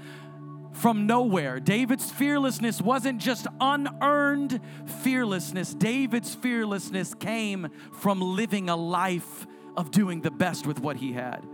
from 0.73 1.07
nowhere. 1.07 1.61
David's 1.61 2.11
fearlessness 2.11 2.81
wasn't 2.81 3.21
just 3.21 3.47
unearned 3.61 4.61
fearlessness, 5.03 5.75
David's 5.75 6.35
fearlessness 6.35 7.15
came 7.15 7.69
from 7.93 8.21
living 8.21 8.69
a 8.69 8.77
life 8.77 9.47
of 9.77 9.91
doing 9.91 10.21
the 10.21 10.31
best 10.31 10.67
with 10.67 10.81
what 10.81 10.97
he 10.97 11.13
had. 11.13 11.47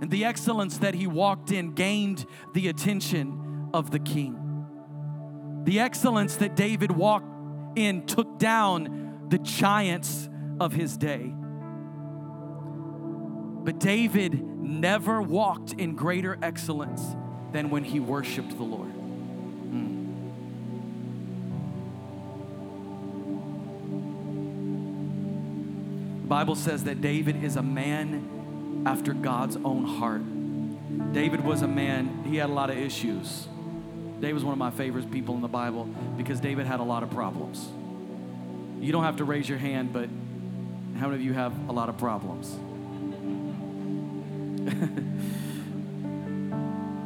And 0.00 0.10
the 0.10 0.24
excellence 0.24 0.78
that 0.78 0.94
he 0.94 1.06
walked 1.06 1.52
in 1.52 1.72
gained 1.72 2.24
the 2.54 2.68
attention 2.68 3.68
of 3.74 3.90
the 3.90 3.98
king. 3.98 4.36
The 5.64 5.80
excellence 5.80 6.36
that 6.36 6.56
David 6.56 6.90
walked 6.90 7.26
in 7.76 8.06
took 8.06 8.38
down 8.38 9.26
the 9.28 9.38
giants 9.38 10.28
of 10.58 10.72
his 10.72 10.96
day. 10.96 11.34
But 13.62 13.78
David 13.78 14.42
never 14.42 15.20
walked 15.20 15.74
in 15.74 15.94
greater 15.94 16.38
excellence 16.42 17.14
than 17.52 17.70
when 17.70 17.84
he 17.84 18.00
worshiped 18.00 18.56
the 18.56 18.62
Lord. 18.62 18.92
Mm. 18.92 20.06
The 26.22 26.28
Bible 26.28 26.54
says 26.54 26.84
that 26.84 27.00
David 27.00 27.42
is 27.42 27.56
a 27.56 27.62
man 27.62 28.84
after 28.86 29.12
God's 29.12 29.56
own 29.56 29.84
heart. 29.84 30.22
David 31.12 31.44
was 31.44 31.62
a 31.62 31.68
man, 31.68 32.24
he 32.26 32.36
had 32.36 32.50
a 32.50 32.52
lot 32.52 32.70
of 32.70 32.78
issues. 32.78 33.48
David 34.20 34.34
was 34.34 34.44
one 34.44 34.52
of 34.52 34.58
my 34.58 34.70
favorite 34.70 35.10
people 35.10 35.34
in 35.34 35.40
the 35.40 35.48
Bible 35.48 35.88
because 36.16 36.40
David 36.40 36.66
had 36.66 36.80
a 36.80 36.84
lot 36.84 37.02
of 37.02 37.10
problems. 37.10 37.68
You 38.80 38.92
don't 38.92 39.04
have 39.04 39.16
to 39.16 39.24
raise 39.24 39.48
your 39.48 39.58
hand, 39.58 39.92
but 39.92 40.08
how 40.98 41.08
many 41.08 41.16
of 41.16 41.22
you 41.22 41.32
have 41.32 41.52
a 41.68 41.72
lot 41.72 41.88
of 41.88 41.98
problems? 41.98 42.54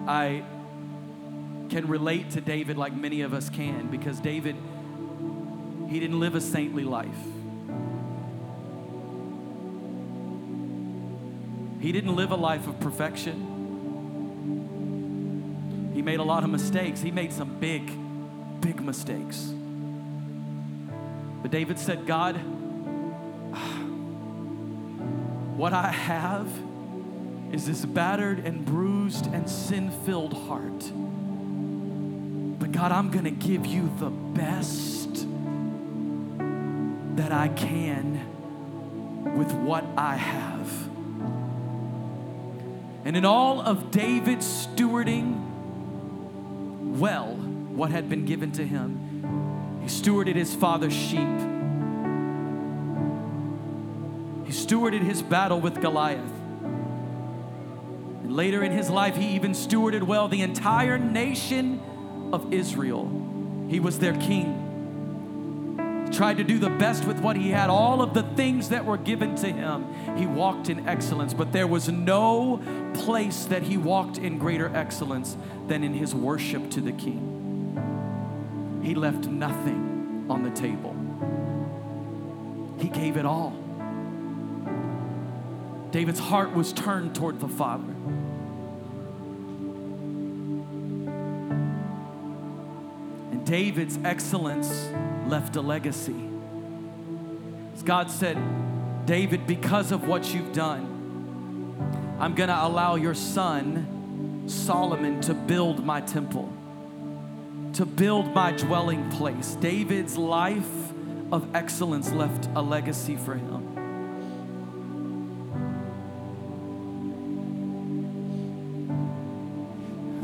I 0.07 0.45
can 1.71 1.89
relate 1.89 2.31
to 2.31 2.41
David 2.41 2.77
like 2.77 2.95
many 2.95 3.23
of 3.23 3.33
us 3.33 3.49
can 3.49 3.91
because 3.91 4.21
David, 4.21 4.57
he 5.89 5.99
didn't 5.99 6.21
live 6.21 6.35
a 6.35 6.41
saintly 6.41 6.85
life. 6.85 7.09
He 11.81 11.93
didn't 11.93 12.17
live 12.17 12.31
a 12.31 12.37
life 12.37 12.67
of 12.67 12.81
perfection. 12.81 13.53
He 15.95 16.03
made 16.03 16.19
a 16.19 16.23
lot 16.23 16.43
of 16.45 16.51
mistakes. 16.51 17.01
He 17.01 17.11
made 17.11 17.33
some 17.33 17.59
big, 17.59 17.91
big 18.61 18.81
mistakes. 18.81 19.53
But 21.43 21.51
David 21.51 21.79
said, 21.79 22.07
God, 22.07 22.37
what 25.57 25.73
I 25.73 25.91
have 25.91 26.49
is 27.55 27.67
this 27.67 27.85
battered 27.85 28.41
and 28.41 28.67
bruised 28.67 29.33
and 29.33 29.49
sin 29.49 29.89
filled 30.05 30.33
heart. 30.33 30.91
But 32.59 32.73
God, 32.73 32.91
I'm 32.91 33.13
going 33.13 33.27
to 33.27 33.31
give 33.31 33.65
you 33.65 33.93
the 34.01 34.11
best 34.11 35.29
that 37.17 37.31
I 37.31 37.47
can 37.47 39.37
with 39.37 39.53
what 39.53 39.85
I 39.97 40.17
have. 40.17 40.69
And 43.05 43.17
in 43.17 43.25
all 43.25 43.61
of 43.61 43.93
David's 43.93 44.67
stewarding 44.67 45.39
well 46.99 47.35
what 47.37 47.93
had 47.93 48.09
been 48.09 48.25
given 48.25 48.51
to 48.53 48.67
him, 48.67 49.79
he 49.81 49.87
stewarded 49.87 50.35
his 50.35 50.53
father's 50.57 50.93
sheep. 50.93 51.21
He 54.45 54.53
stewarded 54.53 55.03
his 55.03 55.23
battle 55.23 55.61
with 55.61 55.81
Goliath. 55.81 56.44
Later 58.35 58.65
in 58.65 58.73
his 58.73 58.91
life, 58.91 59.17
he 59.17 59.29
even 59.37 59.53
stewarded 59.53 60.03
well 60.03 60.27
the 60.27 60.43
entire 60.43 60.99
nation 60.99 61.81
of 62.33 62.53
Israel. 62.53 63.09
He 63.69 63.79
was 63.79 64.01
their 64.01 64.17
king. 64.17 66.03
He 66.09 66.13
tried 66.17 66.39
to 66.39 66.45
do 66.45 66.59
the 66.59 66.69
best 66.69 67.05
with 67.05 67.21
what 67.21 67.37
he 67.37 67.51
had, 67.51 67.71
all 67.71 68.03
of 68.03 68.13
the 68.13 68.25
things 68.25 68.71
that 68.71 68.85
were 68.85 68.97
given 68.97 69.37
to 69.37 69.53
him. 69.53 69.87
He 70.17 70.27
walked 70.27 70.69
in 70.69 70.89
excellence, 70.89 71.33
but 71.33 71.53
there 71.53 71.69
was 71.69 71.89
no 71.89 72.61
place 72.95 73.45
that 73.45 73.63
he 73.63 73.77
walked 73.77 74.19
in 74.19 74.39
greater 74.39 74.69
excellence 74.75 75.37
than 75.69 75.85
in 75.85 75.95
his 75.95 76.13
worship 76.13 76.73
to 76.73 76.81
the 76.81 76.91
king. 76.91 78.81
He 78.83 78.97
left 78.97 79.29
nothing 79.29 80.27
on 80.29 80.43
the 80.43 80.51
table, 80.51 80.97
he 82.81 82.89
gave 82.89 83.17
it 83.17 83.27
all. 83.27 83.57
David's 85.93 86.19
heart 86.19 86.53
was 86.53 86.73
turned 86.73 87.15
toward 87.15 87.39
the 87.39 87.47
Father. 87.47 87.94
David's 93.45 93.99
excellence 94.05 94.89
left 95.29 95.57
a 95.57 95.61
legacy. 95.61 96.29
As 97.75 97.83
God 97.83 98.11
said, 98.11 98.39
David, 99.07 99.47
because 99.47 99.93
of 99.93 100.09
what 100.09 100.33
you've 100.33 100.53
done, 100.53 102.17
I'm 102.19 102.35
going 102.35 102.49
to 102.49 102.65
allow 102.65 102.95
your 102.95 103.15
son, 103.15 104.45
Solomon, 104.47 105.21
to 105.23 105.35
build 105.35 105.85
my 105.85 106.01
temple, 106.01 106.51
to 107.75 107.85
build 107.85 108.35
my 108.35 108.53
dwelling 108.53 109.11
place. 109.11 109.57
David's 109.57 110.17
life 110.17 110.93
of 111.31 111.55
excellence 111.55 112.13
left 112.13 112.49
a 112.55 112.63
legacy 112.63 113.17
for 113.17 113.35
him. 113.35 113.75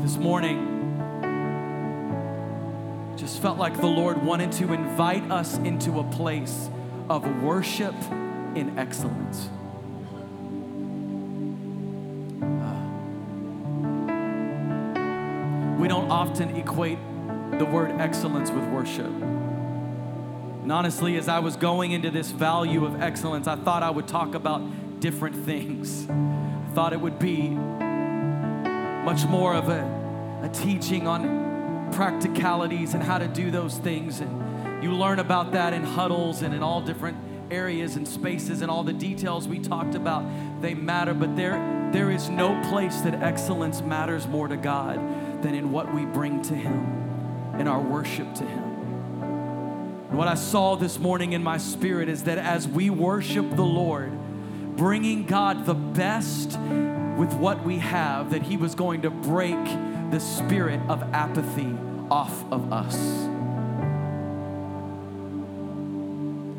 This 0.01 0.17
morning, 0.17 0.70
felt 3.41 3.57
like 3.57 3.75
the 3.81 3.87
Lord 3.87 4.21
wanted 4.21 4.51
to 4.53 4.71
invite 4.71 5.31
us 5.31 5.57
into 5.57 5.99
a 5.99 6.03
place 6.03 6.69
of 7.09 7.41
worship 7.41 7.95
in 8.53 8.77
excellence. 8.77 9.49
Ah. 12.43 12.77
we 15.79 15.87
don't 15.87 16.11
often 16.11 16.55
equate 16.55 16.99
the 17.57 17.65
word 17.65 17.99
excellence 17.99 18.51
with 18.51 18.63
worship. 18.65 19.07
And 19.07 20.71
honestly, 20.71 21.17
as 21.17 21.27
I 21.27 21.39
was 21.39 21.55
going 21.55 21.93
into 21.93 22.11
this 22.11 22.29
value 22.29 22.85
of 22.85 23.01
excellence, 23.01 23.47
I 23.47 23.55
thought 23.55 23.81
I 23.81 23.89
would 23.89 24.07
talk 24.07 24.35
about 24.35 24.61
different 24.99 25.35
things. 25.45 26.07
I 26.07 26.73
thought 26.75 26.93
it 26.93 27.01
would 27.01 27.17
be 27.17 27.49
much 27.49 29.25
more 29.25 29.55
of 29.55 29.69
a, 29.69 29.81
a 30.43 30.49
teaching 30.49 31.07
on 31.07 31.50
practicalities 31.91 32.93
and 32.93 33.03
how 33.03 33.17
to 33.17 33.27
do 33.27 33.51
those 33.51 33.77
things. 33.77 34.19
And 34.19 34.83
you 34.83 34.93
learn 34.93 35.19
about 35.19 35.51
that 35.51 35.73
in 35.73 35.83
huddles 35.83 36.41
and 36.41 36.53
in 36.53 36.63
all 36.63 36.81
different 36.81 37.17
areas 37.51 37.95
and 37.95 38.07
spaces 38.07 38.61
and 38.61 38.71
all 38.71 38.83
the 38.83 38.93
details 38.93 39.47
we 39.47 39.59
talked 39.59 39.95
about. 39.95 40.25
They 40.61 40.73
matter, 40.73 41.13
but 41.13 41.35
there, 41.35 41.89
there 41.91 42.09
is 42.09 42.29
no 42.29 42.59
place 42.69 43.01
that 43.01 43.15
excellence 43.15 43.81
matters 43.81 44.27
more 44.27 44.47
to 44.47 44.57
God 44.57 44.97
than 45.43 45.53
in 45.53 45.71
what 45.71 45.93
we 45.93 46.05
bring 46.05 46.41
to 46.43 46.55
Him, 46.55 47.55
in 47.59 47.67
our 47.67 47.81
worship 47.81 48.33
to 48.35 48.45
Him. 48.45 48.71
What 50.15 50.27
I 50.27 50.35
saw 50.35 50.75
this 50.75 50.99
morning 50.99 51.33
in 51.33 51.43
my 51.43 51.57
spirit 51.57 52.09
is 52.09 52.23
that 52.23 52.37
as 52.37 52.67
we 52.67 52.89
worship 52.89 53.49
the 53.55 53.63
Lord, 53.63 54.11
bringing 54.75 55.25
God 55.25 55.65
the 55.65 55.73
best 55.73 56.59
with 57.17 57.33
what 57.33 57.63
we 57.63 57.77
have, 57.77 58.31
that 58.31 58.41
He 58.43 58.57
was 58.57 58.75
going 58.75 59.03
to 59.03 59.09
break 59.09 59.57
the 60.11 60.19
spirit 60.19 60.79
of 60.89 61.01
apathy 61.13 61.75
off 62.09 62.43
of 62.51 62.71
us. 62.71 62.97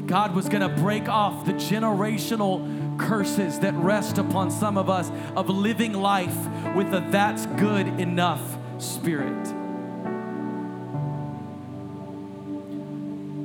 God 0.07 0.35
was 0.35 0.49
going 0.49 0.63
to 0.63 0.83
break 0.83 1.09
off 1.09 1.47
the 1.47 1.53
generational 1.53 2.99
curses 2.99 3.61
that 3.61 3.75
rest 3.75 4.19
upon 4.19 4.51
some 4.51 4.77
of 4.77 4.91
us 4.91 5.11
of 5.37 5.49
living 5.49 5.93
life 5.93 6.37
with 6.75 6.93
a 6.93 7.07
that's 7.11 7.47
good 7.47 7.87
enough 8.01 8.59
spirit. 8.79 9.47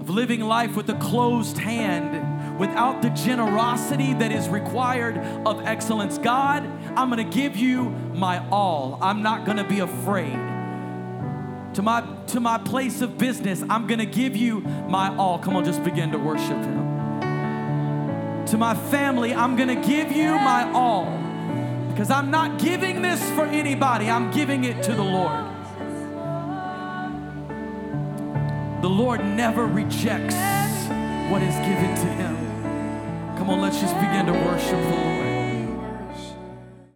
Of 0.01 0.09
living 0.09 0.41
life 0.41 0.75
with 0.75 0.89
a 0.89 0.95
closed 0.95 1.57
hand, 1.57 2.26
without 2.57 3.01
the 3.01 3.09
generosity 3.09 4.13
that 4.15 4.31
is 4.31 4.49
required 4.49 5.17
of 5.45 5.65
excellence. 5.65 6.17
God, 6.17 6.63
I'm 6.95 7.09
gonna 7.09 7.23
give 7.23 7.55
you 7.55 7.89
my 8.13 8.47
all. 8.49 8.97
I'm 9.01 9.21
not 9.21 9.45
gonna 9.45 9.67
be 9.67 9.79
afraid. 9.79 10.39
To 11.75 11.81
my, 11.83 12.03
to 12.27 12.39
my 12.39 12.57
place 12.57 13.01
of 13.01 13.17
business, 13.17 13.63
I'm 13.69 13.87
gonna 13.87 14.05
give 14.05 14.35
you 14.35 14.61
my 14.61 15.15
all. 15.15 15.37
Come 15.39 15.55
on, 15.55 15.65
just 15.65 15.83
begin 15.83 16.11
to 16.11 16.17
worship 16.17 16.57
Him. 16.57 18.45
To 18.47 18.57
my 18.57 18.73
family, 18.73 19.33
I'm 19.33 19.55
gonna 19.55 19.75
give 19.85 20.11
you 20.11 20.31
my 20.31 20.71
all 20.71 21.05
because 21.97 22.11
I'm 22.11 22.29
not 22.29 22.59
giving 22.59 23.01
this 23.01 23.19
for 23.31 23.45
anybody, 23.45 24.07
I'm 24.07 24.31
giving 24.31 24.65
it 24.65 24.83
to 24.83 24.93
the 24.93 25.03
Lord. 25.03 25.45
The 28.81 28.89
Lord 28.89 29.25
never 29.25 29.65
rejects 29.65 30.35
what 31.31 31.41
is 31.41 31.55
given 31.55 31.95
to 31.95 32.05
him. 32.05 32.46
Come 33.47 33.53
on, 33.53 33.61
let's 33.61 33.79
just 33.79 33.95
begin 33.95 34.25
to 34.25 34.33
worship 34.33 34.71
the 34.71 34.89
Lord. 34.89 35.26